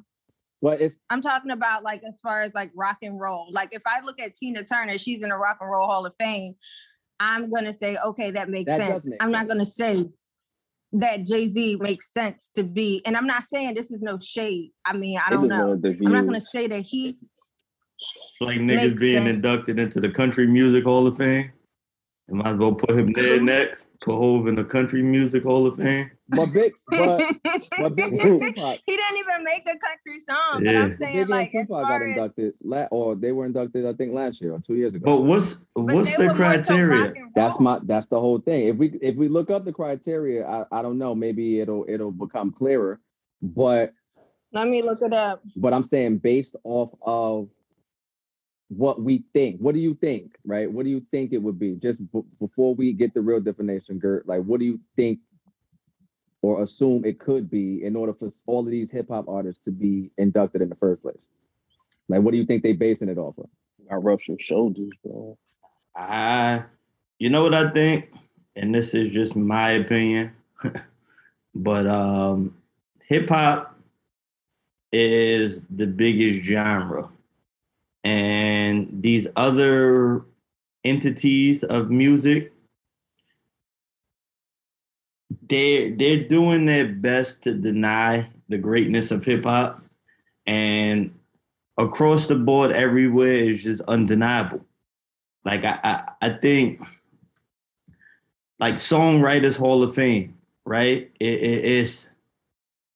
Well, 0.65 0.78
it's 0.80 0.95
I'm 1.12 1.21
talking 1.21 1.51
about 1.51 1.84
like 1.84 2.01
as 2.08 2.19
far 2.23 2.41
as 2.41 2.51
like 2.56 2.71
rock 2.73 2.97
and 3.04 3.19
roll. 3.21 3.49
Like 3.51 3.69
if 3.71 3.84
I 3.86 4.01
look 4.04 4.19
at 4.19 4.34
Tina 4.34 4.63
Turner, 4.63 4.97
she's 4.97 5.21
in 5.21 5.30
the 5.30 5.38
Rock 5.38 5.58
and 5.62 5.69
Roll 5.69 5.86
Hall 5.86 6.08
of 6.08 6.15
Fame. 6.19 6.56
I'm 7.19 7.51
gonna 7.51 7.71
say, 7.71 7.97
okay, 7.97 8.32
that 8.32 8.49
makes 8.49 8.71
That 8.71 8.80
does 8.80 9.04
sense. 9.04 9.08
make 9.10 9.21
I'm 9.21 9.32
not 9.32 9.47
gonna 9.47 9.63
say 9.63 10.10
that 10.93 11.23
Jay 11.28 11.49
Z 11.49 11.75
makes 11.75 12.12
sense 12.12 12.49
to 12.56 12.63
be, 12.63 13.04
and 13.06 13.15
I'm 13.15 13.28
not 13.28 13.43
saying 13.43 13.75
this 13.75 13.91
is 13.91 14.01
no 14.01 14.17
shade. 14.19 14.71
I 14.84 14.93
mean, 14.93 15.19
I 15.23 15.30
don't 15.30 15.47
know. 15.49 15.80
I'm 15.84 16.12
not 16.12 16.25
gonna 16.25 16.41
say 16.41 16.65
that 16.65 16.82
he. 16.82 17.19
Like 18.41 18.60
niggas 18.60 18.99
being 18.99 19.17
sense. 19.17 19.30
inducted 19.30 19.78
into 19.78 19.99
the 19.99 20.10
Country 20.10 20.47
Music 20.47 20.86
Hall 20.86 21.06
of 21.06 21.15
Fame. 21.15 21.51
You 22.28 22.36
might 22.36 22.54
as 22.54 22.58
well 22.58 22.74
put 22.74 22.98
him 22.98 23.14
there 23.14 23.40
next. 23.40 23.90
Put 24.02 24.16
Hov 24.16 24.48
in 24.48 24.56
the 24.56 24.64
Country 24.64 25.04
Music 25.04 25.44
Hall 25.44 25.68
of 25.68 25.78
Fame. 25.78 26.10
but 26.30 26.48
big 26.48 26.74
but 26.90 27.20
he 27.44 27.62
but 27.80 27.96
Biggie 27.96 28.20
and 28.24 28.42
Tupac, 28.42 28.80
didn't 28.88 29.18
even 29.18 29.44
make 29.44 29.62
a 29.68 29.78
country 29.78 30.20
song, 30.28 30.64
but 30.64 30.74
Yeah. 30.74 30.84
I'm 30.86 30.98
saying 31.00 31.26
Biggie 31.28 31.30
like 31.30 31.54
and 31.54 31.62
as 31.62 31.68
Tupac 31.68 31.82
got 31.84 31.88
far 31.88 32.02
as, 32.04 32.08
inducted 32.10 32.54
la- 32.64 32.88
or 32.90 33.16
they 33.16 33.32
were 33.32 33.46
inducted 33.46 33.86
I 33.86 33.94
think 33.94 34.14
last 34.16 34.42
year 34.42 34.54
or 34.54 34.60
two 34.66 34.74
years 34.76 34.96
ago. 34.96 35.06
But 35.06 35.22
what's 35.22 35.62
but 35.76 35.84
what's 35.84 36.10
they 36.18 36.24
the 36.26 36.34
were 36.34 36.34
more 36.40 36.58
so 36.58 36.64
criteria? 36.66 37.14
That's 37.36 37.60
my 37.60 37.80
that's 37.84 38.08
the 38.08 38.20
whole 38.20 38.40
thing. 38.40 38.68
If 38.70 38.78
we 38.78 38.98
if 39.04 39.16
we 39.16 39.28
look 39.28 39.52
up 39.52 39.64
the 39.64 39.74
criteria, 39.74 40.48
I, 40.48 40.66
I 40.72 40.82
don't 40.82 40.98
know, 40.98 41.14
maybe 41.14 41.60
it'll 41.60 41.86
it'll 41.88 42.12
become 42.12 42.52
clearer. 42.52 43.00
But 43.44 43.94
Let 44.52 44.68
me 44.68 44.82
look 44.82 45.04
it 45.04 45.14
up. 45.14 45.44
but 45.56 45.76
I'm 45.76 45.86
saying 45.86 46.18
based 46.20 46.56
off 46.64 46.90
of 47.04 47.50
what 48.69 49.01
we 49.01 49.23
think. 49.34 49.60
What 49.60 49.75
do 49.75 49.82
you 49.82 49.93
think, 49.95 50.38
right? 50.45 50.71
What 50.71 50.86
do 50.86 50.89
you 50.89 51.06
think 51.12 51.34
it 51.34 51.38
would 51.38 51.60
be? 51.60 51.75
Just 51.75 52.01
b- 52.12 52.21
before 52.39 52.73
we 52.75 52.93
get 52.93 53.13
the 53.13 53.21
real 53.21 53.39
definition, 53.39 53.99
Gert, 53.99 54.28
like 54.28 54.41
what 54.43 54.60
do 54.60 54.65
you 54.65 54.80
think 54.95 55.19
or 56.41 56.62
assume 56.62 57.06
it 57.06 57.19
could 57.19 57.49
be 57.49 57.84
in 57.84 57.95
order 57.95 58.13
for 58.13 58.30
all 58.45 58.60
of 58.60 58.67
these 58.67 58.91
hip 58.91 59.08
hop 59.10 59.28
artists 59.28 59.63
to 59.65 59.71
be 59.71 60.12
inducted 60.17 60.62
in 60.62 60.69
the 60.69 60.75
first 60.75 61.01
place? 61.01 61.17
Like 62.08 62.21
what 62.21 62.32
do 62.32 62.38
you 62.38 62.45
think 62.45 62.63
they 62.63 62.73
basing 62.73 63.10
it 63.10 63.17
off 63.17 63.38
of? 63.38 63.49
I 63.91 63.95
rub 63.95 64.19
some 64.21 64.38
shoulders, 64.38 64.91
bro. 65.04 65.38
I, 65.95 66.63
you 67.19 67.30
know 67.30 67.43
what 67.43 67.54
I 67.54 67.69
think, 67.71 68.13
and 68.56 68.73
this 68.73 68.93
is 68.93 69.12
just 69.12 69.36
my 69.36 69.71
opinion, 69.71 70.34
but 71.56 71.88
um, 71.88 72.56
hip 73.08 73.30
hop 73.30 73.75
is 74.91 75.63
the 75.69 75.88
biggest 75.88 76.45
genre, 76.45 77.10
and 78.06 78.89
these 79.04 79.28
other 79.36 80.26
entities 80.86 81.63
of 81.63 81.91
music, 81.91 82.52
they 85.50 85.91
they're 85.91 86.28
doing 86.28 86.65
their 86.65 86.88
best 86.88 87.41
to 87.44 87.54
deny 87.54 88.30
the 88.50 88.58
greatness 88.58 89.12
of 89.12 89.26
hip 89.26 89.44
hop, 89.44 89.84
and 90.46 91.13
across 91.78 92.28
the 92.28 92.36
board, 92.36 92.72
everywhere 92.72 93.36
is 93.38 93.63
just 93.63 93.82
undeniable. 93.88 94.62
Like 95.46 95.63
I, 95.65 95.80
I 95.84 96.12
I 96.22 96.30
think 96.32 96.82
like 98.60 98.76
songwriters 98.76 99.58
hall 99.58 99.84
of 99.84 99.94
fame 99.94 100.32
right? 100.68 101.12
It, 101.20 101.28
it- 101.28 101.65
it's 101.65 102.10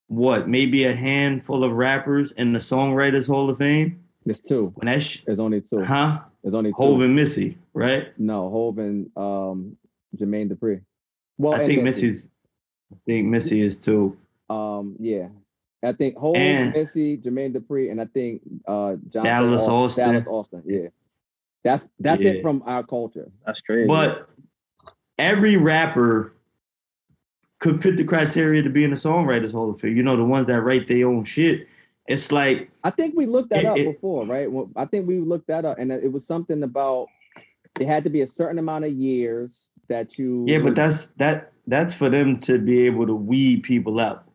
what 0.07 0.47
maybe 0.49 0.85
a 0.85 0.95
handful 0.95 1.63
of 1.63 1.71
rappers 1.73 2.31
in 2.33 2.51
the 2.53 2.59
songwriters 2.59 3.27
hall 3.27 3.49
of 3.49 3.59
fame 3.59 4.03
There's 4.29 4.41
two. 4.41 4.71
when 4.75 4.85
that 4.85 5.01
sh- 5.01 5.23
There's 5.25 5.39
only 5.39 5.59
two. 5.61 5.83
huh 5.83 6.19
There's 6.43 6.53
only 6.53 6.69
two. 6.69 6.75
Hov 6.77 7.01
and 7.01 7.15
Missy 7.15 7.57
right 7.73 8.07
No, 8.19 8.47
Hov 8.51 8.77
and 8.77 9.09
um 9.17 9.75
Jermaine 10.15 10.51
Dupri. 10.51 10.81
Well, 11.39 11.55
I 11.55 11.65
think 11.65 11.81
Missy. 11.81 12.07
Missy's 12.07 12.27
I 12.93 12.97
think 13.07 13.27
Missy 13.27 13.61
is 13.65 13.77
too 13.79 14.15
Um, 14.51 14.95
yeah. 14.99 15.29
I 15.83 15.93
think 15.93 16.15
Hov, 16.17 16.35
And- 16.35 16.73
Missy, 16.73 17.17
Jermaine 17.17 17.55
Dupri, 17.55 17.89
and 17.89 17.99
I 17.99 18.05
think 18.05 18.43
uh 18.67 18.97
Jonathan 19.11 19.23
Dallas 19.23 19.61
Au- 19.63 19.75
Austin. 19.85 20.11
Dallas 20.11 20.27
Austin. 20.27 20.61
Yeah. 20.67 20.87
That's 21.63 21.89
that's 21.99 22.21
Yeah. 22.21 22.31
it 22.33 22.41
from 22.43 22.61
our 22.67 22.83
culture. 22.83 23.31
That's 23.47 23.61
crazy. 23.61 23.87
but 23.87 24.29
every 25.17 25.57
rapper 25.57 26.33
could 27.59 27.81
fit 27.81 27.97
the 27.97 28.03
criteria 28.03 28.61
to 28.61 28.69
be 28.69 28.83
in 28.83 28.91
the 28.91 28.95
songwriters 28.95 29.51
hall 29.51 29.69
of 29.71 29.79
fame 29.81 29.97
you 29.97 30.03
know 30.03 30.15
the 30.15 30.23
ones 30.23 30.45
that 30.47 30.61
write 30.61 30.87
their 30.87 31.07
own 31.07 31.25
shit 31.25 31.67
it's 32.09 32.31
like 32.31 32.69
I 32.83 32.89
think 32.89 33.15
we 33.15 33.25
looked 33.27 33.51
that 33.51 33.59
It- 33.63 33.65
up 33.67 33.77
it- 33.77 33.85
before, 33.85 34.25
right? 34.25 34.51
Well, 34.51 34.69
I 34.75 34.85
think 34.85 35.07
we 35.07 35.19
looked 35.19 35.47
that 35.47 35.63
up, 35.63 35.77
and 35.79 35.91
it 35.91 36.11
was 36.11 36.25
something 36.25 36.63
about 36.63 37.07
it 37.79 37.87
had 37.87 38.03
to 38.03 38.09
be 38.09 38.21
a 38.21 38.27
certain 38.27 38.57
amount 38.59 38.83
of 38.85 38.91
years 38.91 39.67
that 39.87 40.17
you. 40.19 40.43
Yeah, 40.47 40.59
but 40.59 40.75
that's 40.75 41.07
that 41.17 41.53
that's 41.67 41.93
for 41.93 42.09
them 42.09 42.39
to 42.41 42.57
be 42.57 42.79
able 42.87 43.05
to 43.05 43.15
weed 43.15 43.63
people 43.63 43.99
out. 43.99 44.25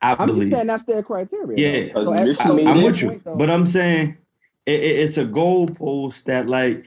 I 0.00 0.14
I'm 0.16 0.36
just 0.36 0.52
saying 0.52 0.68
that's 0.68 0.84
their 0.84 1.02
criteria. 1.02 1.58
Yeah. 1.88 1.92
So, 2.04 2.12
Because 2.12 2.38
at- 2.38 2.46
so 2.46 2.54
made 2.54 2.68
I'm 2.68 2.82
with 2.84 3.02
you, 3.02 3.20
though- 3.24 3.34
but 3.36 3.50
I'm 3.50 3.66
saying 3.66 4.16
it, 4.64 4.80
it- 4.80 4.98
it's 5.00 5.18
a 5.18 5.26
goalpost 5.26 6.22
that 6.24 6.48
like, 6.48 6.84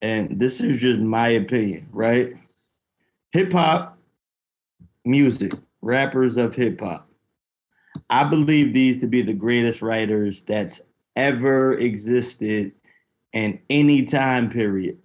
and 0.00 0.38
this 0.38 0.60
is 0.60 0.78
just 0.78 0.98
my 1.00 1.28
opinion, 1.30 1.88
right? 1.92 2.34
Hip 3.32 3.52
hop, 3.52 3.98
music, 5.04 5.52
rappers 5.80 6.36
of 6.36 6.54
hip 6.54 6.80
hop. 6.80 7.08
I 8.08 8.24
believe 8.24 8.72
these 8.72 9.00
to 9.00 9.06
be 9.06 9.22
the 9.22 9.34
greatest 9.34 9.82
writers 9.82 10.42
that's 10.42 10.80
ever 11.16 11.74
existed 11.74 12.72
in 13.32 13.60
any 13.68 14.04
time 14.04 14.50
period. 14.50 14.98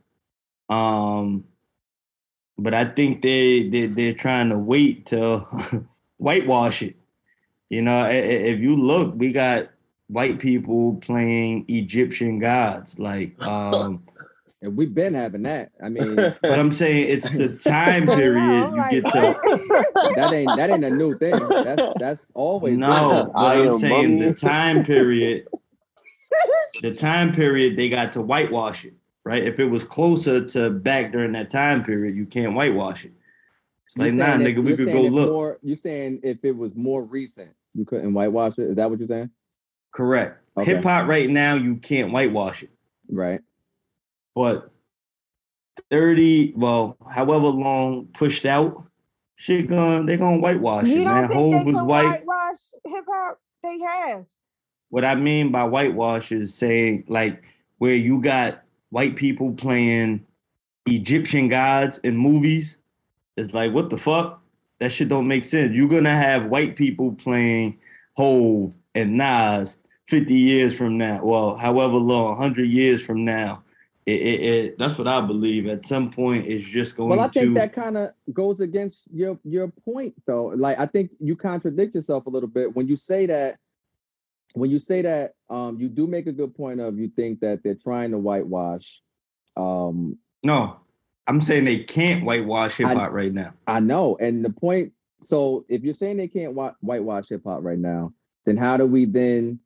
Um, 0.70 1.46
but 2.58 2.74
I 2.74 2.86
think 2.86 3.22
they, 3.22 3.70
they 3.70 3.88
they're 3.88 4.14
trying 4.14 4.50
to 4.50 4.58
wait 4.58 5.08
to 5.08 5.46
whitewash 6.18 6.82
it. 6.82 6.96
You 7.70 7.82
know, 7.82 8.08
if 8.10 8.60
you 8.60 8.76
look, 8.76 9.14
we 9.16 9.32
got 9.32 9.70
white 10.08 10.40
people 10.40 10.96
playing 10.96 11.66
Egyptian 11.68 12.40
gods. 12.40 12.98
Like, 12.98 13.40
um, 13.42 14.04
And 14.62 14.76
we've 14.76 14.94
been 14.94 15.14
having 15.14 15.44
that. 15.44 15.72
I 15.84 15.90
mean, 15.90 16.16
but 16.16 16.58
I'm 16.58 16.72
saying 16.72 17.10
it's 17.10 17.30
the 17.30 17.50
time 17.50 18.08
period 18.08 18.64
I'm 18.64 18.72
you 18.74 18.78
like, 18.78 18.92
get 18.92 19.04
to. 19.12 20.12
that 20.16 20.34
ain't 20.34 20.56
that 20.56 20.70
ain't 20.72 20.84
a 20.84 20.90
new 20.90 21.18
thing. 21.18 21.40
That's 21.48 21.84
that's 22.00 22.28
always 22.34 22.76
No, 22.76 23.32
but 23.34 23.40
I 23.40 23.60
I'm 23.60 23.68
am 23.68 23.78
saying 23.80 24.20
the 24.20 24.34
time 24.34 24.84
period, 24.84 25.48
the 26.82 26.94
time 26.94 27.34
period 27.34 27.78
they 27.78 27.88
got 27.90 28.14
to 28.14 28.22
whitewash 28.22 28.84
it, 28.86 28.96
right? 29.24 29.44
If 29.44 29.60
it 29.60 29.66
was 29.66 29.84
closer 29.84 30.44
to 30.48 30.72
back 30.72 31.12
during 31.12 31.34
that 31.34 31.52
time 31.52 31.84
period, 31.84 32.16
you 32.16 32.26
can't 32.26 32.56
whitewash 32.56 33.06
it. 33.06 33.12
It's 33.86 33.96
like, 33.98 34.14
nah, 34.14 34.38
saying 34.38 34.42
if- 34.42 34.48
nigga, 34.58 34.64
we 34.64 34.70
you're 34.70 34.78
could 34.78 34.86
saying 34.88 34.98
go 34.98 35.06
if 35.06 35.14
look. 35.14 35.30
More, 35.30 35.60
you're 35.62 35.78
saying 35.78 36.22
if 36.24 36.44
it 36.44 36.58
was 36.58 36.74
more 36.76 37.04
recent, 37.04 37.52
you 37.76 37.86
couldn't 37.86 38.14
whitewash 38.14 38.54
it. 38.58 38.72
Is 38.72 38.76
that 38.78 38.90
what 38.90 38.98
you're 38.98 39.08
saying? 39.08 39.30
Correct. 39.92 40.42
Okay. 40.58 40.74
Hip 40.74 40.84
hop 40.84 41.08
right 41.08 41.30
now, 41.30 41.54
you 41.54 41.78
can't 41.78 42.12
whitewash 42.12 42.64
it. 42.64 42.72
Right. 43.10 43.40
But 44.38 44.70
30, 45.90 46.54
well, 46.56 46.96
however 47.10 47.48
long 47.48 48.06
pushed 48.14 48.46
out, 48.46 48.84
shit 49.36 49.68
gonna 49.68 50.06
they 50.06 50.16
gonna 50.16 50.38
whitewash 50.38 50.86
You 50.86 51.02
it, 51.02 51.06
man. 51.06 51.32
Hov 51.32 51.66
was 51.66 51.76
white. 51.76 52.06
whitewash 52.06 52.60
hip 52.86 53.06
hop? 53.10 53.40
They 53.64 53.80
have. 53.80 54.26
What 54.90 55.04
I 55.04 55.16
mean 55.16 55.52
by 55.52 55.64
whitewash 55.64 56.32
is 56.32 56.54
saying 56.54 57.06
like 57.08 57.42
where 57.80 57.96
you 57.96 58.22
got 58.22 58.62
white 58.92 59.16
people 59.16 59.54
playing 59.54 60.24
Egyptian 60.86 61.50
gods 61.50 61.98
in 62.04 62.16
movies. 62.16 62.78
It's 63.38 63.56
like 63.56 63.74
what 63.74 63.90
the 63.90 63.98
fuck? 63.98 64.40
That 64.80 64.92
shit 64.92 65.10
don't 65.10 65.28
make 65.28 65.46
sense. 65.46 65.76
You're 65.76 65.90
gonna 65.90 66.16
have 66.16 66.46
white 66.46 66.76
people 66.76 67.14
playing 67.14 67.80
Hov 68.16 68.76
and 68.94 69.18
Nas 69.18 69.78
50 70.10 70.36
years 70.36 70.78
from 70.78 71.00
now. 71.00 71.22
Well, 71.24 71.56
however 71.56 71.96
long, 71.96 72.38
100 72.38 72.66
years 72.68 73.02
from 73.02 73.26
now. 73.26 73.64
It, 74.08 74.22
it, 74.22 74.42
it 74.42 74.80
that's 74.80 74.98
what 74.98 75.06
I 75.06 75.20
believe. 75.20 75.68
At 75.68 75.86
some 75.86 76.10
point, 76.10 76.48
it's 76.48 76.64
just 76.64 76.96
going 76.96 77.12
to 77.12 77.18
Well, 77.18 77.26
I 77.26 77.30
think 77.30 77.48
to. 77.48 77.54
that 77.56 77.74
kind 77.74 77.98
of 77.98 78.12
goes 78.32 78.62
against 78.62 79.04
your 79.14 79.38
your 79.44 79.68
point, 79.68 80.16
though. 80.26 80.46
Like, 80.56 80.80
I 80.80 80.86
think 80.86 81.12
you 81.20 81.36
contradict 81.36 81.94
yourself 81.94 82.26
a 82.26 82.30
little 82.30 82.48
bit 82.48 82.74
when 82.74 82.88
you 82.88 82.96
say 82.96 83.26
that. 83.26 83.60
When 84.54 84.72
you 84.72 84.80
say 84.80 85.02
that, 85.02 85.34
um, 85.50 85.78
you 85.80 85.90
do 85.90 86.08
make 86.08 86.26
a 86.26 86.32
good 86.32 86.56
point 86.56 86.80
of 86.80 86.98
you 86.98 87.10
think 87.10 87.42
that 87.42 87.64
they're 87.64 87.76
trying 87.76 88.12
to 88.12 88.18
whitewash. 88.18 89.02
Um, 89.58 90.18
no, 90.42 90.78
I'm 91.28 91.42
saying 91.42 91.66
they 91.66 91.80
can't 91.80 92.24
whitewash 92.24 92.78
hip 92.78 92.88
hop 92.88 93.12
right 93.12 93.34
now. 93.34 93.54
I 93.68 93.82
know, 93.82 94.16
and 94.22 94.44
the 94.44 94.52
point. 94.52 94.94
So, 95.22 95.66
if 95.68 95.84
you're 95.84 95.94
saying 95.94 96.16
they 96.16 96.30
can't 96.30 96.54
whi- 96.54 96.76
whitewash 96.80 97.28
hip 97.28 97.42
hop 97.46 97.60
right 97.62 97.78
now, 97.78 98.14
then 98.46 98.56
how 98.56 98.78
do 98.78 98.86
we 98.86 99.04
then 99.04 99.60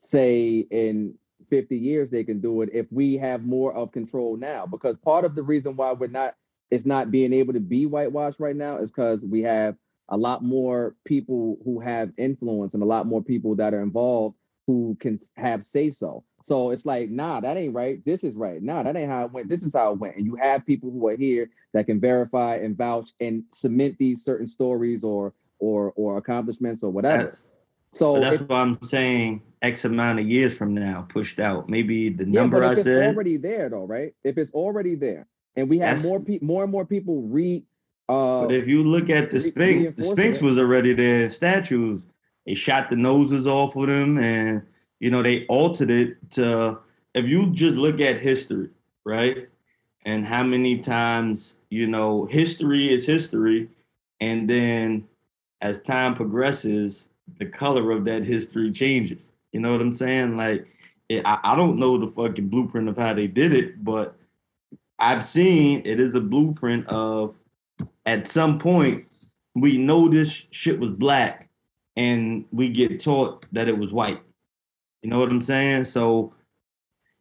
say 0.00 0.66
in 0.70 1.17
50 1.48 1.76
years 1.76 2.10
they 2.10 2.24
can 2.24 2.40
do 2.40 2.62
it 2.62 2.70
if 2.72 2.86
we 2.90 3.16
have 3.18 3.44
more 3.44 3.74
of 3.74 3.92
control 3.92 4.36
now? 4.36 4.66
Because 4.66 4.96
part 4.98 5.24
of 5.24 5.34
the 5.34 5.42
reason 5.42 5.76
why 5.76 5.92
we're 5.92 6.08
not 6.08 6.34
it's 6.70 6.86
not 6.86 7.10
being 7.10 7.32
able 7.32 7.54
to 7.54 7.60
be 7.60 7.86
whitewashed 7.86 8.40
right 8.40 8.56
now 8.56 8.78
is 8.78 8.90
because 8.90 9.20
we 9.20 9.42
have 9.42 9.76
a 10.10 10.16
lot 10.16 10.42
more 10.42 10.94
people 11.04 11.58
who 11.64 11.80
have 11.80 12.12
influence 12.18 12.74
and 12.74 12.82
a 12.82 12.86
lot 12.86 13.06
more 13.06 13.22
people 13.22 13.54
that 13.56 13.74
are 13.74 13.82
involved 13.82 14.36
who 14.66 14.96
can 15.00 15.18
have 15.36 15.64
say 15.64 15.90
so. 15.90 16.22
So 16.42 16.70
it's 16.70 16.84
like, 16.84 17.08
nah, 17.08 17.40
that 17.40 17.56
ain't 17.56 17.74
right. 17.74 18.04
This 18.04 18.22
is 18.22 18.36
right. 18.36 18.62
Nah, 18.62 18.82
that 18.82 18.96
ain't 18.96 19.10
how 19.10 19.24
it 19.24 19.32
went. 19.32 19.48
This 19.48 19.62
is 19.62 19.72
how 19.72 19.92
it 19.92 19.98
went. 19.98 20.16
And 20.16 20.26
you 20.26 20.36
have 20.36 20.66
people 20.66 20.90
who 20.90 21.08
are 21.08 21.16
here 21.16 21.48
that 21.72 21.86
can 21.86 22.00
verify 22.00 22.56
and 22.56 22.76
vouch 22.76 23.10
and 23.18 23.44
cement 23.54 23.96
these 23.98 24.22
certain 24.22 24.46
stories 24.46 25.02
or 25.02 25.32
or 25.58 25.94
or 25.96 26.18
accomplishments 26.18 26.82
or 26.82 26.90
whatever. 26.90 27.24
That's, 27.24 27.46
so 27.92 28.20
that's 28.20 28.36
if- 28.36 28.48
why 28.48 28.60
I'm 28.60 28.80
saying 28.82 29.42
X 29.62 29.84
amount 29.84 30.20
of 30.20 30.26
years 30.26 30.54
from 30.54 30.74
now, 30.74 31.06
pushed 31.08 31.40
out. 31.40 31.68
Maybe 31.68 32.08
the 32.10 32.24
Yeah, 32.24 32.40
number 32.42 32.62
I 32.62 32.72
it's 32.72 32.84
said. 32.84 33.08
already 33.14 33.36
there 33.36 33.68
though, 33.68 33.84
right? 33.84 34.14
If 34.24 34.38
it's 34.38 34.52
already 34.52 34.94
there, 34.94 35.26
and 35.56 35.68
we 35.68 35.78
have 35.78 36.02
more 36.02 36.20
people, 36.20 36.46
more 36.46 36.62
and 36.62 36.70
more 36.72 36.84
people 36.86 37.22
read. 37.22 37.64
Uh, 38.08 38.46
But 38.46 38.54
if 38.54 38.68
you 38.68 38.84
look 38.84 39.10
at 39.10 39.30
the 39.30 39.40
Sphinx, 39.40 39.92
the 39.92 40.04
Sphinx 40.04 40.40
was 40.40 40.58
already 40.58 40.94
there 40.94 41.28
statues. 41.30 42.06
They 42.46 42.54
shot 42.54 42.88
the 42.88 42.96
noses 42.96 43.46
off 43.46 43.76
of 43.76 43.88
them 43.88 44.18
and 44.18 44.62
you 45.00 45.10
know 45.10 45.22
they 45.22 45.44
altered 45.46 45.90
it 45.90 46.16
to 46.32 46.78
if 47.14 47.28
you 47.28 47.50
just 47.50 47.76
look 47.76 48.00
at 48.00 48.20
history, 48.20 48.70
right? 49.04 49.48
And 50.06 50.24
how 50.24 50.42
many 50.44 50.78
times, 50.78 51.56
you 51.68 51.86
know, 51.86 52.24
history 52.26 52.88
is 52.90 53.04
history. 53.04 53.68
And 54.20 54.48
then 54.48 55.04
as 55.60 55.80
time 55.80 56.14
progresses, 56.14 57.08
the 57.38 57.46
color 57.46 57.90
of 57.90 58.04
that 58.06 58.24
history 58.24 58.72
changes. 58.72 59.30
You 59.52 59.60
know 59.60 59.72
what 59.72 59.80
I'm 59.80 59.94
saying? 59.94 60.36
Like 60.36 60.66
it, 61.08 61.22
I, 61.24 61.38
I 61.42 61.56
don't 61.56 61.78
know 61.78 61.98
the 61.98 62.08
fucking 62.08 62.48
blueprint 62.48 62.88
of 62.88 62.96
how 62.96 63.14
they 63.14 63.26
did 63.26 63.52
it, 63.52 63.82
but 63.82 64.16
I've 64.98 65.24
seen 65.24 65.82
it 65.84 66.00
is 66.00 66.14
a 66.14 66.20
blueprint 66.20 66.86
of 66.88 67.36
at 68.06 68.28
some 68.28 68.58
point 68.58 69.06
we 69.54 69.76
know 69.76 70.08
this 70.08 70.44
shit 70.50 70.78
was 70.78 70.90
black 70.90 71.48
and 71.96 72.44
we 72.52 72.68
get 72.68 73.00
taught 73.00 73.46
that 73.52 73.68
it 73.68 73.76
was 73.76 73.92
white. 73.92 74.20
You 75.02 75.10
know 75.10 75.18
what 75.18 75.30
I'm 75.30 75.42
saying? 75.42 75.84
So 75.84 76.34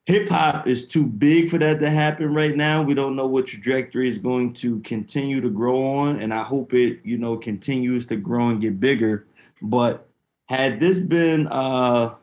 hip 0.05 0.29
hop 0.29 0.67
is 0.67 0.85
too 0.85 1.07
big 1.07 1.49
for 1.49 1.57
that 1.59 1.79
to 1.79 1.89
happen 1.89 2.33
right 2.33 2.55
now. 2.55 2.81
We 2.81 2.93
don't 2.93 3.15
know 3.15 3.27
what 3.27 3.47
trajectory 3.47 4.09
is 4.09 4.17
going 4.17 4.53
to 4.55 4.79
continue 4.79 5.41
to 5.41 5.49
grow 5.49 5.85
on 5.85 6.19
and 6.19 6.33
I 6.33 6.43
hope 6.43 6.73
it, 6.73 6.99
you 7.03 7.17
know, 7.17 7.37
continues 7.37 8.05
to 8.07 8.15
grow 8.15 8.49
and 8.49 8.61
get 8.61 8.79
bigger. 8.79 9.27
But 9.61 10.07
had 10.45 10.79
this 10.79 10.99
been 10.99 11.47
uh 11.47 12.15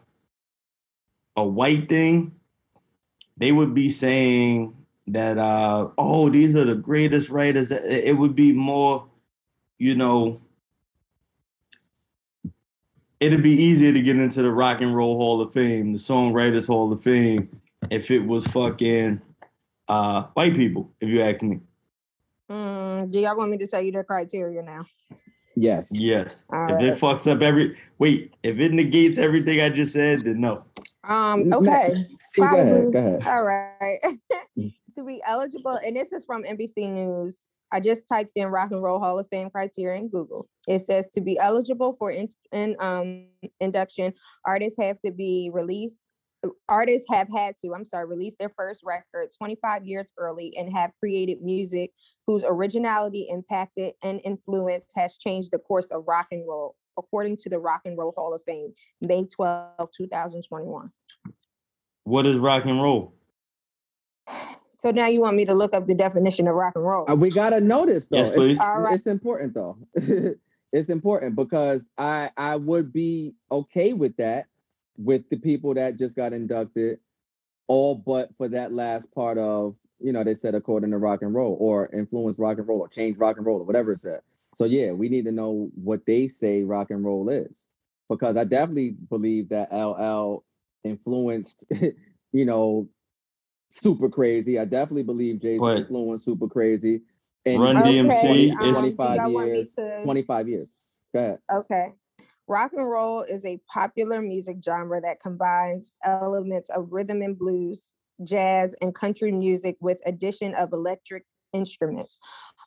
a 1.37 1.45
white 1.45 1.89
thing, 1.89 2.32
they 3.37 3.53
would 3.53 3.74
be 3.74 3.91
saying 3.91 4.74
that 5.07 5.39
uh 5.39 5.89
oh 5.99 6.28
these 6.30 6.57
are 6.57 6.64
the 6.64 6.74
greatest 6.74 7.28
writers 7.28 7.70
it 7.70 8.16
would 8.16 8.35
be 8.35 8.53
more 8.53 9.07
you 9.78 9.95
know 9.95 10.41
it'd 13.20 13.43
be 13.43 13.51
easier 13.51 13.93
to 13.93 14.01
get 14.01 14.16
into 14.16 14.43
the 14.43 14.51
rock 14.51 14.80
and 14.80 14.97
roll 14.97 15.16
hall 15.18 15.43
of 15.43 15.53
fame 15.53 15.93
the 15.93 15.99
songwriters 15.99 16.66
hall 16.66 16.91
of 16.91 17.03
fame 17.03 17.49
if 17.91 18.11
it 18.11 18.20
was 18.26 18.47
fucking 18.47 19.20
uh 19.89 20.22
white 20.32 20.55
people 20.55 20.91
if 21.01 21.09
you 21.09 21.20
ask 21.20 21.43
me 21.43 21.61
Mm, 22.51 23.11
do 23.11 23.18
y'all 23.20 23.37
want 23.37 23.51
me 23.51 23.57
to 23.59 23.66
tell 23.66 23.80
you 23.80 23.91
the 23.91 24.05
criteria 24.05 24.62
now? 24.62 24.85
Yes, 25.57 25.88
yes 25.90 26.44
All 26.52 26.74
if 26.74 26.80
it 26.80 26.98
fucks 27.00 27.30
up 27.30 27.42
every 27.42 27.76
wait 27.98 28.34
if 28.42 28.59
it 28.59 28.72
negates 28.72 29.18
everything 29.18 29.61
i 29.61 29.68
just 29.68 29.92
said 29.92 30.24
then 30.24 30.40
no 30.40 30.64
Um, 31.07 31.52
okay. 31.52 31.94
Steve, 32.18 32.50
go 32.50 32.57
ahead. 32.59 32.92
Go 32.92 32.98
ahead. 32.98 33.26
All 33.26 33.42
right. 33.42 33.98
to 34.57 35.05
be 35.05 35.20
eligible, 35.26 35.78
and 35.84 35.96
this 35.96 36.12
is 36.12 36.24
from 36.24 36.44
NBC 36.44 36.90
News. 36.92 37.36
I 37.72 37.80
just 37.80 38.02
typed 38.09 38.30
in 38.36 38.48
Rock 38.48 38.70
and 38.70 38.82
Roll 38.82 39.00
Hall 39.00 39.18
of 39.18 39.28
Fame 39.28 39.50
criteria 39.50 39.98
in 39.98 40.09
Google. 40.09 40.48
It 40.68 40.86
says 40.86 41.07
to 41.14 41.20
be 41.20 41.38
eligible 41.38 41.96
for 41.98 42.12
in, 42.12 42.28
in 42.52 42.76
um 42.78 43.26
induction, 43.61 44.14
artists 44.46 44.78
have 44.80 44.98
to 45.05 45.11
be 45.11 45.50
released. 45.52 45.96
Artists 46.68 47.07
have 47.11 47.28
had 47.34 47.57
to, 47.59 47.74
I'm 47.74 47.84
sorry, 47.84 48.07
release 48.07 48.34
their 48.38 48.49
first 48.49 48.82
record 48.84 49.28
25 49.36 49.86
years 49.86 50.12
early 50.18 50.55
and 50.57 50.72
have 50.76 50.92
created 50.99 51.42
music 51.42 51.92
whose 52.26 52.45
originality, 52.47 53.28
impacted, 53.30 53.95
and 54.03 54.20
influence 54.24 54.84
has 54.97 55.18
changed 55.18 55.51
the 55.53 55.59
course 55.59 55.86
of 55.90 56.05
rock 56.07 56.28
and 56.30 56.47
roll, 56.49 56.76
according 56.99 57.36
to 57.38 57.49
the 57.51 57.59
Rock 57.59 57.82
and 57.84 57.99
Roll 57.99 58.12
Hall 58.16 58.34
of 58.34 58.42
Fame, 58.47 58.72
May 59.03 59.24
12, 59.26 59.90
2021. 59.97 60.90
what 62.05 62.26
is 62.26 62.36
rock 62.36 62.64
and 62.64 62.82
roll 62.82 63.14
So 64.76 64.90
now 64.90 65.07
you 65.07 65.20
want 65.20 65.36
me 65.36 65.45
to 65.47 65.55
look 65.55 65.74
up 65.74 65.86
the 65.86 65.95
definition 65.95 66.47
of 66.49 66.55
rock 66.55 66.74
and 66.76 66.84
roll? 66.84 67.11
Uh, 67.11 67.14
we 67.14 67.30
gotta 67.30 67.61
know 67.61 67.86
this 67.86 68.09
though. 68.09 68.18
Yes, 68.18 68.26
It's- 68.28 68.38
please. 68.38 68.61
All 68.61 68.80
right. 68.80 68.95
It's 68.95 69.07
important 69.07 69.55
though. 69.55 69.78
it's 70.72 70.88
important 70.90 71.36
because 71.36 71.88
I 71.97 72.30
I 72.36 72.57
would 72.57 72.92
be 72.92 73.34
okay 73.51 73.95
with 73.95 74.16
that 74.18 74.47
with 74.97 75.28
the 75.30 75.36
people 75.36 75.74
that 75.74 75.99
just 75.99 76.16
got 76.16 76.32
inducted, 76.32 76.99
all 77.68 77.95
but 77.95 78.30
for 78.36 78.49
that 78.49 78.72
last 78.72 79.11
part 79.14 79.38
of 79.38 79.74
you 80.01 80.12
know 80.12 80.24
they 80.24 80.34
said 80.34 80.55
according 80.55 80.90
to 80.90 80.99
rock 80.99 81.22
and 81.22 81.34
roll 81.34 81.57
or 81.61 81.88
influence 81.95 82.38
rock 82.38 82.59
and 82.59 82.68
roll 82.68 82.80
or 82.80 82.88
change 82.88 83.16
rock 83.18 83.36
and 83.36 83.47
roll 83.47 83.61
or 83.61 83.64
whatever 83.64 83.92
it 83.92 84.01
said. 84.01 84.20
So 84.57 84.64
yeah, 84.66 84.92
we 84.92 85.09
need 85.09 85.24
to 85.24 85.32
know 85.32 85.70
what 85.74 86.07
they 86.07 86.28
say 86.28 86.62
rock 86.62 86.90
and 86.90 87.05
roll 87.05 87.28
is 87.28 87.61
because 88.09 88.36
I 88.36 88.45
definitely 88.45 88.97
believe 89.09 89.49
that 89.51 89.72
LL 89.72 90.45
influenced 90.84 91.64
you 92.32 92.45
know 92.45 92.88
super 93.70 94.09
crazy. 94.09 94.59
I 94.59 94.64
definitely 94.64 95.03
believe 95.05 95.40
Jay 95.40 95.59
Z 95.59 95.64
influenced 95.64 96.24
super 96.24 96.49
crazy. 96.49 97.03
And 97.47 97.61
Run 97.61 97.76
Okay, 97.76 97.95
DMC 97.97 98.51
um, 98.53 98.61
is- 98.61 98.61
do 98.61 98.72
25 98.72 99.16
y'all 99.16 99.32
want 99.32 99.47
me 99.53 99.57
years. 99.59 99.68
25 100.05 100.49
years. 100.49 100.68
Go 101.12 101.20
ahead. 101.20 101.38
Okay. 101.53 101.92
Rock 102.47 102.72
and 102.74 102.88
roll 102.88 103.22
is 103.22 103.45
a 103.45 103.61
popular 103.72 104.20
music 104.20 104.59
genre 104.64 105.01
that 105.01 105.20
combines 105.20 105.92
elements 106.05 106.68
of 106.70 106.92
rhythm 106.92 107.22
and 107.22 107.38
blues, 107.38 107.92
jazz, 108.22 108.74
and 108.82 108.95
country 108.95 109.32
music 109.32 109.76
with 109.80 109.99
addition 110.05 110.55
of 110.55 110.72
electric 110.72 111.24
instruments. 111.55 112.18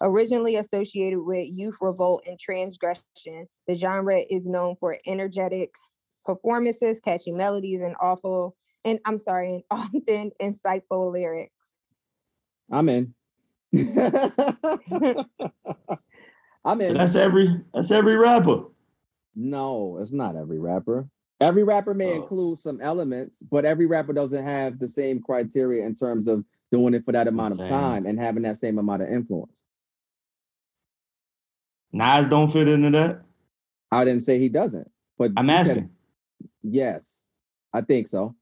Originally 0.01 0.55
associated 0.55 1.19
with 1.19 1.47
youth 1.53 1.77
revolt 1.79 2.23
and 2.25 2.39
transgression, 2.39 3.47
the 3.67 3.75
genre 3.75 4.19
is 4.29 4.47
known 4.47 4.75
for 4.79 4.97
energetic 5.05 5.71
performances, 6.25 6.99
catchy 6.99 7.31
melodies, 7.31 7.81
and 7.81 7.95
awful 8.01 8.55
and 8.85 8.99
I'm 9.05 9.19
sorry, 9.19 9.53
and 9.53 9.63
often 9.71 10.31
insightful 10.41 11.11
lyrics. 11.11 11.53
I'm 12.71 12.89
in. 12.89 13.13
I'm 16.65 16.81
in. 16.81 16.93
That's 16.95 17.15
every 17.15 17.61
that's 17.73 17.91
every 17.91 18.15
rapper. 18.15 18.63
No, 19.39 19.99
it's 20.01 20.11
not 20.11 20.35
every 20.35 20.57
rapper. 20.57 21.07
Every 21.39 21.63
rapper 21.63 21.93
may 21.93 22.13
Oh. 22.13 22.15
include 22.23 22.57
some 22.59 22.81
elements, 22.81 23.43
but 23.43 23.65
every 23.65 23.85
rapper 23.85 24.11
doesn't 24.11 24.43
have 24.43 24.79
the 24.79 24.89
same 24.89 25.21
criteria 25.21 25.85
in 25.85 25.93
terms 25.93 26.27
of 26.27 26.43
doing 26.71 26.95
it 26.95 27.05
for 27.05 27.11
that 27.11 27.27
amount 27.27 27.51
of 27.53 27.59
time 27.67 28.07
and 28.07 28.17
having 28.19 28.41
that 28.43 28.57
same 28.57 28.79
amount 28.79 29.03
of 29.03 29.09
influence. 29.09 29.53
Nas 31.93 32.27
don't 32.27 32.51
fit 32.51 32.67
into 32.67 32.89
that. 32.91 33.21
I 33.91 34.03
didn't 34.03 34.23
say 34.23 34.39
he 34.39 34.49
doesn't, 34.49 34.89
but 35.19 35.31
I'm 35.37 35.49
asking. 35.51 35.91
yes, 36.63 37.19
I 37.73 37.81
think 37.81 38.07
so. 38.07 38.35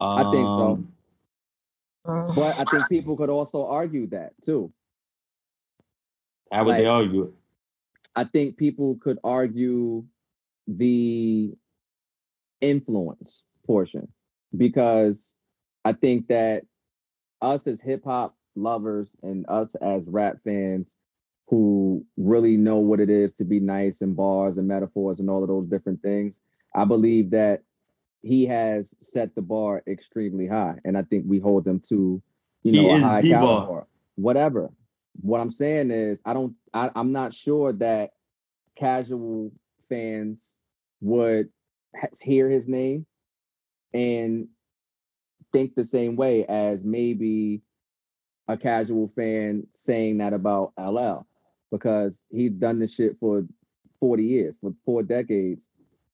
I 0.00 0.30
think 0.32 0.48
so. 0.48 0.84
Um, 2.04 2.34
But 2.34 2.58
I 2.58 2.64
think 2.64 2.88
people 2.88 3.16
could 3.16 3.30
also 3.30 3.66
argue 3.66 4.08
that 4.08 4.32
too. 4.42 4.72
How 6.50 6.64
would 6.64 6.74
they 6.76 6.86
argue 6.86 7.22
it? 7.24 7.34
I 8.16 8.24
think 8.24 8.56
people 8.56 8.98
could 9.00 9.18
argue 9.24 10.04
the 10.66 11.52
influence 12.60 13.42
portion 13.66 14.08
because 14.56 15.30
I 15.84 15.92
think 15.92 16.28
that 16.28 16.64
us 17.40 17.66
as 17.66 17.80
hip 17.80 18.04
hop 18.04 18.36
lovers 18.56 19.08
and 19.22 19.46
us 19.48 19.74
as 19.76 20.02
rap 20.06 20.38
fans 20.44 20.94
who 21.48 22.04
really 22.16 22.56
know 22.56 22.76
what 22.76 23.00
it 23.00 23.10
is 23.10 23.34
to 23.34 23.44
be 23.44 23.58
nice 23.58 24.02
and 24.02 24.14
bars 24.14 24.56
and 24.56 24.68
metaphors 24.68 25.20
and 25.20 25.28
all 25.28 25.42
of 25.42 25.48
those 25.48 25.66
different 25.66 26.00
things, 26.02 26.34
I 26.74 26.84
believe 26.84 27.30
that 27.30 27.62
he 28.22 28.46
has 28.46 28.94
set 29.00 29.34
the 29.34 29.42
bar 29.42 29.82
extremely 29.88 30.46
high. 30.46 30.76
And 30.84 30.96
I 30.96 31.02
think 31.02 31.24
we 31.26 31.38
hold 31.38 31.64
them 31.64 31.80
to, 31.88 32.22
you 32.62 32.72
He 32.72 32.86
know, 32.86 32.94
a 32.94 32.98
high 32.98 33.22
caliber. 33.22 33.86
Whatever. 34.16 34.70
What 35.20 35.40
I'm 35.40 35.52
saying 35.52 35.90
is 35.90 36.20
I 36.24 36.34
don't 36.34 36.54
I, 36.72 36.90
I'm 36.94 37.12
not 37.12 37.34
sure 37.34 37.72
that 37.74 38.10
casual 38.76 39.52
fans 39.88 40.52
would 41.00 41.48
hear 42.22 42.48
his 42.48 42.66
name 42.68 43.06
and 43.92 44.48
think 45.52 45.74
the 45.74 45.84
same 45.84 46.16
way 46.16 46.44
as 46.46 46.84
maybe 46.84 47.62
a 48.48 48.56
casual 48.56 49.12
fan 49.14 49.66
saying 49.74 50.18
that 50.18 50.32
about 50.32 50.72
LL 50.78 51.26
because 51.70 52.22
he's 52.30 52.52
done 52.52 52.78
this 52.78 52.94
shit 52.94 53.16
for 53.20 53.46
40 54.00 54.24
years, 54.24 54.56
for 54.60 54.72
four 54.84 55.02
decades. 55.02 55.66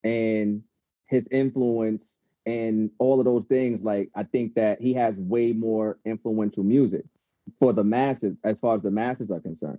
And 0.05 0.63
his 1.07 1.29
influence 1.31 2.19
and 2.45 2.91
all 2.99 3.19
of 3.19 3.25
those 3.25 3.45
things, 3.49 3.83
like 3.83 4.11
I 4.15 4.25
think 4.25 4.55
that 4.55 4.81
he 4.81 4.93
has 4.95 5.15
way 5.17 5.53
more 5.53 5.99
influential 6.05 6.63
music 6.63 7.05
for 7.59 7.73
the 7.73 7.85
masses 7.85 8.37
as 8.45 8.61
far 8.61 8.77
as 8.77 8.83
the 8.83 8.91
masses 8.91 9.31
are 9.31 9.41
concerned. 9.41 9.79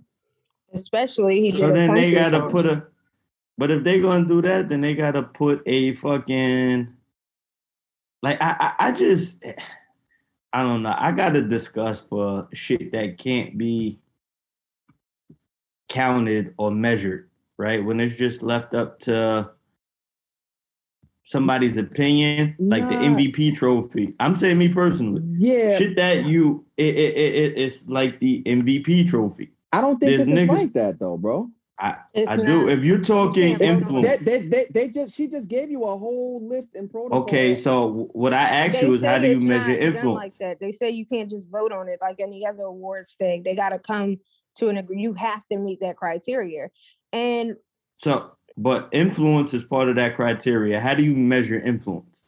Especially 0.72 1.40
he 1.40 1.58
So 1.58 1.70
then 1.70 1.94
they 1.94 2.12
gotta 2.12 2.38
song. 2.40 2.50
put 2.50 2.66
a 2.66 2.86
but 3.56 3.70
if 3.70 3.82
they 3.82 4.00
gonna 4.00 4.26
do 4.26 4.40
that, 4.42 4.68
then 4.68 4.80
they 4.80 4.94
gotta 4.94 5.22
put 5.22 5.62
a 5.66 5.94
fucking 5.94 6.92
like 8.22 8.40
I 8.40 8.74
I, 8.78 8.88
I 8.88 8.92
just 8.92 9.42
I 10.52 10.62
don't 10.62 10.82
know. 10.82 10.94
I 10.96 11.12
gotta 11.12 11.42
discuss 11.42 12.02
for 12.02 12.48
shit 12.52 12.92
that 12.92 13.18
can't 13.18 13.56
be 13.58 14.00
counted 15.88 16.54
or 16.58 16.70
measured, 16.70 17.28
right? 17.56 17.84
When 17.84 18.00
it's 18.00 18.16
just 18.16 18.42
left 18.42 18.74
up 18.74 18.98
to 19.00 19.50
somebody's 21.28 21.76
opinion, 21.76 22.56
like 22.58 22.88
the 22.88 22.94
MVP 22.94 23.54
trophy. 23.54 24.14
I'm 24.18 24.34
saying 24.34 24.56
me 24.56 24.70
personally. 24.70 25.22
Yeah, 25.36 25.76
Shit 25.76 25.94
that 25.96 26.24
you 26.24 26.64
it, 26.78 26.96
it, 26.96 27.16
it, 27.16 27.34
it- 27.34 27.58
it's 27.58 27.86
like 27.86 28.18
the 28.20 28.42
MVP 28.44 29.08
trophy. 29.08 29.52
I 29.70 29.82
don't 29.82 30.00
think 30.00 30.16
there's 30.16 30.26
this 30.26 30.28
is 30.28 30.34
niggas- 30.48 30.56
like 30.58 30.72
that 30.72 30.98
though, 30.98 31.18
bro. 31.18 31.50
I 31.78 31.96
It's 32.14 32.28
I 32.28 32.36
do. 32.44 32.68
If 32.68 32.82
you're 32.82 32.98
talking 33.02 33.56
can't 33.56 33.80
vote 33.82 33.94
on 33.94 34.04
it. 34.04 34.04
influence, 34.04 34.18
They, 34.24 34.38
they, 34.38 34.46
they, 34.48 34.66
they 34.72 34.88
just 34.88 35.14
she 35.14 35.28
just 35.28 35.48
gave 35.48 35.70
you 35.70 35.84
a 35.84 35.96
whole 35.98 36.44
list 36.48 36.70
and 36.74 36.90
protocol. 36.90 37.20
Okay, 37.22 37.54
so 37.54 38.08
what 38.14 38.32
I 38.34 38.42
ask 38.42 38.80
They 38.80 38.86
you 38.86 38.94
is 38.94 39.04
how 39.04 39.18
do 39.18 39.28
you 39.28 39.40
measure 39.40 39.78
influence? 39.78 40.16
Like 40.16 40.36
that, 40.38 40.58
they 40.60 40.72
say 40.72 40.90
you 40.90 41.04
can't 41.06 41.28
just 41.30 41.44
vote 41.52 41.70
on 41.70 41.88
it 41.88 41.98
like 42.00 42.18
any 42.20 42.44
other 42.46 42.62
awards 42.64 43.14
thing. 43.14 43.42
They 43.44 43.54
got 43.54 43.68
to 43.68 43.78
come 43.78 44.16
to 44.56 44.68
an 44.70 44.78
agree. 44.78 45.00
You 45.00 45.12
have 45.12 45.42
to 45.52 45.58
meet 45.58 45.80
that 45.82 45.96
criteria, 45.96 46.70
and 47.12 47.54
So, 47.98 48.32
but 48.58 48.88
influence 48.92 49.54
is 49.54 49.64
part 49.64 49.88
of 49.88 49.96
that 49.96 50.16
criteria. 50.16 50.80
How 50.80 50.94
do 50.94 51.02
you 51.02 51.14
measure 51.16 51.58
influence? 51.58 52.24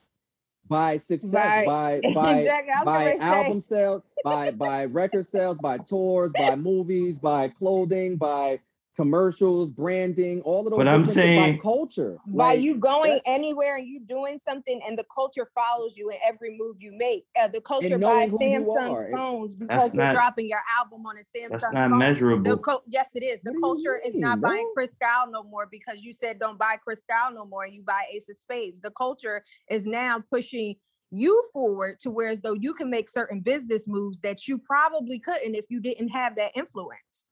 by 0.71 0.97
success, 0.99 1.67
by 1.67 2.01
Right. 2.03 2.03
by 2.15 2.39
Exactly, 2.39 2.85
by 2.85 3.05
gonna 3.05 3.19
say. 3.19 3.25
album 3.25 3.61
sales, 3.61 4.03
by 4.25 4.51
by 4.53 4.85
record 4.87 5.27
sales, 5.27 5.59
by 5.59 5.79
tours, 5.79 6.33
by 6.33 6.57
movies, 6.57 7.19
by 7.19 7.49
clothing, 7.49 8.17
by 8.17 8.61
commercials, 9.01 9.71
branding, 9.71 10.43
all 10.43 10.67
of 10.67 10.71
those. 10.71 10.77
But 10.79 10.89
I'm 10.89 11.05
saying- 11.05 11.57
by 11.57 11.63
culture. 11.63 12.19
by 12.27 12.45
Like, 12.53 12.61
you 12.61 12.75
going 12.77 13.21
anywhere 13.27 13.77
and 13.77 13.87
you 13.87 14.01
doing 14.01 14.41
something, 14.47 14.81
and 14.87 14.99
the 14.99 15.05
culture 15.15 15.51
follows 15.55 15.97
you 15.97 16.11
in 16.11 16.17
every 16.25 16.57
move 16.59 16.77
you 16.81 16.93
make. 16.93 17.27
Uh, 17.41 17.49
the 17.49 17.61
culture 17.61 17.97
knowing 17.97 18.31
buys 18.31 18.39
Samsung 18.39 19.11
phones 19.11 19.55
because 19.57 19.79
That's 19.83 19.95
you're 19.95 20.03
not- 20.05 20.15
dropping 20.15 20.49
your 20.49 20.61
album 20.79 21.07
on 21.07 21.17
a 21.17 21.21
Samsung 21.21 21.51
That's 21.51 21.63
not 21.65 21.73
phone. 21.73 21.91
The 21.93 21.97
measurable. 21.97 22.57
co- 22.59 22.83
yes, 22.87 23.09
it 23.15 23.23
is. 23.23 23.41
The 23.43 23.53
What 23.53 23.53
do 23.53 23.59
you 23.59 23.63
culture 23.63 24.01
is 24.07 24.15
mean, 24.15 24.21
not 24.23 24.41
buying 24.41 24.65
bro? 24.65 24.73
Chris 24.75 24.91
Kyle 25.01 25.31
no 25.31 25.43
more 25.45 25.67
because 25.71 26.05
you 26.05 26.13
said 26.13 26.39
don't 26.39 26.59
buy 26.59 26.77
Chris 26.83 27.01
Kyle 27.11 27.33
no 27.33 27.47
more 27.47 27.65
and 27.65 27.75
you 27.75 27.83
buy 27.83 28.03
Ace 28.13 28.29
of 28.29 28.37
Spades. 28.37 28.81
The 28.81 28.91
culture 28.91 29.43
is 29.71 29.87
now 29.87 30.19
pushing 30.31 30.77
you 31.11 31.43
forward 31.53 31.99
to 32.01 32.11
where 32.11 32.29
as 32.29 32.41
though 32.41 32.53
you 32.53 32.75
can 32.75 32.89
make 32.91 33.09
certain 33.09 33.41
business 33.41 33.89
moves 33.89 34.21
that 34.21 34.47
you 34.47 34.59
probably 34.59 35.19
couldn't 35.19 35.55
if 35.57 35.65
you 35.71 35.81
didn't 35.81 36.09
have 36.11 36.37
that 36.37 36.53
influence. 36.55 37.30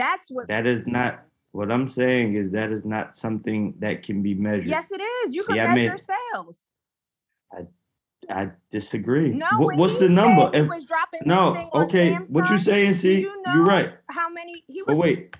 That's 0.00 0.30
what. 0.30 0.48
That 0.48 0.66
is 0.66 0.86
not 0.86 1.22
what 1.52 1.70
I'm 1.70 1.88
saying. 1.88 2.34
Is 2.34 2.50
that 2.52 2.72
is 2.72 2.84
not 2.84 3.14
something 3.16 3.74
that 3.80 4.02
can 4.02 4.22
be 4.22 4.34
measured. 4.34 4.66
yes, 4.66 4.86
it 4.90 5.00
is. 5.00 5.34
You 5.34 5.44
can 5.44 5.56
Yeah, 5.56 5.66
I 5.66 5.74
mean- 5.74 5.88
measure 5.88 6.04
sales. 6.32 6.64
I 7.52 7.66
I 8.28 8.50
disagree. 8.70 9.30
No, 9.30 9.46
What- 9.58 9.76
what's 9.76 9.96
the 9.96 10.08
number? 10.08 10.50
he 10.52 10.58
If- 10.60 10.68
was 10.68 10.84
dropping 10.84 11.20
no, 11.26 11.50
this 11.50 11.58
thing 11.58 11.70
okay. 11.74 12.14
What 12.28 12.48
you 12.50 12.56
Samsung, 12.56 12.64
saying? 12.64 12.94
See, 12.94 13.20
you 13.22 13.32
you're 13.46 13.56
know 13.56 13.64
right. 13.64 13.92
How 14.08 14.28
many? 14.30 14.62
He 14.68 14.82
But 14.86 14.96
was. 14.96 15.02
wait, 15.04 15.36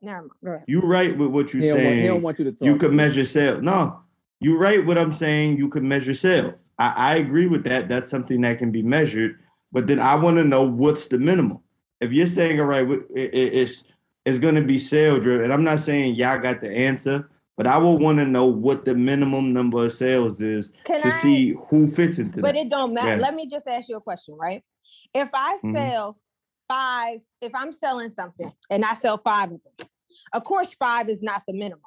Never 0.00 0.18
mind. 0.20 0.30
Go 0.44 0.50
ahead. 0.52 0.64
you're 0.68 0.86
right 0.86 1.16
with 1.18 1.30
what 1.30 1.52
you're 1.52 1.62
he, 1.62 1.68
don't 1.68 1.76
want, 1.78 1.86
saying. 1.88 2.00
he 2.02 2.06
don't 2.06 2.22
want 2.22 2.38
you 2.38 2.44
to 2.44 2.52
talk. 2.52 2.66
you 2.66 2.76
could 2.76 2.92
measure 2.92 3.24
sales. 3.24 3.62
No, 3.62 4.00
you're 4.40 4.58
right. 4.58 4.84
What 4.86 4.96
I'm 4.98 5.12
saying, 5.12 5.56
you 5.58 5.68
can 5.68 5.88
measure 5.88 6.14
sales. 6.14 6.68
I, 6.78 6.92
I 6.96 7.16
agree 7.16 7.46
with 7.48 7.64
that. 7.64 7.88
That's 7.88 8.10
something 8.10 8.40
that 8.42 8.58
can 8.58 8.70
be 8.70 8.82
measured. 8.82 9.38
But 9.72 9.86
then 9.88 9.98
I 9.98 10.14
want 10.14 10.36
to 10.36 10.44
know 10.44 10.62
what's 10.62 11.08
the 11.08 11.18
minimum. 11.18 11.58
If 12.00 12.12
you're 12.12 12.26
saying, 12.28 12.60
all 12.60 12.66
right, 12.66 12.88
it, 12.88 13.00
it- 13.16 13.54
it's 13.54 13.82
it's 14.28 14.38
going 14.38 14.56
to 14.56 14.62
be 14.62 14.78
sale 14.78 15.18
driven, 15.18 15.44
and 15.44 15.52
I'm 15.52 15.64
not 15.64 15.80
saying 15.80 16.16
y'all 16.16 16.38
got 16.38 16.60
the 16.60 16.70
answer, 16.70 17.30
but 17.56 17.66
I 17.66 17.78
will 17.78 17.98
want 17.98 18.18
to 18.18 18.26
know 18.26 18.44
what 18.46 18.84
the 18.84 18.94
minimum 18.94 19.52
number 19.52 19.84
of 19.86 19.92
sales 19.92 20.40
is 20.40 20.72
Can 20.84 21.00
to 21.00 21.08
I? 21.08 21.10
see 21.10 21.56
who 21.68 21.88
fits 21.88 22.18
into 22.18 22.40
it. 22.40 22.42
But 22.42 22.54
it 22.54 22.68
don't 22.68 22.92
matter. 22.92 23.16
Yeah. 23.16 23.22
Let 23.22 23.34
me 23.34 23.48
just 23.48 23.66
ask 23.66 23.88
you 23.88 23.96
a 23.96 24.00
question, 24.00 24.34
right? 24.34 24.62
If 25.14 25.28
I 25.32 25.58
Mhm. 25.64 25.74
sell 25.74 26.18
five, 26.68 27.20
if 27.40 27.52
I'm 27.54 27.72
selling 27.72 28.12
something 28.12 28.52
and 28.70 28.84
I 28.84 28.94
sell 28.94 29.18
five 29.18 29.50
of 29.50 29.60
them, 29.64 29.88
of 30.34 30.44
course, 30.44 30.74
five 30.74 31.08
is 31.08 31.22
not 31.22 31.42
the 31.46 31.54
minimum. 31.54 31.80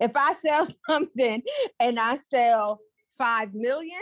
If 0.00 0.12
I 0.16 0.34
sell 0.34 0.66
something 0.90 1.42
and 1.78 1.98
I 1.98 2.18
sell 2.18 2.80
five 3.16 3.54
million, 3.54 4.00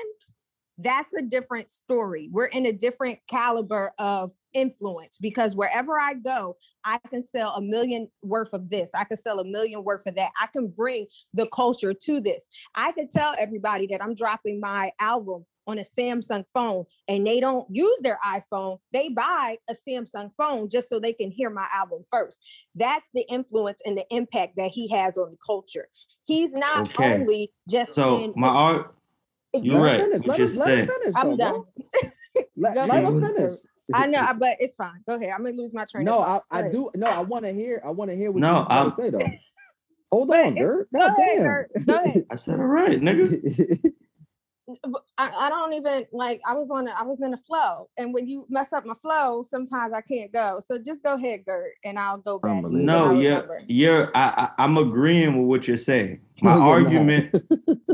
that's 0.79 1.13
a 1.15 1.23
different 1.23 1.71
story. 1.71 2.29
We're 2.33 2.47
in 2.47 2.67
a 2.67 2.73
different 2.73 3.19
caliber 3.29 3.93
of 3.99 4.33
influence 4.57 5.19
because 5.19 5.55
wherever 5.55 5.93
I 6.01 6.15
go, 6.15 6.57
I 6.85 6.99
can 7.11 7.23
sell 7.25 7.51
a 7.57 7.61
million 7.63 8.09
worth 8.23 8.53
of 8.55 8.71
this. 8.71 8.89
I 8.95 9.05
can 9.05 9.19
sell 9.19 9.39
a 9.39 9.45
million 9.45 9.85
worth 9.85 10.07
of 10.07 10.17
that. 10.17 10.33
I 10.41 10.47
can 10.47 10.69
bring 10.69 11.07
the 11.35 11.47
culture 11.55 11.93
to 11.93 12.21
this. 12.21 12.49
I 12.75 12.93
can 12.93 13.07
tell 13.09 13.35
everybody 13.39 13.87
that 13.89 14.03
I'm 14.03 14.15
dropping 14.15 14.59
my 14.59 14.91
album 14.99 15.45
on 15.69 15.79
a 15.79 15.85
Samsung 15.99 16.45
phone 16.55 16.85
and 17.09 17.27
they 17.27 17.39
don't 17.41 17.67
use 17.75 17.99
their 18.01 18.19
iPhone. 18.25 18.79
They 18.93 19.09
buy 19.11 19.59
a 19.69 19.75
Samsung 19.87 20.33
phone 20.35 20.71
just 20.71 20.89
so 20.89 20.99
they 20.99 21.13
can 21.13 21.31
hear 21.31 21.51
my 21.51 21.67
album 21.75 22.05
first. 22.11 22.41
That's 22.75 23.07
the 23.13 23.27
influence 23.29 23.81
and 23.85 23.99
the 23.99 24.07
impact 24.11 24.57
that 24.57 24.71
he 24.71 24.89
has 24.89 25.19
on 25.19 25.33
the 25.33 25.37
culture. 25.45 25.89
He's 26.25 26.53
not 26.53 26.89
Okay. 26.91 27.15
only 27.15 27.53
just 27.69 27.95
So 27.95 28.23
in- 28.25 28.33
my 28.37 28.49
art, 28.49 28.95
if 29.53 29.65
you're 29.65 29.81
Let 29.81 30.01
right. 30.01 30.01
finish. 30.01 30.27
Let 30.27 30.39
you're 30.39 30.49
let 30.49 30.69
him 30.69 30.75
saying. 30.77 30.89
finish. 31.03 31.15
I'm 31.17 31.37
though, 31.37 31.67
done. 32.03 32.13
bro. 32.37 32.45
Let, 32.57 32.75
Go 32.75 32.81
let 32.87 32.91
ahead, 32.91 33.05
him 33.05 33.25
sir. 33.25 33.33
finish. 33.35 33.59
I 33.95 34.07
know, 34.07 34.27
but 34.39 34.57
it's 34.61 34.75
fine. 34.77 35.01
Go 35.09 35.15
ahead. 35.15 35.31
I'm 35.35 35.45
gonna 35.45 35.57
lose 35.57 35.73
my 35.73 35.85
train. 35.85 36.05
No, 36.05 36.19
of 36.23 36.43
I, 36.51 36.63
thought. 36.63 36.65
I 36.67 36.69
do. 36.71 36.91
No, 36.95 37.07
I 37.07 37.21
want 37.21 37.45
to 37.45 37.53
hear. 37.53 37.81
I 37.85 37.91
want 37.91 38.11
to 38.11 38.17
hear 38.17 38.31
what 38.33 38.41
No, 38.41 38.49
you 38.51 38.55
have 38.57 38.71
I'm- 38.71 38.93
say 38.95 39.11
though. 39.11 39.21
Hold 40.13 40.31
on, 40.31 40.57
it- 40.57 40.61
Dirt. 40.61 40.89
go 40.93 41.01
God 41.01 41.19
ahead, 41.19 41.67
damn. 41.75 41.85
Go 41.85 42.05
ahead. 42.05 42.27
I 42.31 42.37
said, 42.37 42.61
all 42.61 42.67
right, 42.67 43.01
nigga. 43.01 43.93
I, 45.19 45.31
I 45.31 45.49
don't 45.49 45.75
even 45.75 46.07
like 46.13 46.41
I 46.49 46.55
was 46.55 46.71
on 46.71 46.89
a, 46.89 46.91
I 46.99 47.05
was 47.05 47.21
in 47.23 47.33
a 47.33 47.37
flow. 47.47 47.89
And 47.97 48.13
when 48.13 48.27
you 48.29 48.47
mess 48.49 48.73
up 48.73 48.85
my 48.85 48.95
flow, 49.01 49.45
sometimes 49.49 49.93
I 49.95 50.01
can't 50.01 50.33
go. 50.33 50.61
So 50.67 50.77
just 50.79 51.03
go 51.05 51.15
ahead, 51.15 51.45
Gert, 51.45 51.73
and 51.85 51.99
I'll 51.99 52.19
go 52.19 52.39
back. 52.41 52.51
Unbelievable. 52.51 52.85
No, 52.85 53.17
I 53.21 53.63
you're 53.69 54.11
I, 54.17 54.51
I 54.59 54.65
I'm 54.65 54.77
agreeing 54.77 55.37
with 55.39 55.47
what 55.47 55.69
you're 55.69 55.77
saying. 55.77 56.21
My 56.43 56.55
No, 56.57 56.63
argument, 56.63 57.35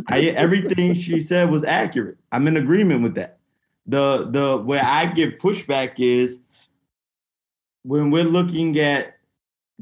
I, 0.08 0.20
everything 0.22 0.94
she 0.94 1.20
said 1.20 1.50
was 1.50 1.62
accurate. 1.64 2.16
I'm 2.32 2.48
in 2.48 2.56
agreement 2.56 3.02
with 3.02 3.14
that. 3.16 3.38
The 3.86 4.28
the 4.30 4.56
where 4.58 4.84
I 4.84 5.06
give 5.06 5.32
pushback 5.34 5.94
is 5.98 6.40
when 7.82 8.10
we're 8.10 8.24
looking 8.24 8.78
at 8.78 9.18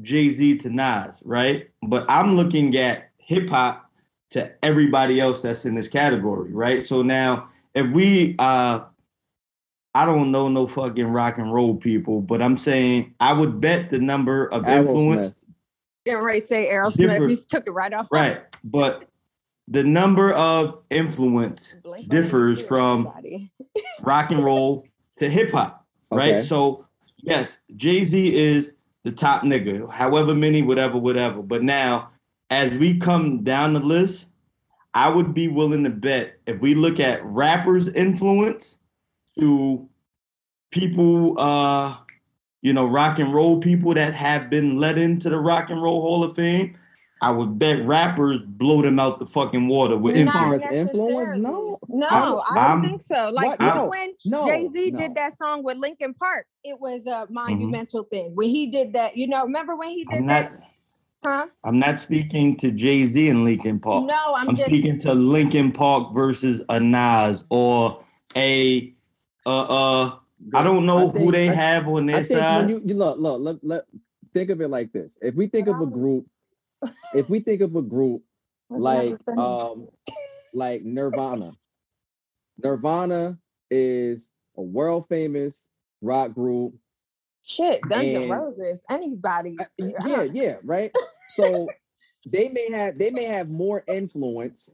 Jay 0.01 0.29
Z 0.31 0.57
to 0.59 0.69
Nas, 0.69 1.19
right? 1.23 1.69
But 1.83 2.05
I'm 2.09 2.35
looking 2.35 2.75
at 2.77 3.09
hip 3.17 3.49
hop 3.49 3.89
to 4.31 4.51
everybody 4.63 5.19
else 5.19 5.41
that's 5.41 5.65
in 5.65 5.75
this 5.75 5.87
category, 5.87 6.51
right? 6.51 6.87
So 6.87 7.01
now 7.01 7.49
if 7.75 7.87
we 7.91 8.35
uh 8.39 8.81
I 9.93 10.05
don't 10.05 10.31
know 10.31 10.47
no 10.47 10.67
fucking 10.67 11.07
rock 11.07 11.37
and 11.37 11.53
roll 11.53 11.75
people, 11.75 12.21
but 12.21 12.41
I'm 12.41 12.57
saying 12.57 13.13
I 13.19 13.33
would 13.33 13.59
bet 13.59 13.89
the 13.89 13.99
number 13.99 14.47
of 14.47 14.67
influence 14.67 15.27
Aerosmith. 15.27 15.35
Getting 16.05 16.23
ready 16.23 16.41
to 16.41 16.47
say 16.47 16.69
Aerosmith, 16.71 16.95
Different- 16.97 17.29
you 17.29 17.37
took 17.47 17.67
it 17.67 17.71
right 17.71 17.93
off. 17.93 18.07
Right. 18.11 18.41
But 18.63 19.07
the 19.71 19.83
number 19.85 20.33
of 20.33 20.79
influence 20.89 21.75
Blink 21.81 22.09
differs 22.09 22.61
from 22.61 23.09
rock 24.01 24.31
and 24.31 24.43
roll 24.43 24.85
to 25.15 25.29
hip 25.29 25.51
hop, 25.51 25.85
right? 26.11 26.35
Okay. 26.35 26.43
So, 26.43 26.85
yes, 27.17 27.55
Jay 27.77 28.03
Z 28.03 28.35
is 28.35 28.73
the 29.05 29.13
top 29.13 29.43
nigga, 29.43 29.89
however 29.89 30.35
many, 30.35 30.61
whatever, 30.61 30.97
whatever. 30.97 31.41
But 31.41 31.63
now, 31.63 32.09
as 32.49 32.75
we 32.75 32.99
come 32.99 33.43
down 33.43 33.71
the 33.71 33.79
list, 33.79 34.25
I 34.93 35.07
would 35.07 35.33
be 35.33 35.47
willing 35.47 35.85
to 35.85 35.89
bet 35.89 36.37
if 36.45 36.59
we 36.59 36.75
look 36.75 36.99
at 36.99 37.23
rappers' 37.23 37.87
influence 37.87 38.77
to 39.39 39.87
people, 40.71 41.39
uh, 41.39 41.95
you 42.61 42.73
know, 42.73 42.85
rock 42.85 43.19
and 43.19 43.33
roll 43.33 43.61
people 43.61 43.93
that 43.93 44.13
have 44.15 44.49
been 44.49 44.75
let 44.75 44.97
into 44.97 45.29
the 45.29 45.39
Rock 45.39 45.69
and 45.69 45.81
Roll 45.81 46.01
Hall 46.01 46.25
of 46.25 46.35
Fame, 46.35 46.77
I 47.23 47.29
would 47.29 47.59
bet 47.59 47.85
rappers 47.85 48.41
blow 48.41 48.81
them 48.81 48.99
out 48.99 49.19
the 49.19 49.27
fucking 49.27 49.67
water 49.67 49.95
with 49.95 50.15
Not 50.15 50.53
influence. 50.53 50.65
Influence? 50.71 51.41
No. 51.43 51.77
No, 51.87 52.07
I'm- 52.07 52.17
I 52.17 52.19
don't 52.55 52.57
I'm- 52.57 52.81
think 52.83 53.01
so. 53.03 53.29
Like 53.31 53.59
What? 53.59 53.61
even 53.61 53.75
No. 53.75 53.87
when 53.89 54.13
No. 54.25 54.45
Jay 54.47 54.67
Z 54.73 54.91
no. 54.91 54.97
did 54.97 55.15
that 55.15 55.37
song 55.37 55.63
with 55.63 55.77
Linkin 55.77 56.15
Park, 56.15 56.47
it 56.63 56.79
was 56.79 57.01
a 57.05 57.09
Mm-hmm. 57.25 57.33
monumental 57.33 58.03
thing. 58.05 58.31
When 58.33 58.49
he 58.49 58.67
did 58.67 58.93
that, 58.93 59.15
you 59.15 59.27
know, 59.27 59.43
remember 59.43 59.75
when 59.75 59.89
he 59.89 60.03
did 60.05 60.19
I'm 60.19 60.25
not. 60.25 60.51
that? 60.51 60.61
Huh? 61.23 61.45
I'm 61.63 61.77
not 61.77 61.99
speaking 61.99 62.57
to 62.57 62.71
Jay 62.71 63.05
Z 63.05 63.29
and 63.29 63.43
Linkin 63.43 63.79
Park. 63.79 64.05
No, 64.05 64.33
I'm, 64.35 64.49
I'm 64.49 64.55
just 64.55 64.67
speaking 64.69 64.97
to 65.01 65.13
Linkin 65.13 65.71
Park 65.71 66.15
versus 66.15 66.63
a 66.69 66.79
Nas 66.79 67.43
or 67.51 68.03
a 68.35 68.91
uh 69.45 69.61
uh. 69.61 70.15
I 70.55 70.63
don't 70.63 70.87
know 70.87 71.09
I 71.09 71.19
who 71.19 71.31
they 71.31 71.49
I- 71.49 71.53
have 71.53 71.87
on 71.87 72.09
I 72.09 72.13
their 72.13 72.23
think 72.23 72.39
side. 72.39 72.57
when 72.61 72.69
you, 72.69 72.81
you 72.83 72.95
look, 72.95 73.19
look, 73.19 73.39
look, 73.39 73.59
look, 73.61 73.85
think 74.33 74.49
of 74.49 74.59
it 74.61 74.69
like 74.69 74.91
this. 74.91 75.15
If 75.21 75.35
we 75.35 75.45
think 75.45 75.67
of 75.67 75.79
a 75.79 75.85
group, 75.85 76.25
if 77.13 77.29
we 77.29 77.39
think 77.39 77.61
of 77.61 77.75
a 77.75 77.81
group 77.81 78.23
like 78.69 79.17
um 79.37 79.87
like 80.53 80.83
Nirvana. 80.83 81.53
Nirvana 82.63 83.37
is 83.69 84.31
a 84.57 84.61
world 84.61 85.07
famous 85.09 85.67
rock 86.01 86.33
group. 86.33 86.73
shit, 87.43 87.81
Guns 87.87 88.13
N' 88.13 88.23
and- 88.23 88.31
Roses, 88.31 88.81
anybody. 88.89 89.57
Uh, 89.59 89.65
Yeah, 90.05 90.23
yeah, 90.23 90.55
right. 90.63 90.91
So 91.35 91.69
they 92.25 92.49
may 92.49 92.71
have 92.71 92.97
they 92.97 93.09
may 93.11 93.23
have 93.25 93.49
more 93.49 93.83
influence 93.87 94.69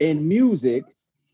in 0.00 0.26
music 0.28 0.84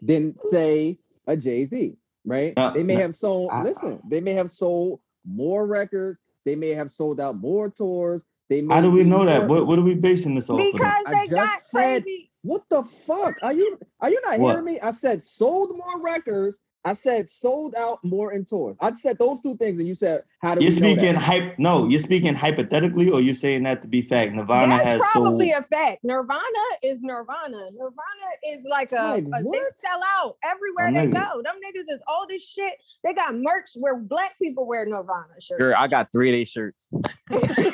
than 0.03 0.39
say 0.51 0.99
a 1.27 1.37
Jay 1.37 1.65
Z, 1.65 1.97
right? 2.25 2.55
Uh, 2.57 2.71
they 2.71 2.83
may 2.83 2.97
no, 2.97 3.03
have 3.03 3.17
sold. 3.17 3.51
I- 3.53 3.63
listen, 3.63 4.01
they 4.09 4.21
may 4.21 4.33
have 4.33 4.51
sold 4.51 5.01
more 5.25 5.67
records. 5.67 6.19
They 6.45 6.57
may 6.57 6.71
have 6.71 6.91
sold 6.91 7.21
out 7.21 7.37
more 7.37 7.71
tours. 7.71 8.25
They 8.49 8.65
How 8.67 8.81
do 8.81 8.91
we 8.91 9.05
know 9.05 9.25
that? 9.25 9.47
What 9.47 9.67
what 9.67 9.79
are 9.79 9.83
we 9.83 9.95
basing 9.95 10.35
this 10.35 10.49
off 10.49 10.61
of? 10.61 10.73
Because 10.73 11.03
I 11.07 11.13
they 11.13 11.27
just 11.29 11.37
got 11.37 11.61
said- 11.61 12.03
crazy. 12.05 12.31
What 12.43 12.63
the 12.71 12.83
fuck? 13.07 13.35
Are 13.43 13.53
you 13.53 13.79
are 14.01 14.11
you 14.11 14.21
not 14.25 14.39
What? 14.39 14.51
hearing 14.53 14.65
me? 14.65 14.81
I 14.81 14.93
said 14.93 15.23
sold 15.23 15.77
more 15.77 16.01
records. 16.01 16.61
I 16.85 16.93
said 16.93 17.27
sold 17.29 17.75
out 17.75 17.99
more 18.05 18.33
in 18.33 18.45
tours. 18.47 18.77
I 18.81 18.95
said 18.95 19.19
those 19.19 19.41
two 19.41 19.57
things, 19.57 19.81
and 19.81 19.89
you 19.89 19.97
said 19.97 20.23
how 20.41 20.55
do 20.55 20.63
You're 20.63 20.71
speaking 20.71 21.15
that? 21.15 21.17
hype. 21.17 21.59
No, 21.59 21.89
you're 21.89 21.99
speaking 22.01 22.35
hypothetically, 22.35 23.11
or 23.11 23.21
you're 23.21 23.35
saying 23.35 23.65
that 23.65 23.83
to 23.83 23.89
be 23.89 24.01
fact. 24.01 24.33
Nirvana 24.33 24.69
That's 24.69 24.85
has 24.85 25.01
probably 25.13 25.51
sold. 25.51 25.65
a 25.65 25.77
fact. 25.77 26.05
Nirvana 26.05 26.41
is 26.85 27.03
Nirvana. 27.03 27.71
Nirvana 27.73 28.29
is 28.47 28.59
like 28.71 28.93
a, 28.93 29.21
Like, 29.21 29.25
a- 29.25 29.43
they 29.43 29.59
sell 29.81 30.01
out 30.21 30.37
everywhere 30.45 30.93
they 30.95 31.09
go. 31.09 31.43
Them 31.45 31.57
niggas 31.57 31.93
is 31.93 32.01
old 32.09 32.31
as 32.35 32.43
shit. 32.45 32.75
They 33.03 33.13
got 33.13 33.35
merch 33.35 33.71
where 33.75 33.97
black 33.97 34.39
people 34.39 34.65
wear 34.67 34.87
Nirvana 34.87 35.35
shirts. 35.41 35.61
Girl, 35.61 35.75
I 35.77 35.89
got 35.89 36.13
three 36.13 36.31
of 36.31 36.35
these 36.35 36.49
shirts. 36.49 36.89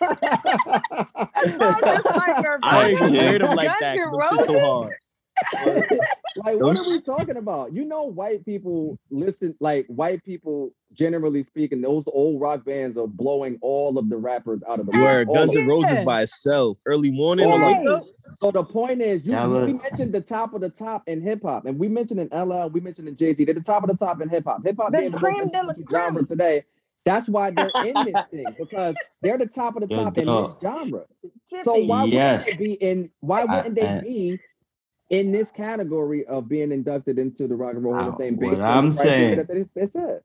That's 0.00 1.58
not 1.58 1.84
just 1.84 2.06
like 2.06 2.44
I 2.62 2.88
ain't 2.88 3.12
Yeah. 3.12 3.20
wear 3.22 3.38
like 3.38 3.68
Guns 3.68 3.80
that. 3.80 3.98
N' 3.98 4.10
'cause 4.10 4.46
so 4.46 4.58
Roses? 4.58 4.60
hard. 4.60 4.92
like 6.36 6.58
what 6.58 6.76
are 6.76 6.88
we 6.90 7.00
talking 7.00 7.36
about? 7.36 7.72
You 7.74 7.84
know, 7.84 8.04
white 8.04 8.44
people 8.44 8.98
listen. 9.10 9.54
Like 9.60 9.86
white 9.86 10.24
people, 10.24 10.72
generally 10.92 11.42
speaking, 11.42 11.80
those 11.80 12.04
old 12.08 12.40
rock 12.40 12.64
bands 12.64 12.98
are 12.98 13.06
blowing 13.06 13.58
all 13.60 13.98
of 13.98 14.08
the 14.08 14.16
rappers 14.16 14.60
out 14.68 14.80
of 14.80 14.86
the 14.86 14.92
You 14.92 15.02
water, 15.02 15.24
Guns 15.24 15.56
N' 15.56 15.66
Roses 15.66 16.04
by 16.04 16.22
itself. 16.22 16.78
Early 16.86 17.10
morning. 17.10 17.46
All 17.46 17.58
like, 17.58 17.76
of 17.76 17.82
Yes. 17.84 17.92
them. 17.92 18.36
So 18.40 18.50
the 18.50 18.64
point 18.64 19.00
is, 19.00 19.24
you 19.24 19.32
Yeah, 19.32 19.46
we 19.46 19.72
mentioned 19.74 20.12
the 20.12 20.20
top 20.20 20.54
of 20.54 20.60
the 20.60 20.70
top 20.70 21.04
in 21.06 21.22
hip 21.22 21.42
hop, 21.42 21.66
and 21.66 21.78
we 21.78 21.88
mentioned 21.88 22.20
in 22.20 22.28
LL, 22.32 22.68
we 22.68 22.80
mentioned 22.80 23.08
in 23.08 23.16
Jay 23.16 23.34
Z. 23.34 23.44
They're 23.44 23.54
the 23.54 23.60
top 23.62 23.84
of 23.84 23.90
the 23.90 23.96
top 23.96 24.20
in 24.20 24.28
hip 24.28 24.44
hop. 24.44 24.64
Hip 24.64 24.76
hop 24.78 24.92
The 24.92 24.98
being 24.98 25.12
the 25.12 25.18
creme 25.18 25.38
most 25.38 25.52
de 25.52 25.62
la 25.62 25.70
influential 25.70 25.96
genre 25.96 26.26
today. 26.26 26.64
That's 27.04 27.28
why 27.28 27.50
they're 27.50 27.72
in 27.82 28.04
this 28.04 28.24
thing 28.30 28.54
because 28.58 28.96
they're 29.22 29.38
the 29.38 29.46
top 29.46 29.76
of 29.76 29.86
the 29.86 29.94
top 29.94 30.16
in 30.18 30.26
this 30.26 30.52
genre. 30.60 31.04
So 31.62 31.84
why 31.84 32.04
Yes. 32.04 32.44
wouldn't 32.46 32.58
they 32.58 32.64
be 32.66 32.72
in? 32.74 33.10
Why 33.20 33.44
wouldn't 33.44 33.74
they 33.74 33.88
I- 33.88 34.00
be 34.00 34.38
in 35.10 35.30
this 35.32 35.50
category 35.52 36.24
of 36.26 36.48
being 36.48 36.72
inducted 36.72 37.18
into 37.18 37.46
the 37.46 37.54
Rock 37.54 37.74
and 37.74 37.84
Roll 37.84 37.94
Hall 37.94 38.08
of 38.08 38.14
Uh, 38.14 38.18
Fame? 38.18 38.36
what 38.36 38.54
on 38.54 38.62
I'm 38.62 38.86
the 38.86 38.92
saying- 38.92 39.36
that 39.36 39.48
they, 39.48 39.64
they 39.74 39.86
said. 39.86 40.20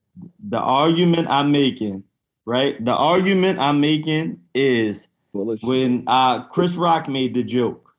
The 0.49 0.57
argument 0.59 1.27
I'm 1.29 1.51
making, 1.51 2.03
right? 2.45 2.83
The 2.83 2.95
argument 2.95 3.59
I'm 3.59 3.79
making 3.81 4.39
is 4.53 5.07
Full 5.33 5.51
of 5.51 5.59
shit. 5.59 5.67
when 5.67 6.03
uh 6.07 6.43
Chris 6.47 6.75
Rock 6.75 7.07
made 7.09 7.33
the 7.33 7.43
joke. 7.43 7.93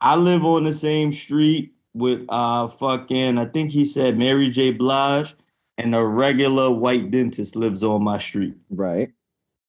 I 0.00 0.16
live 0.16 0.44
on 0.44 0.64
the 0.64 0.72
same 0.72 1.12
street 1.12 1.74
with 1.94 2.24
uh 2.28 2.68
fucking 2.68 3.36
I 3.38 3.44
think 3.46 3.70
he 3.72 3.84
said 3.84 4.16
Mary 4.18 4.48
J. 4.48 4.70
Blige 4.72 5.34
and 5.78 5.94
a 5.94 6.04
regular 6.04 6.70
white 6.70 7.10
dentist 7.10 7.56
lives 7.56 7.82
on 7.82 8.04
my 8.04 8.18
street. 8.18 8.54
right. 8.70 9.10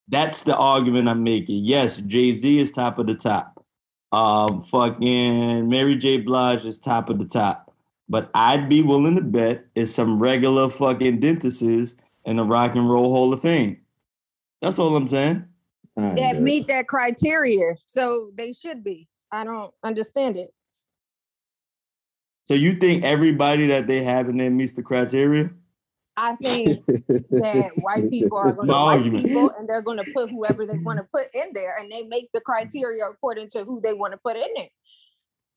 That's 0.10 0.44
the 0.44 0.56
argument 0.56 1.08
I'm 1.08 1.24
making. 1.24 1.64
Yes, 1.64 1.98
Jay-Z 1.98 2.60
is 2.60 2.72
top 2.72 3.00
of 3.00 3.08
the 3.08 3.16
top. 3.16 3.66
Um 4.12 4.62
fucking 4.62 5.70
Mary 5.70 5.96
J. 5.96 6.18
Blige 6.18 6.66
is 6.66 6.78
top 6.78 7.10
of 7.10 7.20
the 7.20 7.26
top. 7.26 7.74
But 8.10 8.30
I'd 8.36 8.70
be 8.70 8.84
willing 8.84 9.16
to 9.16 9.22
bet 9.22 9.66
it's 9.76 9.94
some 9.94 10.20
regular 10.20 10.70
fucking 10.70 11.20
dentists 11.20 11.96
in 12.26 12.36
the 12.36 12.44
Rock 12.44 12.76
and 12.76 12.90
Roll 12.90 13.12
Hall 13.12 13.34
of 13.34 13.42
Fame. 13.42 13.78
That's 14.62 14.78
all 14.78 14.96
I'm 14.96 15.08
saying. 15.08 15.46
All 15.96 16.04
right, 16.04 16.16
that 16.16 16.32
Derek. 16.34 16.44
meet 16.44 16.68
that 16.68 16.88
criteria. 16.88 17.76
So 17.86 18.32
they 18.36 18.54
should 18.54 18.84
be. 18.84 19.08
I 19.32 19.44
don't 19.44 19.74
understand 19.84 20.38
it. 20.38 20.54
So 22.48 22.54
you 22.56 22.76
think 22.76 23.04
everybody 23.04 23.68
that 23.68 23.88
they 23.88 24.04
have 24.04 24.30
in 24.30 24.38
there 24.38 24.52
meets 24.52 24.74
the 24.74 24.84
criteria? 24.84 25.50
I 26.16 26.36
think 26.36 26.86
that 27.32 27.72
white 27.76 28.10
people 28.10 28.38
are 28.38 28.54
going 28.54 28.68
to 28.68 28.74
My 28.74 28.84
white 28.84 28.98
argument. 28.98 29.26
people 29.26 29.52
and 29.58 29.68
they're 29.68 29.82
going 29.82 29.98
to 29.98 30.04
put 30.04 30.30
whoever 30.30 30.66
they 30.66 30.78
want 30.78 31.00
to 31.00 31.06
put 31.06 31.34
in 31.34 31.54
there 31.54 31.76
and 31.80 31.92
they 31.92 32.04
make 32.04 32.32
the 32.34 32.42
criteria 32.42 33.06
according 33.06 33.50
to 33.50 33.64
who 33.64 33.82
they 33.82 33.94
want 33.94 34.12
to 34.12 34.18
put 34.18 34.36
in 34.36 34.48
there. 34.56 34.70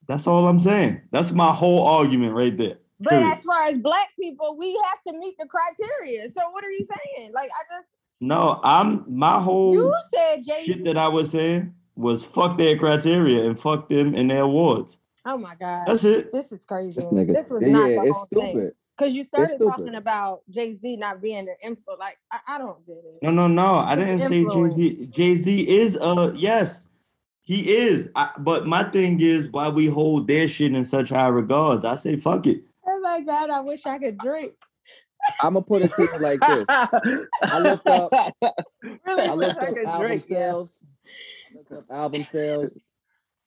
That's 0.08 0.26
all 0.26 0.46
I'm 0.46 0.60
saying. 0.60 1.02
That's 1.10 1.30
my 1.32 1.52
whole 1.52 1.86
argument 1.86 2.34
right 2.34 2.56
there. 2.56 2.78
But 3.00 3.10
Period. 3.10 3.32
as 3.36 3.44
far 3.44 3.64
as 3.68 3.78
black 3.78 4.08
people, 4.18 4.56
we 4.56 4.80
have 4.86 5.14
to 5.14 5.18
meet 5.20 5.36
the 5.38 5.46
criteria. 5.46 6.28
So 6.28 6.40
what 6.50 6.64
are 6.64 6.70
you 6.70 6.86
saying? 7.16 7.32
Like 7.34 7.50
I 7.50 7.76
just 7.76 7.88
No, 8.20 8.60
I'm 8.62 9.04
my 9.08 9.40
whole 9.40 9.74
you 9.74 9.94
said 10.14 10.44
Jay 10.46 10.62
shit 10.64 10.84
that 10.84 10.96
I 10.96 11.08
was 11.08 11.30
saying 11.30 11.74
was 11.96 12.24
fuck 12.24 12.56
their 12.56 12.78
criteria 12.78 13.44
and 13.44 13.58
fuck 13.58 13.88
them 13.88 14.14
and 14.14 14.30
their 14.30 14.42
awards. 14.42 14.96
Oh 15.26 15.36
my 15.36 15.54
god. 15.56 15.86
That's 15.86 16.04
it. 16.04 16.32
this 16.32 16.52
is 16.52 16.64
crazy. 16.64 16.94
This 16.94 17.08
nigga, 17.08 17.34
This 17.34 17.50
was 17.50 17.62
yeah, 17.62 17.68
not 17.68 17.88
the 17.88 18.00
it's 18.02 18.16
whole 18.16 18.26
thing. 18.26 18.72
Stupid. 18.96 19.12
Because 19.12 19.14
you 19.14 19.24
started 19.24 19.58
talking 19.58 19.94
about 19.94 20.40
Jay 20.50 20.72
Z 20.72 20.96
not 20.96 21.20
being 21.20 21.48
an 21.48 21.56
info. 21.62 21.96
Like 21.98 22.18
I, 22.32 22.38
I 22.48 22.58
don't 22.58 22.84
get 22.86 22.96
it. 22.96 23.22
No, 23.22 23.30
no, 23.30 23.46
no. 23.46 23.76
I 23.76 23.94
didn't 23.94 24.20
say 24.22 24.44
Jay 24.44 24.68
Z. 24.74 25.06
Jay 25.10 25.36
Z 25.36 25.68
is 25.68 25.96
a 25.96 26.32
yes, 26.36 26.80
he 27.42 27.76
is. 27.76 28.08
I, 28.14 28.30
but 28.38 28.66
my 28.66 28.84
thing 28.84 29.20
is 29.20 29.48
why 29.50 29.68
we 29.68 29.86
hold 29.86 30.28
their 30.28 30.48
shit 30.48 30.74
in 30.74 30.84
such 30.84 31.10
high 31.10 31.28
regards. 31.28 31.84
I 31.84 31.96
say 31.96 32.16
fuck 32.16 32.46
it. 32.46 32.62
Oh 32.86 33.00
my 33.00 33.20
god, 33.20 33.50
I 33.50 33.60
wish 33.60 33.86
I 33.86 33.98
could 33.98 34.18
drink. 34.18 34.52
I'm 35.40 35.54
gonna 35.54 35.64
put 35.64 35.82
it 35.82 35.92
to 35.94 36.02
you 36.02 36.18
like 36.18 36.40
this. 36.40 36.66
I 37.42 37.58
looked 37.58 37.86
up. 37.88 38.12
Really 39.06 39.28
I 39.28 39.34
wish 39.34 39.48
looked 39.48 39.62
I 39.62 39.66
up 39.66 39.74
could 39.74 39.86
album 39.86 40.06
drink. 40.06 40.24
Yeah. 40.28 40.36
sales. 40.36 40.70
I 40.84 41.56
looked 41.56 41.72
up 41.72 41.84
album 41.90 42.22
sales. 42.22 42.78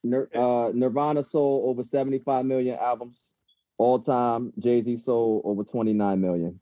Nir- 0.04 0.30
uh, 0.34 0.72
Nirvana 0.74 1.24
sold 1.24 1.70
over 1.70 1.84
75 1.84 2.46
million 2.46 2.78
albums. 2.80 3.29
All 3.80 3.98
time, 3.98 4.52
Jay 4.60 4.82
Z 4.82 4.98
sold 4.98 5.42
over 5.46 5.64
29 5.64 6.20
million. 6.20 6.60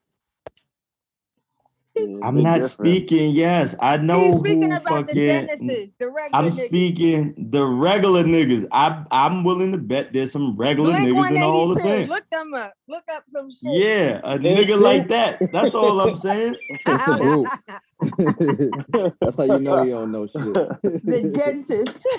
Yeah, 1.95 2.19
I'm 2.21 2.43
not 2.43 2.61
different. 2.61 2.71
speaking. 2.71 3.31
Yes, 3.31 3.73
I 3.79 3.97
know 3.97 4.19
He's 4.19 4.33
who 4.33 4.37
speaking 4.37 4.71
about 4.71 5.07
the 5.07 5.13
fucking. 5.15 5.91
The 5.99 6.09
regular 6.09 6.29
I'm 6.31 6.51
niggas. 6.51 6.67
speaking 6.67 7.49
the 7.49 7.65
regular 7.65 8.23
niggas. 8.23 8.67
I 8.71 9.03
I'm 9.09 9.43
willing 9.43 9.71
to 9.71 9.79
bet 9.79 10.13
there's 10.13 10.31
some 10.31 10.55
regular 10.55 10.91
Blink 10.91 11.07
niggas 11.17 11.27
in 11.29 11.33
the 11.33 11.39
Hall 11.39 11.71
of 11.71 11.81
Fame. 11.81 12.07
Look 12.07 12.29
them 12.31 12.53
up. 12.53 12.73
Look 12.87 13.03
up 13.11 13.23
some 13.29 13.49
shit. 13.49 13.73
Yeah, 13.73 14.21
a 14.23 14.35
Insane. 14.35 14.55
nigga 14.55 14.79
like 14.79 15.07
that. 15.07 15.51
That's 15.51 15.73
all 15.73 15.99
I'm 15.99 16.15
saying. 16.17 16.55
It's 18.01 18.41
a 18.41 18.91
group. 18.91 19.15
That's 19.21 19.37
how 19.37 19.43
you 19.43 19.59
know 19.59 19.81
you 19.83 19.91
don't 19.91 20.11
know 20.11 20.27
shit. 20.27 20.53
the 20.83 21.31
dentist. 21.33 22.07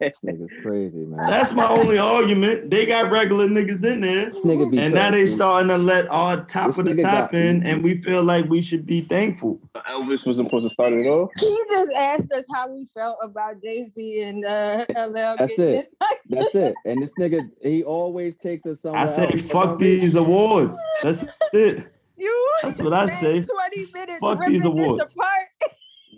This 0.00 0.16
nigga's 0.24 0.52
crazy, 0.62 0.96
man. 0.98 1.26
That's 1.28 1.52
my 1.52 1.68
only 1.68 1.98
argument. 1.98 2.70
They 2.70 2.84
got 2.86 3.10
regular 3.10 3.48
niggas 3.48 3.84
in 3.84 4.00
there. 4.00 4.26
This 4.26 4.40
nigga 4.40 4.70
be 4.70 4.78
And 4.78 4.94
now 4.94 5.10
they 5.10 5.26
starting 5.26 5.68
to 5.68 5.78
let 5.78 6.08
our 6.10 6.44
top 6.44 6.68
This 6.68 6.78
of 6.78 6.84
the 6.86 6.96
top 6.96 7.32
got- 7.32 7.40
in, 7.40 7.62
and 7.64 7.82
we 7.82 8.00
feel 8.02 8.22
like 8.22 8.46
we 8.48 8.60
should 8.62 8.86
be 8.86 9.00
thankful. 9.02 9.60
Elvis 9.90 10.26
was 10.26 10.36
supposed 10.36 10.66
to 10.68 10.70
start 10.72 10.92
it 10.92 11.06
off. 11.06 11.30
he 11.38 11.64
just 11.70 11.92
asked 11.96 12.32
us 12.32 12.44
how 12.54 12.68
we 12.72 12.86
felt 12.94 13.18
about 13.22 13.62
Jay 13.62 13.86
Z 13.94 14.22
and 14.22 14.44
uh, 14.44 14.84
LL. 14.96 15.36
That's 15.38 15.58
it. 15.58 15.92
That's 16.28 16.54
it. 16.54 16.74
And 16.84 16.98
this 17.00 17.12
nigga, 17.18 17.48
he 17.62 17.84
always 17.84 18.36
takes 18.36 18.66
us 18.66 18.80
somewhere. 18.82 19.02
I 19.02 19.06
say, 19.06 19.26
else. 19.28 19.46
fuck 19.46 19.78
these 19.78 20.14
awards. 20.14 20.76
That's 21.02 21.24
it. 21.52 21.93
You 22.16 22.50
That's 22.62 22.80
what 22.82 22.92
I 22.92 23.10
say. 23.10 23.40
20 23.42 23.86
minutes 23.92 24.18
Fuck 24.20 24.38
ripping 24.38 24.52
these 24.54 24.62
this 24.62 24.68
awards. 24.70 25.12
apart. 25.12 25.28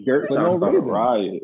Gert 0.04 0.28
For 0.28 0.34
no 0.34 0.58
reason. 0.58 0.88
riot. 0.90 1.42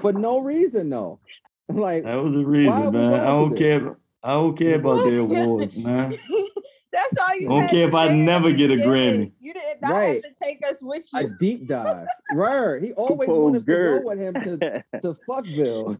for 0.00 0.12
no 0.12 0.38
reason 0.40 0.90
though. 0.90 1.18
Like 1.68 2.04
That 2.04 2.16
was 2.22 2.34
the 2.34 2.40
Why 2.42 2.48
reason, 2.50 2.84
we 2.86 2.90
man. 2.98 3.14
I 3.14 3.16
going 3.18 3.24
don't 3.24 3.50
for 3.50 3.56
care. 3.56 3.96
I 4.22 4.30
don't 4.32 4.56
care 4.58 4.74
about 4.76 5.04
the 5.04 5.18
awards, 5.20 5.74
man. 5.76 6.10
That's 6.92 7.16
all 7.18 7.36
you 7.36 7.48
Don't 7.48 7.62
had 7.62 7.70
care 7.70 7.82
to 7.84 7.88
if 7.88 7.94
I 7.94 8.06
say 8.08 8.12
in 8.12 8.18
the 8.18 8.24
never 8.24 8.52
get 8.52 8.70
a 8.70 8.76
beginning. 8.76 9.28
Grammy. 9.28 9.32
You 9.40 9.54
did 9.54 9.62
not 9.80 9.92
Right. 9.92 10.22
have 10.24 10.34
to 10.34 10.44
take 10.44 10.66
us 10.66 10.82
with 10.82 11.06
you. 11.14 11.18
a 11.20 11.22
you. 11.22 11.36
deep 11.40 11.66
dive. 11.68 12.06
Right. 12.34 12.82
He 12.82 12.92
always 12.92 13.28
Oh, 13.30 13.40
wants 13.44 13.58
us 13.60 13.64
to 13.64 13.70
Gert. 13.70 14.02
go 14.02 14.08
with 14.08 14.18
him 14.18 14.34
to, 14.34 14.84
to 15.00 15.16
Fuckville. 15.26 15.96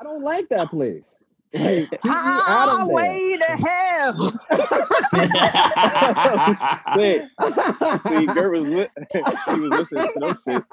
I 0.00 0.02
don't 0.04 0.22
like 0.22 0.48
that 0.48 0.70
place. 0.70 1.22
Like, 1.54 1.90
keep 1.90 2.04
me 2.04 2.10
out. 2.10 2.68
Highway 2.70 3.36
ah, 3.36 3.44
to 3.44 3.52
hell. 3.68 4.16
Shit. 6.96 7.28
See, 8.08 8.26
Gert 8.26 8.52
was 8.52 8.68
lit. 8.70 8.90
he 9.12 9.60
was 9.60 9.86
listening 9.90 10.12
to 10.14 10.20
them 10.20 10.38
shit. 10.48 10.64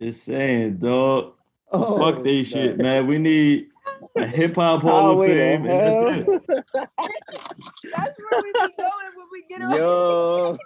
Just 0.00 0.24
saying, 0.24 0.78
dog. 0.78 1.34
Oh, 1.70 1.98
Fuck 1.98 2.24
they 2.24 2.44
snap. 2.44 2.62
shit, 2.62 2.78
man. 2.78 3.06
We 3.06 3.18
need 3.18 3.68
a 4.16 4.26
hip 4.26 4.54
hop 4.56 4.82
hall 4.82 5.20
of 5.20 5.26
fame, 5.28 5.64
that's 5.64 6.18
it. 6.18 6.26
That's 6.74 8.16
where 8.18 8.42
we 8.42 8.52
be 8.52 8.74
going 8.78 9.12
when 9.16 9.28
we 9.32 9.44
get 9.48 9.62
on. 9.62 9.76
Yo. 9.76 10.58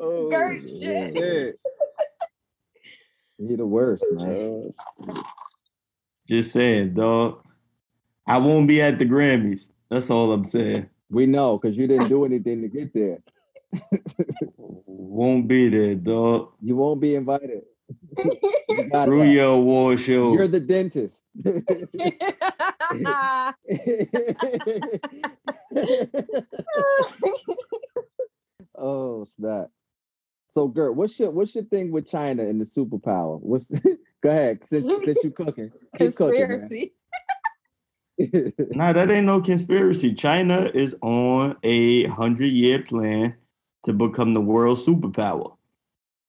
oh, 0.00 0.30
Gert 0.30 0.60
shit. 0.68 1.16
shit. 1.16 1.60
He 3.38 3.56
the 3.56 3.66
worst, 3.66 4.04
man. 4.12 4.74
Just 6.32 6.52
saying, 6.54 6.94
dog. 6.94 7.44
I 8.26 8.38
won't 8.38 8.66
be 8.66 8.80
at 8.80 8.98
the 8.98 9.04
Grammys. 9.04 9.68
That's 9.90 10.08
all 10.08 10.32
I'm 10.32 10.46
saying. 10.46 10.88
We 11.10 11.26
know 11.26 11.58
because 11.58 11.76
you 11.76 11.86
didn't 11.86 12.08
do 12.08 12.24
anything 12.24 12.62
to 12.62 12.68
get 12.68 12.94
there. 12.94 13.18
Won't 14.56 15.46
be 15.46 15.68
there, 15.68 15.94
dog. 15.94 16.52
You 16.62 16.76
won't 16.76 17.02
be 17.02 17.16
invited. 17.16 17.64
Through 19.04 19.24
your 19.24 19.56
award 19.56 20.00
shows. 20.00 20.34
You're 20.34 20.48
the 20.48 20.60
dentist. 20.60 21.22
oh 28.74 29.26
snap! 29.26 29.68
So 30.48 30.68
Gert, 30.68 30.96
what's 30.96 31.20
your 31.20 31.30
what's 31.30 31.54
your 31.54 31.64
thing 31.64 31.90
with 31.90 32.08
China 32.08 32.42
and 32.48 32.58
the 32.58 32.64
superpower? 32.64 33.38
What's 33.38 33.70
go 34.22 34.30
ahead 34.30 34.64
since 34.64 34.86
since 35.04 35.24
you 35.24 35.30
cooking, 35.30 35.68
keep 35.98 36.14
cooking. 36.14 36.48
Conspiracy. 36.48 36.94
Nah, 38.18 38.92
that 38.92 39.10
ain't 39.10 39.26
no 39.26 39.40
conspiracy. 39.40 40.14
China 40.14 40.70
is 40.72 40.94
on 41.00 41.56
a 41.64 42.04
hundred 42.04 42.50
year 42.50 42.80
plan 42.82 43.34
to 43.84 43.92
become 43.92 44.34
the 44.34 44.40
world 44.40 44.78
superpower. 44.78 45.56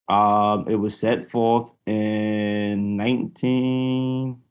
Um, 0.10 0.68
it 0.68 0.76
was 0.76 0.98
set 0.98 1.30
forth 1.30 1.72
in 1.86 2.98
nineteen 2.98 4.42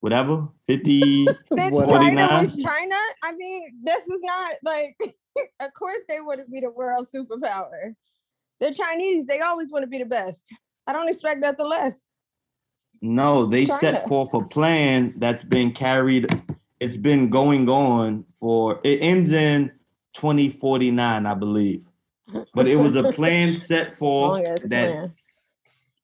whatever 0.00 0.48
fifty. 0.68 1.24
Since 1.48 1.72
What? 1.72 1.88
China 1.88 2.28
was 2.30 2.56
China, 2.56 2.96
I 3.24 3.32
mean, 3.36 3.72
this 3.82 4.06
is 4.06 4.22
not 4.22 4.52
like. 4.62 4.96
of 5.60 5.74
course, 5.74 6.02
they 6.08 6.20
want 6.20 6.40
to 6.40 6.50
be 6.50 6.60
the 6.60 6.70
world 6.70 7.08
superpower. 7.12 7.94
The 8.60 8.72
Chinese, 8.72 9.26
they 9.26 9.40
always 9.40 9.72
want 9.72 9.82
to 9.82 9.88
be 9.88 9.98
the 9.98 10.06
best. 10.06 10.52
I 10.86 10.92
don't 10.92 11.08
expect 11.08 11.40
nothing 11.40 11.66
less. 11.66 12.05
No, 13.00 13.46
they 13.46 13.66
China. 13.66 13.78
set 13.78 14.08
forth 14.08 14.34
a 14.34 14.44
plan 14.44 15.14
that's 15.18 15.42
been 15.42 15.72
carried. 15.72 16.26
It's 16.80 16.96
been 16.96 17.30
going 17.30 17.68
on 17.68 18.24
for. 18.32 18.80
It 18.84 18.98
ends 19.02 19.32
in 19.32 19.72
twenty 20.14 20.50
forty 20.50 20.90
nine, 20.90 21.26
I 21.26 21.34
believe. 21.34 21.82
But 22.54 22.68
it 22.68 22.76
was 22.76 22.96
a 22.96 23.12
plan 23.12 23.56
set 23.70 23.92
forth 23.92 24.44
that 24.64 24.88
plan. 24.90 25.14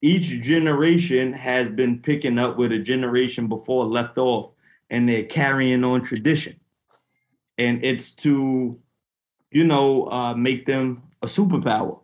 each 0.01 0.41
generation 0.41 1.33
has 1.33 1.67
been 1.69 1.99
picking 1.99 2.39
up 2.39 2.57
where 2.57 2.69
the 2.69 2.79
generation 2.79 3.47
before 3.47 3.85
left 3.85 4.17
off 4.17 4.51
and 4.89 5.07
they're 5.09 5.25
carrying 5.25 5.83
on 5.83 6.01
tradition 6.01 6.55
and 7.57 7.83
it's 7.83 8.11
to 8.13 8.79
you 9.51 9.63
know 9.65 10.05
uh 10.11 10.33
make 10.33 10.65
them 10.65 11.03
a 11.21 11.27
superpower 11.27 11.99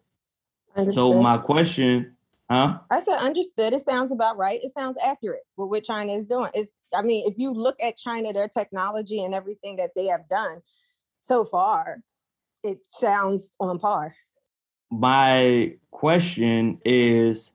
so 0.92 1.22
my 1.22 1.38
question 1.38 2.16
huh 2.50 2.80
I 2.90 3.00
said 3.00 3.18
understood. 3.18 3.74
It 3.74 3.86
sounds 3.86 4.12
about 4.12 4.38
right. 4.38 4.60
It 4.64 4.74
sounds 4.74 4.98
accurate 5.04 5.44
with 5.58 5.70
what 5.70 5.84
China 5.84 6.14
is 6.14 6.26
doing. 6.26 6.50
It's, 6.54 6.70
I 6.96 7.02
mean, 7.04 7.28
if 7.28 7.38
you 7.38 7.54
look 7.54 7.76
at 7.84 7.98
China, 7.98 8.34
their 8.34 8.48
technology 8.48 9.24
and 9.24 9.34
everything 9.34 9.76
that 9.78 9.92
they 9.96 10.08
have 10.08 10.28
done 10.30 10.62
so 11.20 11.46
far, 11.46 12.00
it 12.64 12.80
sounds 12.90 13.54
on 13.60 13.80
par. 13.80 14.14
my 14.92 15.74
question 15.92 16.80
is 16.84 17.54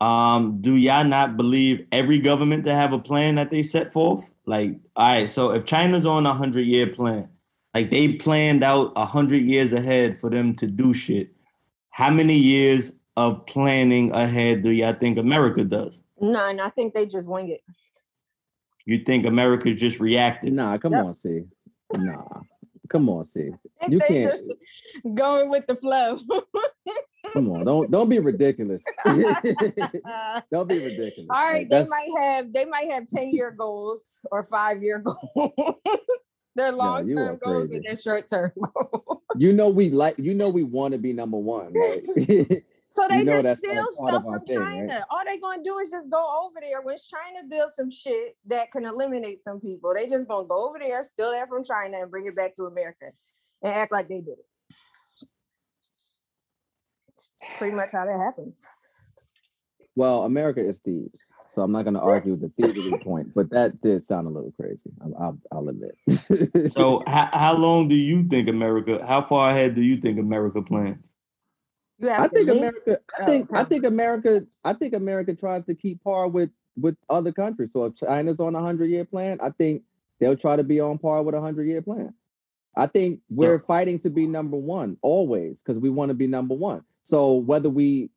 um 0.00 0.60
do 0.60 0.76
y'all 0.76 1.04
not 1.04 1.36
believe 1.36 1.86
every 1.92 2.18
government 2.18 2.64
to 2.64 2.74
have 2.74 2.92
a 2.92 2.98
plan 2.98 3.34
that 3.36 3.50
they 3.50 3.62
set 3.62 3.92
forth 3.92 4.30
like 4.46 4.78
all 4.96 5.06
right 5.06 5.30
so 5.30 5.52
if 5.52 5.64
china's 5.64 6.06
on 6.06 6.26
a 6.26 6.34
hundred 6.34 6.66
year 6.66 6.86
plan 6.86 7.28
like 7.74 7.90
they 7.90 8.14
planned 8.14 8.64
out 8.64 8.92
a 8.96 9.04
hundred 9.04 9.42
years 9.42 9.72
ahead 9.72 10.18
for 10.18 10.30
them 10.30 10.54
to 10.56 10.66
do 10.66 10.92
shit 10.92 11.30
how 11.90 12.10
many 12.10 12.36
years 12.36 12.92
of 13.28 13.46
planning 13.46 14.10
ahead 14.14 14.62
do 14.62 14.70
y'all 14.70 14.94
think 14.94 15.18
america 15.18 15.64
does 15.64 16.02
None. 16.22 16.60
I 16.60 16.68
think 16.70 16.92
they 16.94 17.06
just 17.06 17.28
wing 17.28 17.48
it. 17.50 17.62
you 18.84 18.98
think 19.04 19.24
america's 19.26 19.80
just 19.80 20.00
reactive 20.00 20.52
Nah, 20.52 20.76
come 20.78 20.92
Yep. 20.92 21.04
on, 21.04 21.14
see. 21.14 21.42
Nah, 21.96 22.24
come 22.88 23.08
on, 23.08 23.24
see. 23.24 23.50
You 23.88 23.98
they 23.98 24.06
can't- 24.06 24.30
just 24.30 25.14
going 25.14 25.50
with 25.50 25.66
the 25.66 25.76
flow. 25.76 26.18
Come 27.32 27.50
on, 27.52 27.64
don't 27.64 27.90
don't 27.90 28.08
be 28.08 28.18
ridiculous. 28.18 28.82
All 29.06 29.14
don't 30.52 30.68
be 30.68 30.78
ridiculous. 30.82 31.26
All 31.30 31.36
right, 31.36 31.60
Like, 31.60 31.68
they 31.70 31.76
that's- 31.84 31.88
might 31.88 32.10
have 32.20 32.52
they 32.52 32.64
might 32.64 32.90
have 32.92 33.06
10 33.06 33.30
year 33.30 33.50
goals 33.50 34.02
or 34.30 34.46
five 34.50 34.82
year 34.82 34.98
goals. 35.34 35.52
their 36.56 36.72
long 36.72 37.08
you 37.08 37.16
are 37.18 37.26
term 37.28 37.38
goals 37.42 37.66
crazy. 37.68 37.76
and 37.76 37.84
their 37.86 37.98
short 37.98 38.28
term 38.28 38.50
goals. 38.74 39.20
you 39.36 39.52
know 39.52 39.68
we 39.68 39.90
like 39.90 40.18
you 40.18 40.34
know 40.34 40.48
we 40.50 40.64
want 40.64 40.92
to 40.92 40.98
be 40.98 41.12
number 41.12 41.38
one, 41.38 41.72
right? 41.72 42.62
So 42.92 43.06
they 43.08 43.18
You 43.18 43.24
know 43.24 43.40
just 43.40 43.60
steal 43.60 43.86
stuff 43.92 44.24
from 44.24 44.44
thing, 44.46 44.58
China. 44.58 44.86
right? 44.94 45.02
All 45.10 45.22
they 45.24 45.38
gonna 45.38 45.62
do 45.62 45.78
is 45.78 45.90
just 45.90 46.10
go 46.10 46.26
over 46.44 46.58
there. 46.60 46.82
When 46.82 46.96
China 46.98 47.46
builds 47.48 47.76
some 47.76 47.90
shit 47.90 48.36
that 48.46 48.72
can 48.72 48.84
eliminate 48.84 49.38
some 49.44 49.60
people, 49.60 49.92
they 49.94 50.06
just 50.08 50.26
gonna 50.26 50.48
go 50.48 50.68
over 50.68 50.78
there, 50.78 51.04
steal 51.04 51.30
that 51.30 51.48
from 51.48 51.62
China, 51.64 52.02
and 52.02 52.10
bring 52.10 52.26
it 52.26 52.34
back 52.34 52.56
to 52.56 52.66
America 52.66 53.06
and 53.62 53.72
act 53.74 53.92
like 53.92 54.08
they 54.08 54.20
did 54.20 54.38
it. 54.38 55.26
It's 57.10 57.32
pretty 57.58 57.76
much 57.76 57.90
how 57.92 58.06
that 58.06 58.18
happens. 58.18 58.66
well, 59.94 60.24
America 60.24 60.66
is 60.66 60.78
thieves, 60.80 61.20
so 61.50 61.62
I'm 61.62 61.72
not 61.72 61.82
going 61.82 61.94
to 61.94 62.00
argue 62.00 62.36
the 62.36 62.48
thievery 62.60 62.98
point, 63.02 63.34
but 63.34 63.50
that 63.50 63.80
did 63.82 64.04
sound 64.06 64.26
a 64.26 64.30
little 64.30 64.52
crazy. 64.52 64.90
I'll, 65.02 65.14
I'll, 65.22 65.38
I'll 65.52 65.68
admit. 65.68 66.72
so 66.72 67.02
how, 67.06 67.28
how 67.32 67.56
long 67.56 67.88
do 67.88 67.94
you 67.94 68.24
think 68.24 68.48
america 68.48 69.04
how 69.06 69.22
far 69.26 69.50
ahead 69.50 69.74
do 69.74 69.82
you 69.82 69.96
think 69.96 70.18
america 70.18 70.62
plans 70.62 71.04
You 71.04 71.09
I 72.02 72.28
think 72.28 72.48
me? 72.48 72.58
America. 72.58 73.00
I 73.18 73.24
Oh, 73.26 73.26
think 73.26 73.50
I 73.54 73.64
think 73.64 73.84
America. 73.84 74.46
I 74.64 74.72
think 74.72 74.94
America 74.94 75.34
tries 75.34 75.64
to 75.66 75.74
keep 75.74 76.02
par 76.02 76.28
with 76.28 76.50
with 76.76 76.96
other 77.08 77.32
countries. 77.32 77.72
So 77.72 77.84
if 77.86 77.96
China's 77.96 78.40
on 78.40 78.54
a 78.54 78.60
hundred 78.60 78.86
year 78.90 79.04
plan, 79.04 79.38
I 79.42 79.50
think 79.50 79.82
they'll 80.18 80.36
try 80.36 80.56
to 80.56 80.64
be 80.64 80.80
on 80.80 80.98
par 80.98 81.22
with 81.22 81.34
a 81.34 81.40
hundred 81.40 81.66
year 81.68 81.82
plan. 81.82 82.14
I 82.76 82.86
think 82.86 83.20
we're 83.28 83.58
fighting 83.58 83.98
to 84.00 84.10
be 84.10 84.26
number 84.26 84.56
one 84.56 84.96
always 85.02 85.58
because 85.60 85.80
we 85.80 85.90
want 85.90 86.10
to 86.10 86.14
be 86.14 86.26
number 86.26 86.54
one. 86.54 86.82
So 87.04 87.34
whether 87.36 87.68
we 87.68 88.10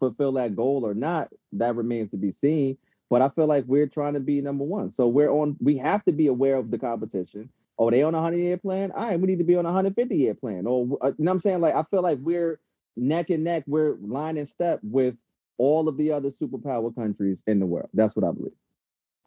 fulfill 0.00 0.32
that 0.32 0.56
goal 0.56 0.86
or 0.86 0.94
not, 0.94 1.30
that 1.52 1.76
remains 1.76 2.10
to 2.12 2.16
be 2.16 2.32
seen. 2.32 2.78
but 3.10 3.22
I 3.22 3.28
feel 3.30 3.46
like 3.46 3.64
we're 3.66 3.86
trying 3.86 4.14
to 4.14 4.20
be 4.20 4.40
number 4.40 4.64
one. 4.64 4.90
So 4.92 5.06
we're 5.08 5.30
on. 5.30 5.56
We 5.60 5.76
have 5.78 6.04
to 6.06 6.12
be 6.12 6.26
aware 6.28 6.56
of 6.56 6.70
the 6.70 6.78
competition. 6.78 7.50
Oh, 7.78 7.90
they 7.90 8.02
on 8.02 8.14
a 8.14 8.20
hundred 8.20 8.38
year 8.38 8.56
plan. 8.56 8.90
All 8.92 9.06
right, 9.08 9.20
we 9.20 9.26
need 9.28 9.38
to 9.38 9.44
be 9.44 9.56
on 9.56 9.66
a 9.66 9.72
hundred 9.72 9.94
fifty 9.94 10.16
year 10.16 10.34
plan. 10.34 10.66
Or 10.66 10.82
uh, 11.02 11.08
you 11.08 11.14
know 11.18 11.30
what 11.30 11.32
I'm 11.32 11.40
saying? 11.40 11.60
Like 11.60 11.74
I 11.74 11.84
feel 11.84 12.02
like 12.02 12.18
we're 12.20 12.58
neck 12.98 13.30
and 13.30 13.44
neck. 13.44 13.64
We're 13.66 13.96
line 14.00 14.36
and 14.38 14.48
step 14.48 14.80
with 14.82 15.16
all 15.56 15.88
of 15.88 15.96
the 15.96 16.12
other 16.12 16.30
superpower 16.30 16.94
countries 16.94 17.42
in 17.46 17.58
the 17.58 17.66
world. 17.66 17.88
That's 17.94 18.14
what 18.14 18.24
I 18.24 18.32
believe. 18.32 18.52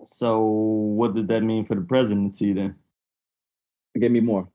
So 0.06 0.44
what 0.44 1.14
did 1.14 1.28
that 1.28 1.42
mean 1.44 1.66
for 1.66 1.76
the 1.76 1.82
presidency 1.82 2.54
then? 2.54 2.76
Give 4.00 4.12
me 4.12 4.20
more. 4.22 4.48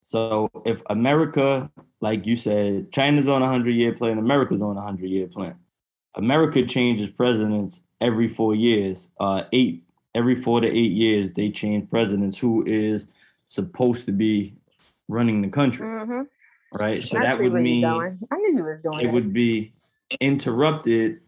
So 0.00 0.50
if 0.64 0.82
America, 0.90 1.70
like 2.00 2.26
you 2.26 2.36
said, 2.36 2.90
China's 2.92 3.28
on 3.28 3.42
a 3.42 3.48
hundred 3.48 3.72
year 3.72 3.92
plan, 3.92 4.18
America's 4.18 4.60
on 4.62 4.76
a 4.76 4.80
hundred 4.80 5.10
year 5.10 5.26
plan. 5.28 5.56
America 6.14 6.64
changes 6.64 7.10
presidents 7.10 7.82
every 8.00 8.28
four 8.28 8.54
years. 8.54 9.08
Uh, 9.18 9.44
eight 9.52 9.84
every 10.14 10.36
four 10.36 10.60
to 10.60 10.68
eight 10.68 10.92
years, 10.92 11.32
they 11.32 11.50
change 11.50 11.88
presidents 11.88 12.36
who 12.38 12.64
is 12.66 13.06
supposed 13.46 14.04
to 14.04 14.12
be 14.12 14.54
running 15.08 15.40
the 15.42 15.48
country, 15.48 15.86
Mhm. 15.86 16.28
Right? 16.72 17.04
So 17.04 17.18
I 17.18 17.22
that 17.22 17.38
would 17.38 17.52
mean. 17.52 17.84
I 17.84 18.36
knew 18.36 18.56
you 18.56 18.64
was 18.64 18.80
doing 18.82 19.00
it 19.00 19.04
this. 19.04 19.12
would 19.12 19.32
be 19.32 19.72
interrupted 20.20 21.20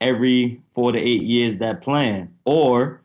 every 0.00 0.62
four 0.74 0.92
to 0.92 0.98
eight 0.98 1.22
years 1.22 1.58
that 1.58 1.80
plan 1.80 2.32
or 2.44 3.02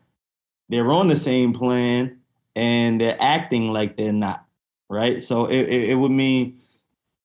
they're 0.68 0.92
on 0.92 1.08
the 1.08 1.16
same 1.16 1.52
plan 1.52 2.18
and 2.54 3.00
they're 3.00 3.20
acting 3.20 3.72
like 3.72 3.96
they're 3.96 4.12
not 4.12 4.44
right 4.88 5.22
so 5.22 5.46
it, 5.46 5.62
it, 5.62 5.90
it 5.90 5.94
would 5.96 6.12
mean 6.12 6.58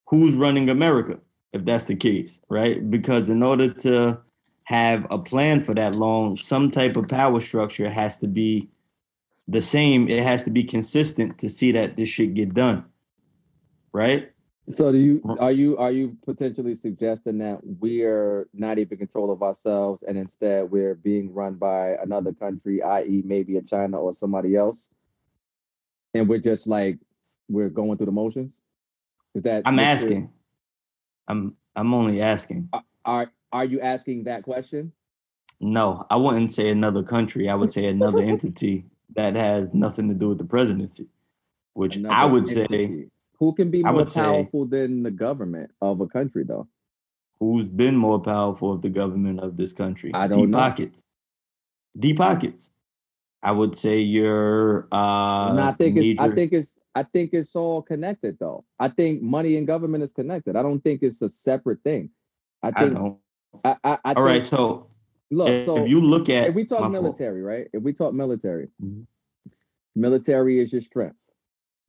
who's 0.07 0.34
running 0.34 0.70
america 0.70 1.20
if 1.53 1.64
that's 1.66 1.84
the 1.86 1.95
case 1.95 2.41
right 2.49 2.89
because 2.89 3.30
in 3.30 3.43
order 3.43 3.72
to 3.72 4.18
have 4.64 5.05
a 5.12 5.18
plan 5.20 5.64
for 5.64 5.76
that 5.76 5.95
long 5.95 6.36
some 6.36 6.72
type 6.72 6.95
of 6.95 7.07
power 7.07 7.39
structure 7.39 7.89
has 7.89 8.18
to 8.18 8.28
be 8.28 8.68
the 9.47 9.62
same 9.62 10.07
it 10.07 10.24
has 10.24 10.43
to 10.43 10.49
be 10.49 10.64
consistent 10.64 11.38
to 11.38 11.49
see 11.49 11.72
that 11.72 11.95
this 11.95 12.10
shit 12.10 12.34
get 12.34 12.53
done 12.53 12.84
right 13.93 14.32
So 14.72 14.91
do 14.91 14.99
you 14.99 15.38
are 15.39 15.51
you 15.51 15.78
are 15.78 15.91
you 15.91 16.15
potentially 16.26 16.76
suggesting 16.76 17.39
that 17.39 17.59
we're 17.63 18.47
not 18.53 18.78
even 18.78 18.93
in 18.93 18.97
control 18.99 19.32
of 19.32 19.41
ourselves 19.41 20.03
and 20.07 20.17
instead 20.17 20.70
we're 20.70 20.93
being 20.93 21.34
run 21.34 21.55
by 21.55 21.95
another 22.03 22.34
country, 22.34 22.84
i.e., 22.84 23.24
maybe 23.26 23.57
a 23.57 23.63
China 23.63 23.99
or 23.99 24.13
somebody 24.13 24.55
else, 24.55 24.88
and 26.13 26.30
we're 26.30 26.39
just 26.39 26.67
like 26.67 26.99
we're 27.47 27.70
going 27.70 27.97
through 27.97 28.05
the 28.05 28.11
motions? 28.11 28.51
Is 29.34 29.43
that 29.43 29.63
i'm 29.65 29.80
asking 29.80 30.30
i'm 31.28 31.55
i'm 31.76 31.93
only 31.93 32.22
asking 32.22 32.70
Are 33.05 33.32
are 33.51 33.65
you 33.65 33.82
asking 33.82 34.26
that 34.26 34.43
question? 34.43 34.91
No, 35.59 36.05
I 36.09 36.15
wouldn't 36.15 36.51
say 36.51 36.70
another 36.70 37.03
country. 37.03 37.49
I 37.49 37.55
would 37.55 37.72
say 37.72 37.86
another 37.86 38.22
entity 38.34 38.86
that 39.15 39.36
has 39.36 39.74
nothing 39.74 40.07
to 40.09 40.13
do 40.13 40.30
with 40.30 40.38
the 40.38 40.45
presidency, 40.45 41.07
which 41.74 41.95
I 41.95 41.99
Another 41.99 42.34
would 42.34 42.47
say 42.47 42.61
entity. 42.61 43.09
Who 43.39 43.53
can 43.53 43.71
be 43.71 43.83
more 43.83 44.05
powerful 44.05 44.65
than 44.65 45.03
the 45.03 45.11
government 45.11 45.71
of 45.81 46.01
a 46.01 46.07
country, 46.07 46.43
though. 46.43 46.67
who's 47.39 47.67
been 47.69 47.95
more 47.95 48.19
powerful 48.19 48.73
of 48.73 48.81
the 48.81 48.89
government 48.89 49.39
of 49.39 49.55
this 49.55 49.71
country. 49.73 50.11
I 50.13 50.27
don't 50.27 50.41
Deep 50.41 50.51
know. 50.51 50.57
pockets. 50.57 51.01
Deep 51.97 52.17
pockets. 52.17 52.71
I 53.41 53.53
would 53.53 53.73
say 53.75 53.99
your 53.99 54.89
uh 54.91 55.49
and 55.51 55.61
I 55.61 55.71
think 55.71 55.95
it's 55.95 56.19
I 56.19 56.27
think 56.35 56.51
it's 56.51 56.77
I 56.93 57.03
think 57.03 57.29
it's 57.33 57.55
all 57.55 57.81
connected 57.81 58.37
though. 58.39 58.65
I 58.77 58.89
think 58.89 59.21
money 59.21 59.55
and 59.55 59.65
government 59.65 60.03
is 60.03 60.11
connected. 60.11 60.57
I 60.57 60.61
don't 60.61 60.81
think 60.83 61.01
it's 61.03 61.21
a 61.21 61.29
separate 61.29 61.81
thing. 61.83 62.09
I 62.61 62.67
I 62.67 62.71
think 62.71 62.93
don't. 62.95 63.17
I 63.63 63.77
I, 63.85 63.97
I 64.03 64.13
All 64.15 64.23
right, 64.23 64.41
think, 64.41 64.49
so 64.49 64.87
look, 65.31 65.47
if, 65.53 65.63
so 65.65 65.77
if 65.77 65.89
you 65.89 66.01
look 66.01 66.27
at 66.29 66.49
if 66.49 66.53
we 66.55 66.65
talk 66.65 66.81
my 66.81 66.87
fault. 66.87 66.91
military, 66.91 67.41
right? 67.41 67.67
If 67.71 67.81
we 67.83 67.93
talk 67.93 68.13
military, 68.13 68.67
Mhm. 68.83 69.05
military 69.95 70.59
is 70.59 70.71
your 70.73 70.81
strength. 70.81 71.15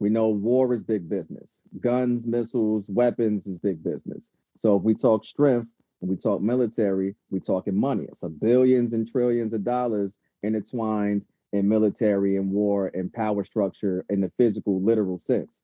We 0.00 0.08
know 0.08 0.28
war 0.30 0.72
is 0.74 0.82
big 0.82 1.08
business. 1.08 1.60
Guns, 1.78 2.26
missiles, 2.26 2.86
weapons 2.88 3.46
is 3.46 3.58
big 3.58 3.84
business. 3.84 4.30
So 4.58 4.74
if 4.76 4.82
we 4.82 4.94
talk 4.94 5.26
strength 5.26 5.68
and 6.00 6.10
we 6.10 6.16
talk 6.16 6.40
military, 6.40 7.14
we 7.30 7.38
talking 7.38 7.76
money. 7.76 8.06
It's 8.08 8.22
a 8.22 8.28
billions 8.28 8.94
and 8.94 9.06
trillions 9.06 9.52
of 9.52 9.62
dollars 9.62 10.12
intertwined 10.42 11.26
in 11.52 11.68
military 11.68 12.36
and 12.36 12.50
war 12.50 12.90
and 12.94 13.12
power 13.12 13.44
structure 13.44 14.06
in 14.08 14.22
the 14.22 14.32
physical, 14.38 14.80
literal 14.82 15.20
sense. 15.24 15.60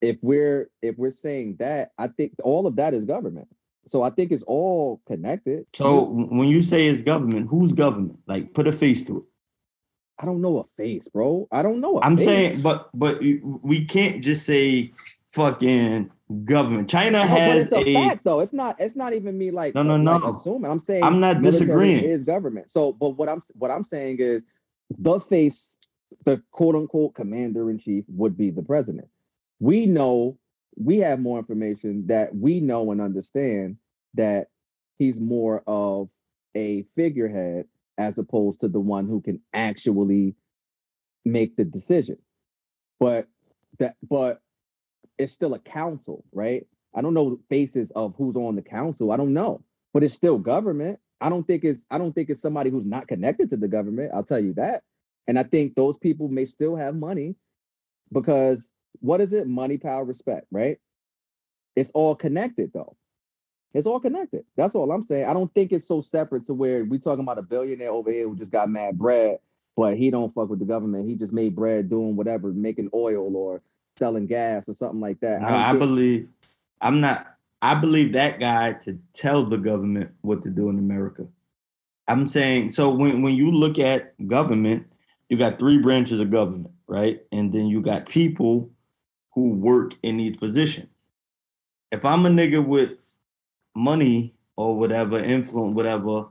If 0.00 0.16
we're 0.22 0.70
if 0.80 0.96
we're 0.96 1.10
saying 1.10 1.56
that, 1.58 1.90
I 1.98 2.08
think 2.08 2.32
all 2.42 2.66
of 2.66 2.76
that 2.76 2.94
is 2.94 3.04
government. 3.04 3.48
So 3.86 4.02
I 4.02 4.10
think 4.10 4.32
it's 4.32 4.44
all 4.44 5.02
connected. 5.06 5.66
So 5.74 6.04
when 6.04 6.48
you 6.48 6.62
say 6.62 6.86
it's 6.86 7.02
government, 7.02 7.48
who's 7.50 7.74
government? 7.74 8.20
Like 8.26 8.54
put 8.54 8.66
a 8.66 8.72
face 8.72 9.02
to 9.04 9.18
it. 9.18 9.24
I 10.20 10.26
don't 10.26 10.42
know 10.42 10.58
a 10.58 10.64
face, 10.76 11.08
bro. 11.08 11.48
I 11.50 11.62
don't 11.62 11.80
know. 11.80 11.98
i 11.98 12.06
I'm 12.06 12.18
saying, 12.18 12.60
but 12.60 12.90
but 12.92 13.20
we 13.22 13.86
can't 13.86 14.22
just 14.22 14.44
say 14.44 14.92
fucking 15.32 16.10
government. 16.44 16.90
China 16.90 17.24
No, 17.24 17.28
but 17.28 17.40
has 17.40 17.72
it's 17.72 17.72
a, 17.72 17.88
a 17.88 17.94
fact 17.94 18.24
though. 18.24 18.40
It's 18.40 18.52
not. 18.52 18.76
It's 18.78 18.94
not 18.94 19.14
even 19.14 19.38
me 19.38 19.50
like 19.50 19.74
No, 19.74 19.82
no, 19.82 19.96
no 19.96 20.18
like, 20.18 20.34
assuming. 20.34 20.70
I'm 20.70 20.80
saying 20.80 21.04
I'm 21.04 21.20
not 21.20 21.40
disagreeing. 21.40 22.04
Is 22.04 22.22
government. 22.24 22.70
So, 22.70 22.92
but 22.92 23.10
what 23.10 23.30
I'm 23.30 23.40
what 23.54 23.70
I'm 23.70 23.84
saying 23.84 24.18
is 24.18 24.44
the 24.98 25.20
face, 25.20 25.78
the 26.26 26.42
quote 26.50 26.74
unquote 26.74 27.14
commander 27.14 27.70
in 27.70 27.78
chief 27.78 28.04
would 28.08 28.36
be 28.36 28.50
the 28.50 28.62
president. 28.62 29.08
We 29.58 29.86
know 29.86 30.36
we 30.76 30.98
have 30.98 31.18
more 31.18 31.38
information 31.38 32.06
that 32.08 32.34
we 32.36 32.60
know 32.60 32.90
and 32.90 33.00
understand 33.00 33.78
that 34.14 34.48
he's 34.98 35.18
more 35.18 35.62
of 35.66 36.10
a 36.54 36.84
figurehead 36.94 37.66
as 38.00 38.18
opposed 38.18 38.62
to 38.62 38.68
the 38.68 38.80
one 38.80 39.06
who 39.06 39.20
can 39.20 39.38
actually 39.52 40.34
make 41.26 41.54
the 41.56 41.64
decision. 41.64 42.16
But 42.98 43.28
that 43.78 43.96
but 44.08 44.40
it's 45.18 45.34
still 45.34 45.52
a 45.52 45.58
council, 45.58 46.24
right? 46.32 46.66
I 46.94 47.02
don't 47.02 47.12
know 47.12 47.38
faces 47.50 47.92
of 47.94 48.14
who's 48.16 48.36
on 48.36 48.56
the 48.56 48.62
council. 48.62 49.12
I 49.12 49.18
don't 49.18 49.34
know, 49.34 49.62
but 49.92 50.02
it's 50.02 50.14
still 50.14 50.38
government. 50.38 50.98
I 51.20 51.28
don't 51.28 51.46
think 51.46 51.62
it's 51.62 51.84
I 51.90 51.98
don't 51.98 52.14
think 52.14 52.30
it's 52.30 52.40
somebody 52.40 52.70
who's 52.70 52.86
not 52.86 53.06
connected 53.06 53.50
to 53.50 53.58
the 53.58 53.68
government. 53.68 54.12
I'll 54.14 54.24
tell 54.24 54.40
you 54.40 54.54
that. 54.54 54.82
And 55.28 55.38
I 55.38 55.42
think 55.42 55.74
those 55.74 55.98
people 55.98 56.28
may 56.28 56.46
still 56.46 56.76
have 56.76 56.96
money 56.96 57.36
because 58.12 58.72
what 59.00 59.20
is 59.20 59.34
it? 59.34 59.46
Money, 59.46 59.76
power, 59.76 60.04
respect, 60.04 60.46
right? 60.50 60.78
It's 61.76 61.90
all 61.90 62.14
connected 62.14 62.72
though. 62.72 62.96
It's 63.72 63.86
all 63.86 64.00
connected. 64.00 64.44
That's 64.56 64.74
all 64.74 64.90
I'm 64.90 65.04
saying. 65.04 65.26
I 65.26 65.34
don't 65.34 65.52
think 65.54 65.72
it's 65.72 65.86
so 65.86 66.00
separate 66.00 66.46
to 66.46 66.54
where 66.54 66.84
we 66.84 66.98
talking 66.98 67.22
about 67.22 67.38
a 67.38 67.42
billionaire 67.42 67.90
over 67.90 68.10
here 68.10 68.28
who 68.28 68.36
just 68.36 68.50
got 68.50 68.68
mad 68.68 68.98
bread, 68.98 69.38
but 69.76 69.96
he 69.96 70.10
don't 70.10 70.34
fuck 70.34 70.48
with 70.48 70.58
the 70.58 70.64
government. 70.64 71.08
He 71.08 71.14
just 71.14 71.32
made 71.32 71.54
bread 71.54 71.88
doing 71.88 72.16
whatever, 72.16 72.48
making 72.48 72.90
oil 72.92 73.36
or 73.36 73.62
selling 73.98 74.26
gas 74.26 74.68
or 74.68 74.74
something 74.74 75.00
like 75.00 75.20
that. 75.20 75.40
No, 75.40 75.48
don't 75.48 75.56
I 75.56 75.72
believe 75.74 76.28
I'm 76.80 77.00
not. 77.00 77.26
I 77.62 77.74
believe 77.74 78.14
that 78.14 78.40
guy 78.40 78.72
to 78.72 78.98
tell 79.12 79.44
the 79.44 79.58
government 79.58 80.10
what 80.22 80.42
to 80.42 80.50
do 80.50 80.68
in 80.68 80.78
America. 80.78 81.26
I'm 82.08 82.26
saying 82.26 82.72
so 82.72 82.92
when 82.92 83.22
when 83.22 83.34
you 83.34 83.52
look 83.52 83.78
at 83.78 84.14
government, 84.26 84.86
you 85.28 85.36
got 85.36 85.60
three 85.60 85.78
branches 85.78 86.20
of 86.20 86.30
government, 86.30 86.74
right? 86.88 87.22
And 87.30 87.52
then 87.52 87.66
you 87.66 87.82
got 87.82 88.08
people 88.08 88.70
who 89.34 89.52
work 89.52 89.94
in 90.02 90.16
these 90.16 90.36
positions. 90.36 90.88
If 91.92 92.04
I'm 92.04 92.26
a 92.26 92.30
nigga 92.30 92.64
with 92.64 92.92
money 93.74 94.34
or 94.56 94.76
whatever, 94.76 95.18
influence, 95.18 95.74
whatever, 95.74 96.26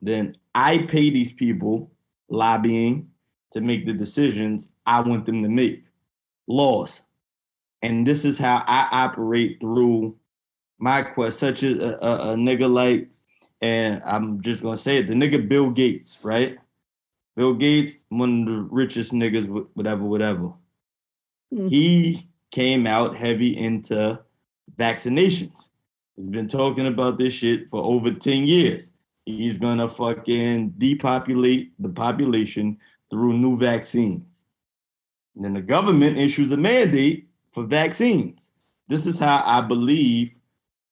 then 0.00 0.36
I 0.54 0.78
pay 0.78 1.10
these 1.10 1.32
people 1.32 1.90
lobbying 2.28 3.10
to 3.52 3.60
make 3.60 3.86
the 3.86 3.92
decisions 3.92 4.68
I 4.84 5.00
want 5.00 5.26
them 5.26 5.42
to 5.42 5.48
make. 5.48 5.84
Laws 6.48 7.02
and 7.82 8.06
this 8.06 8.24
is 8.24 8.38
how 8.38 8.64
I 8.66 8.88
operate 8.92 9.60
through 9.60 10.16
my 10.78 11.02
quest, 11.02 11.38
such 11.38 11.62
as 11.64 11.78
a, 11.78 11.98
a, 12.00 12.32
a 12.32 12.36
nigga 12.36 12.72
like, 12.72 13.08
and 13.60 14.00
I'm 14.04 14.40
just 14.40 14.62
gonna 14.62 14.76
say 14.76 14.98
it, 14.98 15.08
the 15.08 15.14
nigga 15.14 15.46
Bill 15.48 15.70
Gates, 15.70 16.18
right? 16.22 16.58
Bill 17.36 17.54
Gates, 17.54 17.94
one 18.08 18.42
of 18.42 18.46
the 18.46 18.62
richest 18.70 19.12
niggas, 19.12 19.46
wh- 19.46 19.76
whatever, 19.76 20.04
whatever. 20.04 20.52
Hmm. 21.52 21.68
He 21.68 22.28
came 22.50 22.86
out 22.86 23.16
heavy 23.16 23.56
into 23.56 24.20
vaccinations. 24.76 25.68
He's 26.16 26.28
been 26.28 26.48
talking 26.48 26.86
about 26.86 27.18
this 27.18 27.32
shit 27.32 27.68
for 27.70 27.82
over 27.82 28.12
10 28.12 28.46
years. 28.46 28.90
He's 29.24 29.58
gonna 29.58 29.88
fucking 29.88 30.74
depopulate 30.78 31.72
the 31.78 31.88
population 31.88 32.78
through 33.10 33.38
new 33.38 33.58
vaccines. 33.58 34.44
And 35.34 35.44
then 35.44 35.54
the 35.54 35.62
government 35.62 36.18
issues 36.18 36.50
a 36.52 36.56
mandate 36.56 37.28
for 37.52 37.64
vaccines. 37.64 38.50
This 38.88 39.06
is 39.06 39.18
how 39.18 39.42
I 39.46 39.60
believe 39.60 40.34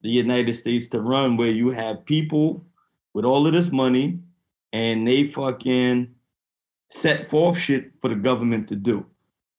the 0.03 0.11
United 0.11 0.55
States 0.55 0.89
to 0.89 1.01
run, 1.01 1.37
where 1.37 1.51
you 1.51 1.71
have 1.71 2.07
people 2.07 2.65
with 3.13 3.25
all 3.25 3.47
of 3.47 3.53
this 3.53 3.71
money 3.71 4.21
and 4.73 5.07
they 5.07 5.27
fucking 5.27 6.15
set 6.91 7.27
forth 7.27 7.59
shit 7.59 7.93
for 8.01 8.09
the 8.09 8.15
government 8.15 8.69
to 8.69 8.77
do. 8.77 9.05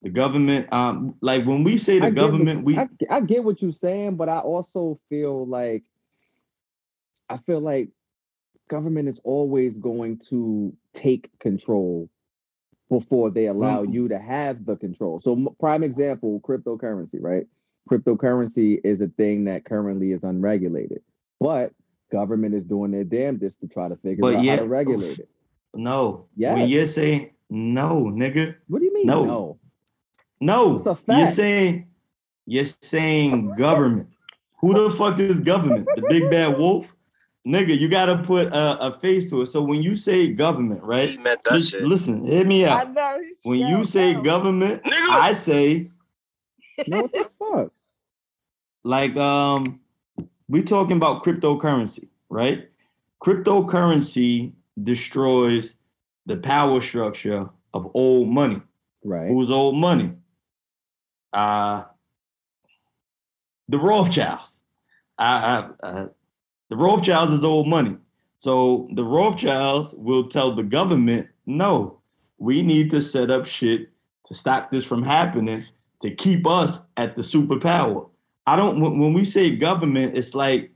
The 0.02 0.10
government, 0.10 0.72
um, 0.74 1.16
like 1.22 1.45
when 1.45 1.64
we 1.64 1.78
say 1.78 1.99
the 1.99 2.08
I 2.08 2.10
get 2.10 2.22
what- 2.24 2.32
government, 2.32 2.64
we 2.66 2.78
I, 2.78 2.89
I 3.10 3.22
get 3.22 3.43
what 3.43 3.62
you're 3.62 3.72
saying, 3.72 4.16
but 4.16 4.30
I 4.30 4.39
also 4.39 4.99
feel 5.10 5.45
like 5.45 5.84
I 7.30 7.38
feel 7.38 7.60
like 7.62 7.89
government 8.68 9.08
is 9.10 9.22
always 9.24 9.78
going 9.78 10.18
to 10.30 10.74
take 10.93 11.30
control 11.39 12.10
before 12.89 13.30
they 13.30 13.45
allow 13.47 13.84
you 13.84 14.10
to 14.10 14.20
have 14.20 14.66
the 14.66 14.76
control. 14.76 15.20
So 15.22 15.56
prime 15.60 15.84
example, 15.84 16.41
cryptocurrency, 16.41 17.20
right? 17.22 17.45
Cryptocurrency 17.89 18.82
is 18.84 18.99
a 19.02 19.08
thing 19.08 19.45
that 19.45 19.64
currently 19.66 20.12
is 20.12 20.24
unregulated, 20.24 21.02
but 21.39 21.72
government 22.12 22.54
is 22.56 22.66
doing 22.66 22.91
their 22.91 23.06
damnedest 23.06 23.62
to 23.62 23.68
try 23.68 23.88
to 23.88 23.95
figure 23.97 24.22
But 24.22 24.36
out 24.36 24.43
yeah- 24.43 24.56
how 24.58 24.64
to 24.64 24.68
regulate 24.68 25.20
it. 25.20 25.30
No. 25.74 26.26
Yeah. 26.36 26.56
When 26.56 26.68
you're 26.68 26.88
saying 26.88 27.30
no, 27.49 28.12
nigga. 28.14 28.56
What 28.68 28.80
do 28.80 28.86
you 28.86 28.93
mean? 28.93 29.06
No. 29.08 29.26
No. 29.26 29.60
No. 30.42 30.82
You're 31.08 31.28
saying 31.28 31.88
you're 32.46 32.66
saying 32.82 33.56
government. 33.56 34.10
Who 34.60 34.74
the 34.74 34.89
fuck 34.96 35.20
is 35.20 35.39
government? 35.39 35.88
The 35.96 36.02
big 36.10 36.30
bad 36.30 36.58
wolf? 36.58 36.94
Nigga, 37.48 37.78
you 37.80 37.89
gotta 37.89 38.18
put 38.18 38.48
a, 38.50 38.88
a 38.88 39.00
face 39.00 39.30
to 39.32 39.42
it. 39.44 39.48
So 39.48 39.62
when 39.64 39.82
you 39.82 39.96
say 39.96 40.32
government, 40.32 40.84
right? 40.84 41.10
He 41.10 41.16
right? 41.16 41.24
meant 41.24 41.44
that 41.44 41.54
Lis- 41.54 41.70
shit. 41.70 41.84
Listen, 41.84 42.26
hear 42.26 42.46
me 42.46 42.66
I 42.66 42.74
out. 42.82 42.94
know. 42.94 43.20
he's- 43.22 43.38
When 43.44 43.60
you 43.60 43.84
say 43.84 44.12
yo. 44.14 44.22
government, 44.22 44.84
Nigga. 44.84 45.20
I 45.22 45.34
say 45.34 45.88
No, 46.88 47.02
what 47.02 47.14
the 47.14 47.30
fuck? 47.39 47.72
like 48.84 49.16
um 49.18 49.80
we 50.48 50.64
talking 50.64 50.98
about 50.98 51.24
cryptocurrency 51.24 52.08
right 52.30 52.68
cryptocurrency 53.24 54.54
destroys 54.82 55.76
the 56.26 56.38
power 56.38 56.82
structure 56.82 57.48
of 57.74 57.92
old 57.94 58.28
money 58.30 58.60
Right. 59.04 59.28
who's 59.30 59.52
old 59.52 59.76
money 59.78 60.14
uh 61.34 61.84
the 63.69 63.77
rothschilds 63.77 64.63
I, 65.17 65.69
I, 65.84 65.88
I, 65.88 66.05
the 66.69 66.75
rothschilds 66.75 67.32
is 67.32 67.43
old 67.43 67.67
money 67.67 67.97
so 68.38 68.89
the 68.93 69.03
rothschilds 69.03 69.93
will 69.95 70.27
tell 70.27 70.51
the 70.51 70.63
government 70.63 71.27
no 71.45 71.99
we 72.38 72.61
need 72.63 72.89
to 72.91 73.01
set 73.01 73.29
up 73.32 73.45
shit 73.45 73.89
to 74.25 74.34
stop 74.34 74.71
this 74.71 74.86
from 74.86 75.03
happening 75.03 75.65
to 76.01 76.13
keep 76.13 76.47
us 76.47 76.79
at 76.97 77.15
the 77.15 77.21
superpower 77.21 78.09
I 78.47 78.55
don't 78.55 78.82
when, 78.82 78.99
when 78.99 79.13
we 79.13 79.23
say 79.23 79.55
government, 79.55 80.17
it's 80.17 80.34
like 80.34 80.71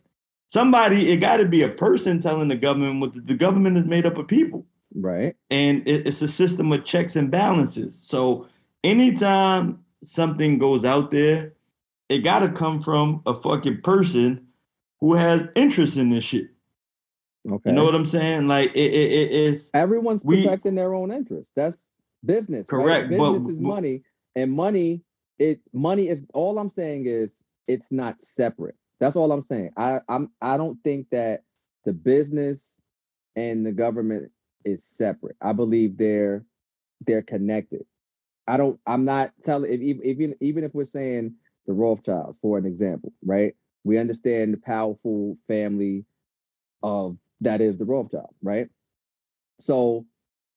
somebody, 0.47 1.11
it 1.11 1.17
got 1.17 1.37
to 1.37 1.45
be 1.45 1.63
a 1.63 1.69
person 1.69 2.21
telling 2.21 2.47
the 2.47 2.55
government 2.55 3.01
what 3.01 3.13
the, 3.13 3.21
the 3.21 3.33
government 3.33 3.77
is 3.77 3.85
made 3.85 4.05
up 4.05 4.17
of 4.17 4.27
people. 4.27 4.65
Right. 4.93 5.35
And 5.49 5.85
it- 5.87 6.07
it's 6.07 6.21
a 6.21 6.27
system 6.27 6.71
of 6.71 6.85
checks 6.85 7.15
and 7.15 7.31
balances. 7.31 7.97
So 7.99 8.47
anytime 8.83 9.83
something 10.05 10.57
goes 10.57 10.85
out 10.85 11.11
there, 11.11 11.53
it 12.09 12.19
got 12.19 12.39
to 12.39 12.49
come 12.49 12.81
from 12.81 13.21
a 13.25 13.33
fucking 13.33 13.81
person 13.81 14.47
who 14.99 15.15
has 15.15 15.47
interest 15.55 15.97
in 15.97 16.09
this 16.09 16.23
shit. 16.23 16.47
Okay. 17.49 17.69
You 17.69 17.75
know 17.75 17.83
what 17.85 17.95
I'm 17.95 18.05
saying? 18.05 18.47
Like 18.47 18.71
it, 18.71 18.93
it, 18.93 19.11
it 19.11 19.31
is 19.31 19.69
Everyone's 19.73 20.23
we- 20.23 20.43
protecting 20.43 20.75
their 20.75 20.93
own 20.95 21.11
interest. 21.11 21.47
That's 21.55 21.89
business. 22.25 22.67
right? 22.71 22.83
Correct, 22.83 23.09
but 23.09 23.33
Business 23.33 23.51
is 23.51 23.57
w- 23.57 23.67
money, 23.67 24.01
and 24.35 24.51
money. 24.51 25.01
It 25.37 25.59
money 25.73 26.07
is 26.07 26.23
all 26.33 26.57
I'm 26.57 26.69
saying 26.71 27.07
is 27.07 27.43
it's 27.67 27.91
not 27.91 28.21
separate. 28.23 28.75
That's 28.99 29.15
all 29.15 29.31
I'm 29.31 29.43
saying. 29.43 29.71
I 29.77 29.99
I'm 30.07 30.31
I 30.41 30.57
don't 30.57 30.81
think 30.83 31.07
that 31.11 31.43
the 31.83 31.93
business 31.93 32.77
and 33.35 33.65
the 33.65 33.71
government 33.73 34.31
is 34.63 34.83
separate. 34.85 35.35
I 35.41 35.51
believe 35.51 35.97
they're 35.97 36.45
they're 37.05 37.21
connected. 37.21 37.85
I 38.47 38.57
don't. 38.57 38.79
I'm 38.85 39.05
not 39.05 39.31
telling. 39.43 39.71
If 39.71 40.03
even 40.03 40.35
even 40.39 40.63
if 40.63 40.73
we're 40.73 40.85
saying 40.85 41.35
the 41.67 41.73
Rothschilds, 41.73 42.37
for 42.41 42.57
an 42.57 42.65
example, 42.65 43.11
right? 43.23 43.55
We 43.83 43.97
understand 43.97 44.53
the 44.53 44.57
powerful 44.57 45.37
family 45.47 46.05
of 46.83 47.17
that 47.41 47.61
is 47.61 47.77
the 47.77 47.85
Rothschilds, 47.85 48.35
right? 48.41 48.69
So 49.59 50.05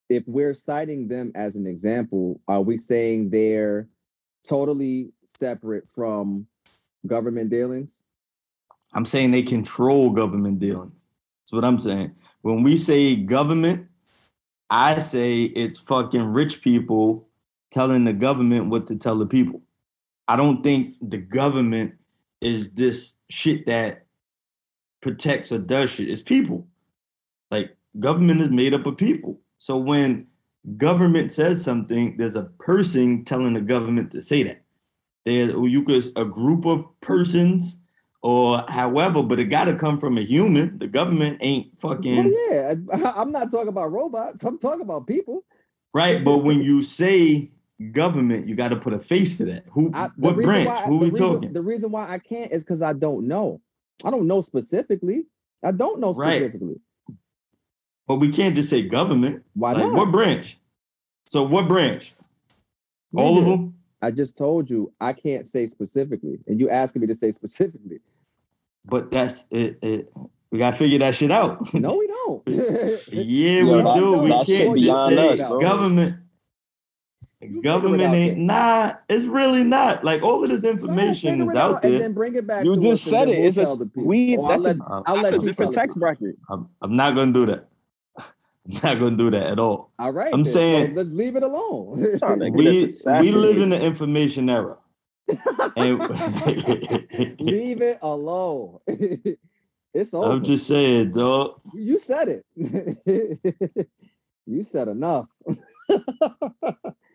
if 0.09 0.24
we're 0.26 0.55
citing 0.55 1.09
them 1.09 1.32
as 1.34 1.57
an 1.57 1.66
example, 1.66 2.41
are 2.49 2.62
we 2.62 2.78
saying 2.78 3.30
they're 3.30 3.89
totally 4.47 5.12
separate 5.26 5.84
from 5.95 6.47
government 7.07 7.51
dealings? 7.51 7.89
I'm 8.95 9.05
saying 9.05 9.30
they 9.30 9.43
control 9.43 10.11
government 10.11 10.59
dealings. 10.59 10.93
That's 11.43 11.53
what 11.53 11.64
I'm 11.64 11.78
saying. 11.78 12.14
When 12.43 12.62
we 12.62 12.76
say 12.76 13.16
government, 13.16 13.89
I 14.70 15.01
say 15.01 15.43
it's 15.43 15.78
fucking 15.78 16.32
rich 16.32 16.62
people 16.62 17.28
telling 17.71 18.05
the 18.05 18.12
government 18.12 18.66
what 18.69 18.87
to 18.89 18.97
tell 18.97 19.16
the 19.19 19.27
people. 19.27 19.62
I 20.27 20.37
don't 20.37 20.62
think 20.62 20.97
the 21.01 21.19
government 21.19 21.95
is 22.41 22.71
this 22.71 23.14
shit 23.31 23.66
that 23.66 24.07
protects 25.01 25.53
or 25.53 25.59
does 25.59 25.91
shit. 25.91 26.09
It's 26.09 26.23
people. 26.23 26.66
Like 27.51 27.77
government 27.99 28.41
is 28.43 28.51
made 28.51 28.75
up 28.75 28.87
of 28.87 28.97
people. 28.97 29.41
So 29.59 29.77
when 29.77 30.27
government 30.77 31.33
says 31.33 31.62
something, 31.62 32.16
there's 32.16 32.37
a 32.37 32.45
person 32.45 33.25
telling 33.25 33.55
the 33.55 33.61
government 33.61 34.11
to 34.12 34.21
say 34.21 34.43
that. 34.43 34.62
There's 35.25 35.51
you 35.51 35.83
could 35.83 36.05
a 36.16 36.25
group 36.25 36.64
of 36.66 36.85
persons 37.01 37.79
or 38.23 38.64
however, 38.69 39.23
but 39.23 39.39
it 39.39 39.45
got 39.45 39.64
to 39.64 39.75
come 39.75 39.99
from 39.99 40.19
a 40.19 40.23
human. 40.23 40.79
The 40.79 40.87
government 40.89 41.39
ain't 41.41 41.73
Well, 41.83 41.95
fucking 41.97 42.35
yeah, 42.51 42.75
I- 42.93 43.12
I'm 43.16 43.33
not 43.33 43.51
talking 43.51 43.69
about 43.69 43.93
robots. 43.93 44.43
I'm 44.45 44.59
talking 44.59 44.83
about 44.83 45.07
people. 45.07 45.45
right. 45.95 46.25
But 46.25 46.39
when 46.39 46.61
you 46.62 46.83
say 46.83 47.51
government, 47.93 48.49
you 48.49 48.55
got 48.57 48.68
to 48.68 48.76
put 48.76 48.93
a 48.93 48.99
face 48.99 49.37
to 49.39 49.45
that. 49.47 49.64
Who? 49.70 49.91
I, 49.95 50.09
what 50.16 50.35
branch? 50.37 50.66
why- 50.66 50.83
Who 50.85 50.95
the 50.95 51.05
we 51.05 51.11
reason- 51.11 51.26
talking? 51.26 51.53
The 51.53 51.62
reason 51.62 51.91
why 51.91 52.09
I 52.11 52.18
can't 52.18 52.51
is 52.53 52.64
because 52.64 52.83
I 52.83 52.93
don't 52.93 53.26
know. 53.29 53.61
I 54.05 54.11
don't 54.11 54.26
know 54.26 54.41
specifically. 54.41 55.26
I 55.64 55.72
don't 55.72 56.01
know 56.01 56.12
Right. 56.12 56.37
specifically. 56.39 56.81
But 58.07 58.16
we 58.16 58.31
can't 58.31 58.55
just 58.55 58.70
say 58.70 58.83
government. 58.83 59.45
Why 59.55 59.72
Like 59.72 59.85
not? 59.85 59.95
what 59.95 60.12
branch? 60.12 60.59
So 61.29 61.43
what 61.43 61.68
branch? 61.68 62.14
All 63.14 63.39
of 63.39 63.45
them? 63.47 63.74
I 64.01 64.11
just 64.12 64.37
told 64.37 64.70
you 64.70 64.93
I 65.01 65.12
can't 65.12 65.47
say 65.47 65.66
specifically, 65.66 66.39
and 66.47 66.61
you 66.61 66.70
asking 66.70 67.01
me 67.01 67.09
to 67.09 67.14
say 67.14 67.33
specifically. 67.41 68.01
But 68.85 69.11
that's 69.11 69.45
it. 69.51 69.79
it 69.83 70.12
we 70.51 70.59
got 70.59 70.70
to 70.70 70.76
figure 70.79 70.99
that 71.01 71.14
shit 71.14 71.31
out. 71.31 71.74
No, 71.74 71.99
we 71.99 72.07
don't. 72.26 72.43
yeah, 72.49 73.61
Yo, 73.62 73.76
we 73.76 73.83
that- 73.83 73.95
do. 73.97 74.12
We 74.18 74.29
that 74.31 74.47
can't 74.47 74.79
just 74.79 75.09
say 75.09 75.41
us, 75.43 75.49
bro. 75.49 75.61
government. 75.61 76.16
Figure 77.41 77.62
Government 77.62 78.03
out 78.03 78.14
ain't 78.14 78.36
then. 78.36 78.47
nah. 78.47 78.93
It's 79.09 79.24
really 79.26 79.64
not. 79.64 80.05
Like 80.05 80.22
all 80.22 80.43
of 80.43 80.51
this 80.51 80.64
information 80.64 81.43
is 81.43 81.49
it 81.49 81.57
out 81.57 81.84
and 81.84 82.01
then 82.01 82.12
bring 82.12 82.34
it 82.36 82.47
back. 82.47 82.64
You 82.64 82.76
just 82.80 83.05
said 83.05 83.28
it. 83.28 83.39
we'll 83.39 83.49
It's 83.49 83.57
a 83.59 83.64
tell 83.64 83.91
we. 83.97 84.36
Or 84.36 84.53
I'll 84.53 84.61
That's 84.61 84.64
let, 84.64 84.76
a, 84.76 84.82
Uh, 84.84 85.03
I'll 85.07 85.14
that's 85.16 85.24
let 85.30 85.34
a 85.34 85.39
different 85.47 85.72
tax 85.72 85.95
people. 85.95 86.01
bracket. 86.01 86.36
I'm, 86.51 86.68
I'm 86.82 86.97
not 86.97 87.14
gonna 87.14 87.32
do 87.32 87.47
that. 87.47 87.68
I'm 88.18 88.24
not 88.82 88.99
gonna 88.99 89.16
do 89.16 89.30
that 89.30 89.47
at 89.47 89.59
all. 89.59 89.93
All 89.99 90.12
right. 90.12 90.32
I'm 90.32 90.43
then, 90.45 90.53
so 90.53 90.59
saying- 90.59 90.95
let's 90.95 91.11
leave 91.11 91.36
it 91.36 91.43
alone. 91.43 92.18
Trying 92.18 92.41
to 92.41 92.51
get 92.51 92.57
We 92.57 92.93
we 93.20 93.32
live 93.32 93.59
in 93.61 93.70
the 93.70 93.80
information 93.80 94.51
era. 94.51 94.76
And 95.76 95.99
leave 97.41 97.82
it 97.82 97.99
alone. 98.01 98.78
it's 98.86 100.14
over. 100.14 100.32
I'm 100.32 100.43
just 100.43 100.66
saying, 100.66 101.12
dog. 101.12 101.61
You 101.74 101.99
said 101.99 102.43
it. 102.57 103.39
you 104.47 104.64
said 104.64 104.89
enough. 104.89 105.26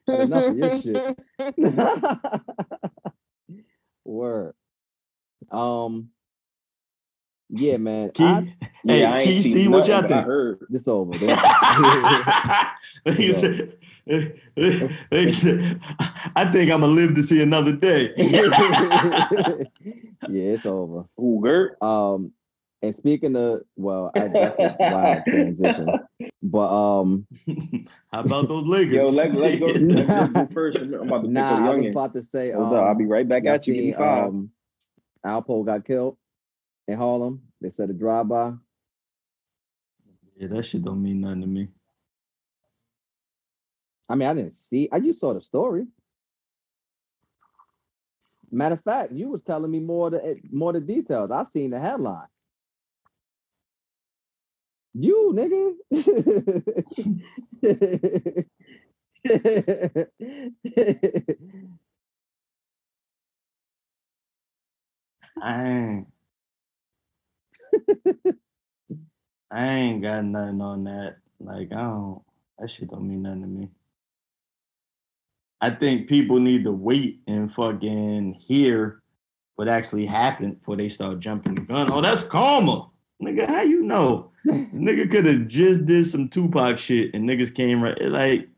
Had 0.08 0.20
enough 0.22 0.50
of 0.50 0.58
your 0.58 0.82
shit. 0.82 1.20
Word. 4.06 4.54
Um. 5.52 6.10
Yeah, 7.56 7.78
man. 7.78 8.10
Key, 8.12 8.24
I, 8.24 8.56
hey, 8.86 9.02
Yeah, 9.02 9.12
I 9.12 9.16
ain't 9.18 9.24
Key, 9.26 9.42
seen 9.44 9.54
see 9.54 9.68
what 9.68 9.88
y'all 9.88 10.02
nothing, 10.02 10.10
but 10.10 10.16
I 10.16 10.18
think? 10.18 10.28
heard. 10.28 10.60
this 10.70 10.88
over. 10.88 11.14
He 13.16 13.32
said- 13.34 13.78
he 14.06 15.32
said, 15.32 15.80
I 16.36 16.52
think 16.52 16.70
I'm 16.72 16.82
gonna 16.82 16.88
live 16.88 17.16
to 17.16 17.24
see 17.24 17.42
another 17.42 17.72
day. 17.74 18.12
yeah, 18.18 18.50
it's 20.28 20.66
over. 20.66 21.06
Who 21.16 21.40
Gert? 21.42 21.78
Um, 21.82 22.34
and 22.82 22.94
speaking 22.96 23.36
of, 23.38 23.62
well, 23.78 24.12
I, 24.16 24.28
that's 24.28 24.60
a 24.60 24.76
wild 24.80 25.24
transition. 25.26 25.88
But 26.54 26.70
um, 26.72 27.26
How 28.14 28.22
about 28.22 28.48
those 28.48 28.64
Lakers? 28.66 28.94
Yo, 28.94 29.10
let, 29.10 29.34
let's 29.34 29.58
go. 29.58 29.66
Let's 29.74 30.04
go 30.04 30.28
go 30.28 30.54
first. 30.54 30.78
I'm 30.78 30.94
about 30.94 31.24
to 31.24 31.28
nah, 31.28 31.56
up 31.56 31.72
I 31.72 31.76
was 31.76 31.88
about 31.88 32.14
to 32.14 32.22
say, 32.22 32.52
Hold 32.52 32.76
up, 32.76 32.86
I'll 32.86 32.96
be 32.96 33.06
um, 33.06 33.10
right 33.10 33.28
back 33.28 33.48
at 33.48 33.66
you. 33.66 33.74
Give 33.74 33.84
me 33.84 33.90
seen, 33.90 33.98
five. 33.98 34.28
Um, 34.28 34.52
Alpo 35.26 35.66
got 35.66 35.84
killed 35.84 36.16
in 36.88 36.96
Harlem. 36.96 37.42
They 37.60 37.72
said 37.72 37.90
a 37.90 37.94
drive-by. 37.94 38.54
Yeah, 40.38 40.48
that 40.50 40.64
shit 40.64 40.84
don't 40.84 41.02
mean 41.02 41.22
nothing 41.22 41.42
to 41.42 41.48
me. 41.48 41.70
I 44.08 44.14
mean, 44.14 44.30
I 44.30 44.36
didn't 44.36 44.56
see. 44.56 44.88
I 44.92 45.00
just 45.00 45.22
saw 45.22 45.34
the 45.34 45.42
story. 45.42 45.88
Matter 48.52 48.76
of 48.76 48.84
fact, 48.84 49.12
you 49.12 49.28
was 49.30 49.42
telling 49.42 49.72
me 49.72 49.80
more 49.80 50.12
the 50.12 50.40
more 50.52 50.72
the 50.72 50.82
details. 50.82 51.32
I 51.32 51.46
seen 51.46 51.72
the 51.72 51.80
headline. 51.80 52.28
You 54.94 55.34
nigga. 55.36 55.74
I 65.42 65.70
ain't. 65.70 66.08
I 69.52 69.68
ain't 69.68 70.02
got 70.04 70.26
nothing 70.26 70.62
on 70.62 70.84
that. 70.86 71.18
Like 71.40 71.72
I 71.72 71.82
don't. 71.82 72.22
That 72.60 72.70
shit 72.70 72.90
don't 72.90 73.08
mean 73.08 73.24
nothing 73.24 73.42
to 73.42 73.48
me. 73.48 73.70
I 75.62 75.72
think 75.72 76.08
people 76.08 76.40
need 76.40 76.64
to 76.66 76.72
wait 76.72 77.22
and 77.28 77.54
fucking 77.54 78.34
hear 78.34 79.02
what 79.56 79.68
actually 79.68 80.06
happened 80.06 80.60
before 80.60 80.76
they 80.76 80.90
start 80.90 81.20
jumping 81.20 81.56
the 81.56 81.62
gun. 81.62 81.92
Oh, 81.92 82.02
that's 82.02 82.24
karma. 82.24 82.90
Nigga, 83.24 83.48
how 83.48 83.62
you 83.62 83.84
know? 83.84 84.32
nigga 84.46 85.10
could 85.10 85.26
have 85.26 85.48
just 85.48 85.86
did 85.86 86.06
some 86.06 86.28
Tupac 86.28 86.78
shit 86.78 87.14
and 87.14 87.28
niggas 87.28 87.54
came 87.54 87.82
right 87.82 88.00
like 88.02 88.50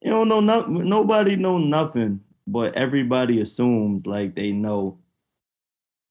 you 0.00 0.10
don't 0.10 0.28
know 0.28 0.40
no, 0.40 0.66
nobody 0.66 1.36
know 1.36 1.58
nothing, 1.58 2.20
but 2.46 2.74
everybody 2.74 3.40
assumes 3.40 4.06
like 4.06 4.34
they 4.34 4.52
know. 4.52 4.98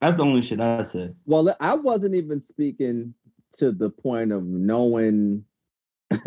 That's 0.00 0.16
the 0.16 0.24
only 0.24 0.42
shit 0.42 0.60
I 0.60 0.82
said. 0.82 1.14
Well, 1.26 1.54
I 1.60 1.74
wasn't 1.74 2.14
even 2.14 2.40
speaking 2.40 3.14
to 3.54 3.70
the 3.70 3.90
point 3.90 4.32
of 4.32 4.44
knowing 4.44 5.44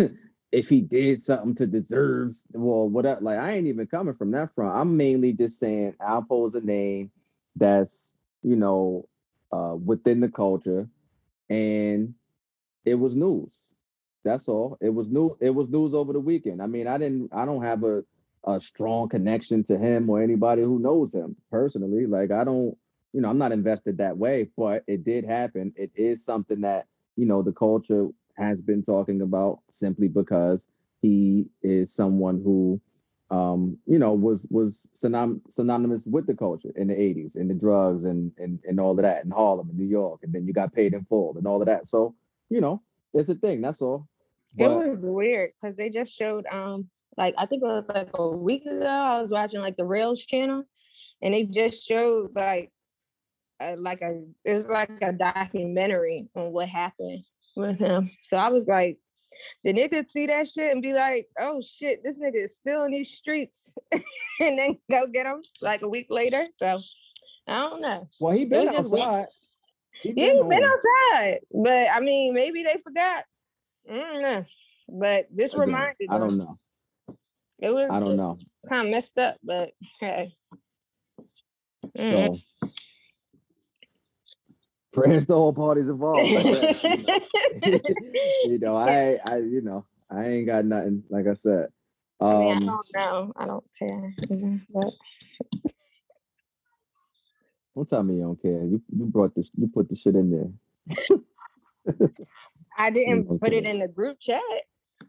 if 0.52 0.70
he 0.70 0.82
did 0.82 1.22
something 1.22 1.56
to 1.56 1.66
deserve 1.66 2.38
well 2.54 2.88
whatever. 2.88 3.22
Like 3.22 3.40
I 3.40 3.54
ain't 3.54 3.68
even 3.68 3.88
coming 3.88 4.14
from 4.14 4.32
that 4.32 4.54
front. 4.54 4.78
I'm 4.78 4.96
mainly 4.96 5.34
just 5.34 5.58
saying 5.58 5.96
I'll 6.00 6.52
a 6.54 6.62
name 6.62 7.12
that's 7.56 8.14
you 8.44 8.56
know 8.56 9.08
uh 9.52 9.76
within 9.84 10.20
the 10.20 10.30
culture 10.30 10.88
and 11.50 12.14
it 12.86 12.96
was 12.96 13.16
news. 13.16 13.62
That's 14.24 14.48
all. 14.48 14.78
It 14.82 14.90
was 14.90 15.10
new. 15.12 15.38
It 15.42 15.52
was 15.52 15.70
news 15.70 15.94
over 15.94 16.14
the 16.14 16.20
weekend. 16.20 16.62
I 16.62 16.68
mean, 16.68 16.88
I 16.88 16.98
didn't. 16.98 17.30
I 17.34 17.46
don't 17.46 17.64
have 17.64 17.84
a 17.84 18.04
a 18.48 18.62
strong 18.62 19.10
connection 19.10 19.64
to 19.66 19.78
him 19.78 20.10
or 20.10 20.22
anybody 20.22 20.62
who 20.62 20.80
knows 20.80 21.14
him 21.14 21.36
personally. 21.52 22.06
Like 22.08 22.32
I 22.32 22.44
don't. 22.44 22.78
You 23.14 23.22
know, 23.22 23.30
I'm 23.30 23.38
not 23.38 23.54
invested 23.54 23.98
that 24.00 24.18
way. 24.18 24.50
But 24.58 24.84
it 24.88 25.04
did 25.06 25.26
happen. 25.26 25.74
It 25.76 25.92
is 25.96 26.26
something 26.26 26.62
that 26.62 26.88
you 27.16 27.26
know 27.26 27.42
the 27.42 27.54
culture 27.54 28.08
has 28.38 28.60
been 28.62 28.84
talking 28.84 29.22
about 29.22 29.60
simply 29.72 30.08
because 30.08 30.66
he 31.02 31.48
is 31.62 31.94
someone 31.94 32.42
who 32.44 32.82
um, 33.32 33.78
you 33.86 33.98
know, 33.98 34.14
was 34.14 34.46
was 34.50 34.88
synonym, 34.94 35.42
synonymous 35.50 36.06
with 36.06 36.28
the 36.28 36.36
culture 36.36 36.72
in 36.76 36.88
the 36.88 36.94
80s 36.94 37.36
and 37.36 37.50
the 37.50 37.56
drugs 37.56 38.04
and, 38.04 38.32
and 38.38 38.60
and 38.66 38.80
all 38.80 38.92
of 38.92 38.98
that 38.98 39.26
in 39.26 39.32
Harlem 39.32 39.70
and 39.70 39.78
New 39.78 39.86
York. 39.86 40.20
And 40.24 40.32
then 40.32 40.46
you 40.46 40.54
got 40.54 40.74
paid 40.74 40.94
in 40.94 41.06
full 41.06 41.36
and 41.38 41.48
all 41.48 41.62
of 41.62 41.68
that. 41.68 41.90
So, 41.90 42.16
you 42.50 42.62
know, 42.62 42.82
it's 43.14 43.30
a 43.30 43.36
thing. 43.36 43.62
That's 43.62 43.82
all. 43.82 44.08
But, 44.58 44.72
it 44.72 44.90
was 44.90 45.02
weird 45.02 45.52
because 45.62 45.76
they 45.76 45.90
just 45.90 46.14
showed 46.14 46.46
um 46.52 46.90
like 47.18 47.34
I 47.38 47.46
think 47.46 47.64
it 47.64 47.66
was 47.66 47.86
like 47.88 48.10
a 48.14 48.30
week 48.30 48.66
ago, 48.66 48.86
I 48.86 49.22
was 49.22 49.32
watching 49.32 49.62
like 49.62 49.78
the 49.78 49.86
Rails 49.86 50.24
channel 50.24 50.64
and 51.22 51.34
they 51.34 51.44
just 51.44 51.86
showed 51.86 52.36
like 52.36 52.72
a, 53.60 53.76
like 53.76 54.02
a 54.02 54.24
it 54.44 54.54
was 54.54 54.68
like 54.68 54.92
a 55.02 55.14
documentary 55.14 56.28
on 56.36 56.52
what 56.52 56.70
happened 56.70 57.24
with 57.56 57.80
him. 57.80 58.12
So 58.30 58.38
I 58.38 58.50
was 58.50 58.66
like, 58.68 59.00
the 59.64 59.74
nigga 59.74 60.10
see 60.10 60.28
that 60.28 60.48
shit 60.48 60.72
and 60.72 60.82
be 60.82 60.94
like, 60.94 61.28
oh 61.40 61.62
shit, 61.62 62.04
this 62.04 62.18
nigga 62.18 62.44
is 62.46 62.56
still 62.56 62.84
in 62.84 62.92
these 62.92 63.12
streets, 63.12 63.76
and 63.92 64.04
then 64.40 64.78
go 64.90 65.08
get 65.08 65.26
him 65.26 65.42
like 65.62 65.82
a 65.82 65.88
week 65.88 66.08
later. 66.10 66.46
So 66.58 66.78
I 67.48 67.60
don't 67.60 67.82
know. 67.82 68.08
Well, 68.20 68.36
he 68.36 68.46
been 68.46 68.70
outside. 68.70 69.28
He 70.02 70.14
been 70.14 70.38
yeah, 70.38 70.44
he 70.44 70.50
been 70.50 70.64
outside, 70.64 71.40
but 71.52 71.88
I 71.92 72.00
mean, 72.00 72.34
maybe 72.34 72.64
they 72.64 72.78
forgot. 72.84 73.24
I 73.90 73.96
don't 73.96 74.22
know. 74.22 74.46
But 74.88 75.28
this 75.32 75.54
Again, 75.54 75.68
reminded. 75.68 76.08
I 76.10 76.18
don't 76.18 76.38
know. 76.38 76.60
It 77.60 77.74
was. 77.74 77.90
I 77.90 78.00
don't 78.00 78.18
know. 78.18 78.38
Kind 78.70 78.88
of 78.88 78.92
messed 78.92 79.18
up, 79.18 79.38
but 79.44 79.72
hey. 80.00 80.34
Mm-hmm. 81.98 82.36
So 82.36 82.40
prayers 84.96 85.28
to 85.28 85.34
all 85.34 85.54
parties 85.54 85.88
involved. 85.88 86.32
you 87.66 88.58
know, 88.60 88.76
I, 88.76 89.20
I, 89.30 89.38
you 89.38 89.62
know, 89.62 89.86
I 90.10 90.26
ain't 90.28 90.48
got 90.48 90.66
nothing. 90.66 91.04
Like 91.10 91.28
I 91.28 91.36
said, 91.36 91.68
um, 92.20 92.30
I, 92.30 92.40
mean, 92.40 92.48
I 92.48 92.54
um, 92.54 92.66
don't 92.66 92.88
know. 92.96 93.34
I 93.36 93.46
don't 93.46 93.66
care. 93.78 94.14
But 94.74 94.94
don't 97.76 97.90
tell 97.90 98.04
me 98.04 98.16
you 98.16 98.22
don't 98.22 98.42
care. 98.42 98.64
You 98.64 98.82
you 98.96 99.06
brought 99.06 99.36
this. 99.36 99.48
You 99.58 99.68
put 99.68 99.90
the 99.90 99.98
shit 99.98 100.16
in 100.16 100.32
there. 100.32 100.50
I 102.78 102.90
didn't 102.90 103.26
put 103.26 103.52
care. 103.52 103.54
it 103.54 103.66
in 103.66 103.80
the 103.80 103.88
group 103.88 104.20
chat. 104.20 104.42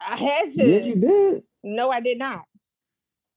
I 0.01 0.17
had 0.17 0.53
to. 0.55 0.65
Yes, 0.65 0.85
you 0.85 0.97
did. 0.97 1.43
No, 1.63 1.91
I 1.91 2.01
did 2.01 2.19
not. 2.19 2.43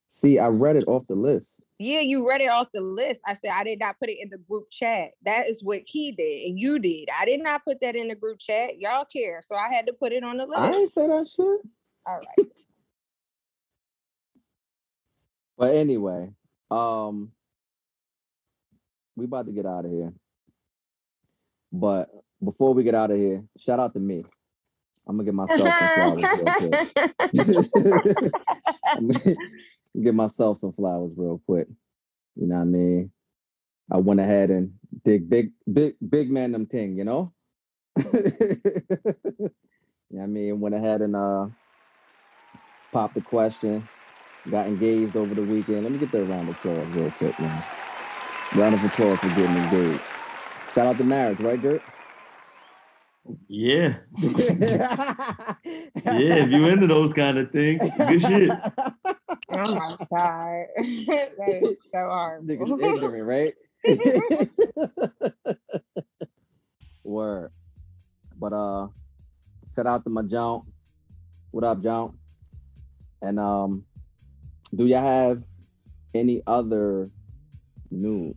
See, 0.09 0.39
I 0.39 0.47
read 0.47 0.75
it 0.75 0.87
off 0.87 1.07
the 1.07 1.15
list. 1.15 1.51
Yeah, 1.81 2.01
you 2.01 2.27
read 2.27 2.41
it 2.41 2.49
off 2.49 2.67
the 2.73 2.81
list. 2.81 3.21
I 3.25 3.35
said 3.35 3.51
I 3.53 3.63
did 3.63 3.79
not 3.79 3.97
put 3.99 4.09
it 4.09 4.17
in 4.21 4.29
the 4.29 4.37
group 4.37 4.65
chat. 4.69 5.11
That 5.23 5.47
is 5.47 5.63
what 5.63 5.79
he 5.85 6.11
did, 6.11 6.49
and 6.49 6.59
you 6.59 6.77
did. 6.77 7.07
I 7.17 7.23
did 7.23 7.41
not 7.41 7.63
put 7.63 7.79
that 7.79 7.95
in 7.95 8.09
the 8.09 8.15
group 8.15 8.37
chat. 8.37 8.79
Y'all 8.79 9.05
care, 9.05 9.41
so 9.47 9.55
I 9.55 9.73
had 9.73 9.87
to 9.87 9.93
put 9.93 10.11
it 10.11 10.21
on 10.21 10.35
the 10.35 10.45
list. 10.45 10.59
I 10.59 10.71
didn't 10.71 10.89
say 10.89 11.07
that 11.07 11.29
shit. 11.29 11.61
All 12.05 12.19
right. 12.19 12.37
but 15.57 15.73
anyway, 15.73 16.33
um, 16.69 17.31
we 19.15 19.23
about 19.23 19.45
to 19.45 19.53
get 19.53 19.65
out 19.65 19.85
of 19.85 19.91
here. 19.91 20.11
But 21.71 22.09
before 22.43 22.73
we 22.73 22.83
get 22.83 22.95
out 22.95 23.11
of 23.11 23.17
here, 23.17 23.41
shout 23.57 23.79
out 23.79 23.93
to 23.93 24.01
me. 24.01 24.25
I'm 25.07 25.15
gonna 25.15 25.23
get 25.23 25.33
myself 25.33 25.73
some 25.79 25.91
flowers 25.95 26.25
Give 30.01 30.15
myself 30.15 30.59
some 30.59 30.73
flowers 30.73 31.13
real 31.17 31.41
quick. 31.45 31.67
You 32.35 32.47
know 32.47 32.55
what 32.55 32.61
I 32.61 32.65
mean? 32.65 33.11
I 33.91 33.97
went 33.97 34.19
ahead 34.19 34.49
and 34.51 34.73
did 35.05 35.29
big, 35.29 35.51
big, 35.71 35.95
big 36.07 36.31
man 36.31 36.51
them 36.51 36.65
thing, 36.67 36.97
you 36.97 37.05
know? 37.05 37.33
Yeah, 40.11 40.23
I 40.23 40.25
mean? 40.27 40.59
Went 40.59 40.75
ahead 40.75 41.01
and 41.01 41.15
uh 41.15 41.47
popped 42.91 43.15
the 43.15 43.21
question, 43.21 43.87
got 44.49 44.67
engaged 44.67 45.15
over 45.15 45.35
the 45.35 45.43
weekend. 45.43 45.83
Let 45.83 45.91
me 45.91 45.99
get 45.99 46.11
that 46.11 46.25
round 46.25 46.49
of 46.49 46.55
applause 46.55 46.87
real 46.95 47.11
quick, 47.11 47.39
man. 47.39 47.63
Round 48.55 48.75
of 48.75 48.83
applause 48.83 49.19
for 49.19 49.29
getting 49.29 49.55
engaged. 49.55 50.01
Shout 50.73 50.87
out 50.87 50.97
to 50.97 51.03
marriage, 51.03 51.39
right, 51.39 51.61
Gert? 51.61 51.83
Yeah. 53.47 53.97
yeah, 54.17 55.55
if 56.03 56.49
you 56.51 56.65
into 56.67 56.87
those 56.87 57.13
kind 57.13 57.37
of 57.37 57.51
things, 57.51 57.91
good 57.97 58.21
shit. 58.21 58.51
Oh 59.59 59.75
my 59.75 59.95
god. 60.09 60.65
that 60.77 61.59
is 61.61 61.75
so 61.91 62.07
hard. 62.07 62.43
Niggas 62.47 62.81
ignorant, 62.81 63.27
right? 63.27 63.53
Word. 67.03 67.51
But 68.39 68.53
uh 68.53 68.87
shout 69.75 69.87
out 69.87 70.03
to 70.05 70.09
my 70.09 70.21
John. 70.23 70.61
What 71.51 71.63
up, 71.63 71.83
John? 71.83 72.17
And 73.21 73.39
um 73.39 73.85
do 74.73 74.85
y'all 74.85 75.05
have 75.05 75.43
any 76.13 76.41
other 76.47 77.09
news? 77.91 78.35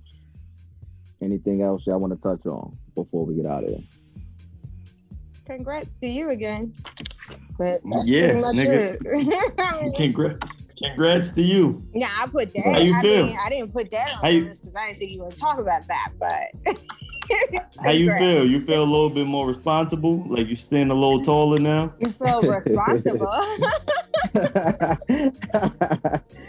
Anything 1.21 1.63
else 1.63 1.87
y'all 1.87 2.01
want 2.01 2.13
to 2.15 2.21
touch 2.21 2.47
on 2.47 2.77
before 2.97 3.25
we 3.25 3.37
get 3.37 3.47
out 3.47 3.63
of 3.63 3.71
here? 3.71 3.79
congrats 5.45 5.95
to 5.97 6.09
you 6.09 6.31
again. 6.31 6.73
But 7.59 7.81
yes, 8.05 8.43
nigga. 8.45 9.97
congrats. 9.97 10.47
Congrats 10.79 11.31
to 11.33 11.43
you. 11.43 11.83
Yeah, 11.95 12.11
I 12.19 12.27
put 12.27 12.53
that. 12.55 12.65
How 12.65 12.79
you 12.79 12.95
I 12.95 13.03
feel? 13.03 13.27
Mean, 13.27 13.39
I 13.45 13.49
didn't 13.49 13.73
put 13.73 13.91
that 13.91 14.15
on 14.15 14.21
because 14.23 14.59
I 14.77 14.87
didn't 14.87 14.99
think 14.99 15.13
you 15.13 15.23
were 15.23 15.31
to 15.31 15.37
talk 15.37 15.59
about 15.59 15.87
that, 15.89 16.13
but 16.19 16.77
How 17.83 17.91
you 17.91 18.13
feel? 18.19 18.47
You 18.47 18.65
feel 18.65 18.83
a 18.83 18.85
little 18.85 19.11
bit 19.11 19.27
more 19.27 19.47
responsible? 19.47 20.25
Like 20.27 20.49
you 20.49 20.57
stand 20.57 20.91
a 20.91 20.95
little 20.95 21.23
taller 21.23 21.59
now? 21.59 21.95
You 21.99 22.11
feel 22.11 22.43
responsible. 22.43 23.29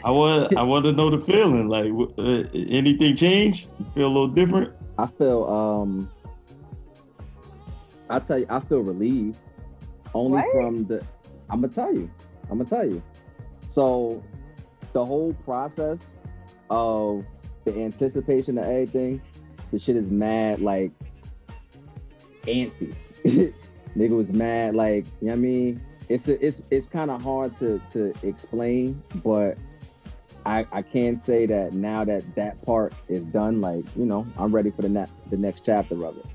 I 0.04 0.10
want 0.10 0.58
I 0.58 0.64
want 0.64 0.86
to 0.86 0.91
know 0.91 1.10
the 1.10 1.20
feeling. 1.20 1.68
Like 1.68 1.91
uh, 2.18 2.44
anything 2.54 3.16
change? 3.16 3.68
You 3.80 3.86
feel 3.94 4.08
a 4.08 4.14
little 4.14 4.28
different? 4.28 4.74
I 4.98 5.08
feel 5.08 5.45
um 5.45 6.10
I 8.10 8.20
tell 8.20 8.40
you, 8.40 8.45
I 8.50 8.60
feel 8.60 8.82
relieved 8.82 9.38
only 10.14 10.41
what? 10.41 10.52
from 10.54 10.86
the. 10.86 11.04
I'm 11.50 11.62
gonna 11.62 11.74
tell 11.74 11.94
you. 11.94 12.10
I'm 12.50 12.58
gonna 12.58 12.70
tell 12.70 12.86
you. 12.86 13.02
So, 13.68 14.23
the 14.94 15.03
whole 15.03 15.34
process 15.45 15.98
of 16.69 17.26
the 17.65 17.77
anticipation 17.80 18.57
of 18.57 18.65
everything, 18.65 19.22
the 19.72 19.80
shit 19.80 19.95
is 19.95 20.10
mad 20.10 20.60
like 20.60 20.91
antsy. 22.44 22.94
Nigga 23.98 24.15
was 24.15 24.31
mad 24.31 24.76
like 24.76 25.06
you 25.22 25.27
know 25.27 25.31
what 25.31 25.34
I 25.34 25.35
mean. 25.38 25.81
It's 26.10 26.27
a, 26.27 26.45
it's 26.45 26.61
it's 26.69 26.88
kind 26.88 27.10
of 27.10 27.22
hard 27.22 27.57
to 27.60 27.80
to 27.91 28.14
explain, 28.23 29.02
but 29.23 29.57
I 30.45 30.65
I 30.72 30.81
can 30.81 31.18
say 31.18 31.45
that 31.45 31.73
now 31.73 32.03
that 32.03 32.35
that 32.35 32.61
part 32.65 32.94
is 33.07 33.23
done, 33.23 33.61
like 33.61 33.85
you 33.95 34.06
know, 34.06 34.26
I'm 34.38 34.53
ready 34.53 34.72
for 34.72 34.81
the 34.81 34.90
next 34.90 35.14
the 35.30 35.38
next 35.38 35.64
chapter 35.65 36.06
of 36.06 36.18
it. 36.18 36.26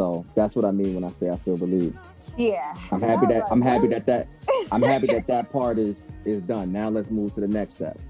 So 0.00 0.24
that's 0.34 0.56
what 0.56 0.64
I 0.64 0.70
mean 0.70 0.94
when 0.94 1.04
I 1.04 1.10
say 1.10 1.28
I 1.28 1.36
feel 1.36 1.58
relieved. 1.58 1.98
Yeah. 2.38 2.74
I'm 2.90 3.02
happy 3.02 3.26
that 3.26 3.42
like, 3.42 3.52
I'm 3.52 3.60
happy 3.60 3.86
that 3.88 4.06
that 4.06 4.28
I'm 4.72 4.80
happy 4.80 5.08
that 5.08 5.26
that 5.26 5.52
part 5.52 5.78
is 5.78 6.10
is 6.24 6.40
done. 6.40 6.72
Now 6.72 6.88
let's 6.88 7.10
move 7.10 7.34
to 7.34 7.42
the 7.42 7.48
next 7.48 7.74
step. 7.74 8.00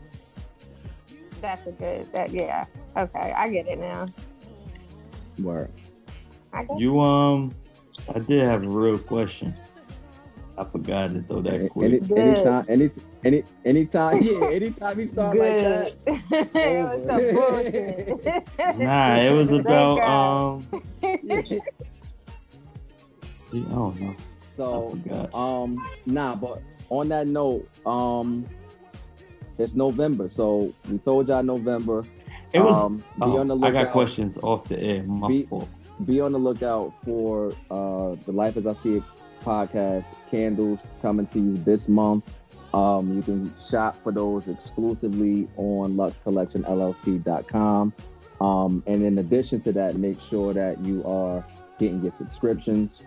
That's 1.40 1.66
a 1.66 1.72
good. 1.72 2.12
That 2.12 2.30
yeah. 2.30 2.66
Okay, 2.96 3.34
I 3.36 3.50
get 3.50 3.66
it 3.66 3.80
now. 3.80 4.08
Word. 5.40 5.72
You 6.78 7.00
um, 7.00 7.52
I 8.14 8.20
did 8.20 8.46
have 8.46 8.62
a 8.62 8.68
real 8.68 8.96
question. 8.96 9.52
I 10.56 10.62
forgot 10.62 11.10
to 11.10 11.22
throw 11.22 11.42
that 11.42 11.54
Any, 11.54 11.68
quick. 11.70 12.06
Good. 12.06 12.18
anytime, 12.18 12.66
any, 12.68 12.90
any, 13.24 13.42
anytime, 13.64 14.22
yeah, 14.22 14.46
anytime 14.46 15.00
you 15.00 15.06
start 15.06 15.36
Good. 15.36 15.94
like 16.04 16.04
that. 16.04 16.54
it 16.56 16.82
was 16.82 17.04
some 17.06 17.34
bullshit. 17.34 18.78
Nah, 18.78 19.16
it 19.16 19.32
was 19.32 19.50
about 19.52 19.98
God. 19.98 20.64
um. 20.72 20.82
I 23.52 23.56
don't 23.72 24.00
know. 24.00 24.10
I 24.10 24.16
So, 24.56 24.90
forgot. 24.90 25.34
um, 25.34 25.84
nah, 26.06 26.34
but 26.36 26.62
on 26.88 27.08
that 27.08 27.26
note, 27.26 27.68
um, 27.86 28.46
it's 29.58 29.74
November, 29.74 30.28
so 30.28 30.72
we 30.88 30.98
told 30.98 31.28
y'all 31.28 31.42
November. 31.42 32.04
It 32.52 32.60
was. 32.60 32.76
um, 32.84 32.98
be 32.98 33.04
oh, 33.22 33.38
on 33.38 33.46
the 33.48 33.56
I 33.58 33.70
got 33.70 33.92
questions 33.92 34.38
off 34.38 34.66
the 34.68 34.78
air. 34.80 35.02
My 35.04 35.28
Be- 35.28 35.42
fault. 35.44 35.68
be 36.04 36.20
on 36.20 36.32
the 36.32 36.38
lookout 36.38 36.92
for 37.04 37.52
uh 37.70 38.16
the 38.24 38.32
Life 38.32 38.56
as 38.56 38.66
I 38.66 38.72
See 38.74 38.96
It 38.96 39.02
podcast 39.44 40.04
candles 40.30 40.86
coming 41.02 41.26
to 41.28 41.38
you 41.38 41.54
this 41.58 41.88
month. 41.88 42.34
Um, 42.72 43.16
you 43.16 43.22
can 43.22 43.52
shop 43.68 43.96
for 44.02 44.12
those 44.12 44.48
exclusively 44.48 45.48
on 45.56 45.94
luxcollectionllc.com. 45.94 47.92
Um, 48.40 48.82
and 48.86 49.04
in 49.04 49.18
addition 49.18 49.60
to 49.62 49.72
that, 49.72 49.96
make 49.96 50.20
sure 50.20 50.54
that 50.54 50.78
you 50.84 51.04
are 51.04 51.44
getting 51.78 52.02
your 52.02 52.12
subscriptions. 52.12 53.02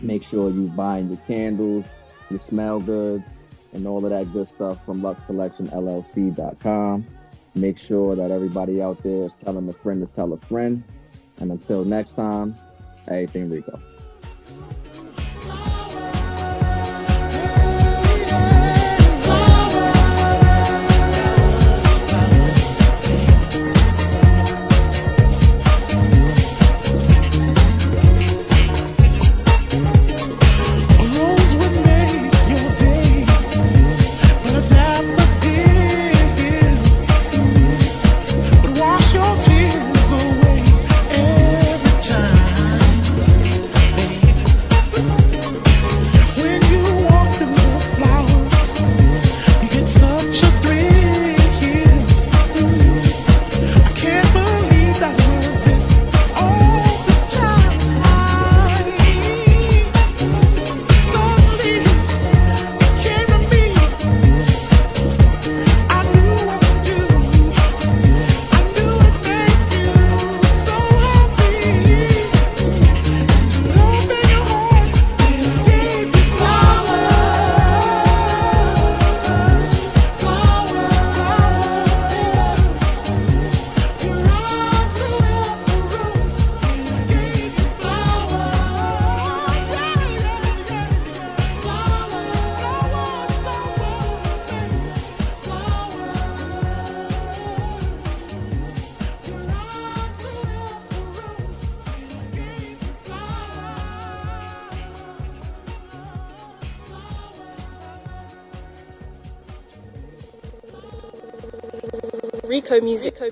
Make 0.00 0.24
sure 0.24 0.50
you 0.50 0.66
buying 0.68 1.08
your 1.08 1.18
candles, 1.26 1.86
your 2.30 2.40
smell 2.40 2.80
goods, 2.80 3.36
and 3.72 3.86
all 3.86 4.04
of 4.04 4.10
that 4.10 4.32
good 4.32 4.48
stuff 4.48 4.84
from 4.84 5.02
luxcollectionllc.com. 5.02 7.06
Make 7.56 7.78
sure 7.78 8.16
that 8.16 8.30
everybody 8.30 8.82
out 8.82 9.02
there 9.02 9.24
is 9.24 9.32
telling 9.44 9.68
a 9.68 9.72
friend 9.72 10.06
to 10.06 10.12
tell 10.12 10.32
a 10.32 10.38
friend. 10.38 10.82
And 11.38 11.50
until 11.50 11.84
next 11.84 12.14
time, 12.14 12.54
everything 13.08 13.50
Rico. 13.50 13.80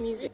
Music. 0.01 0.32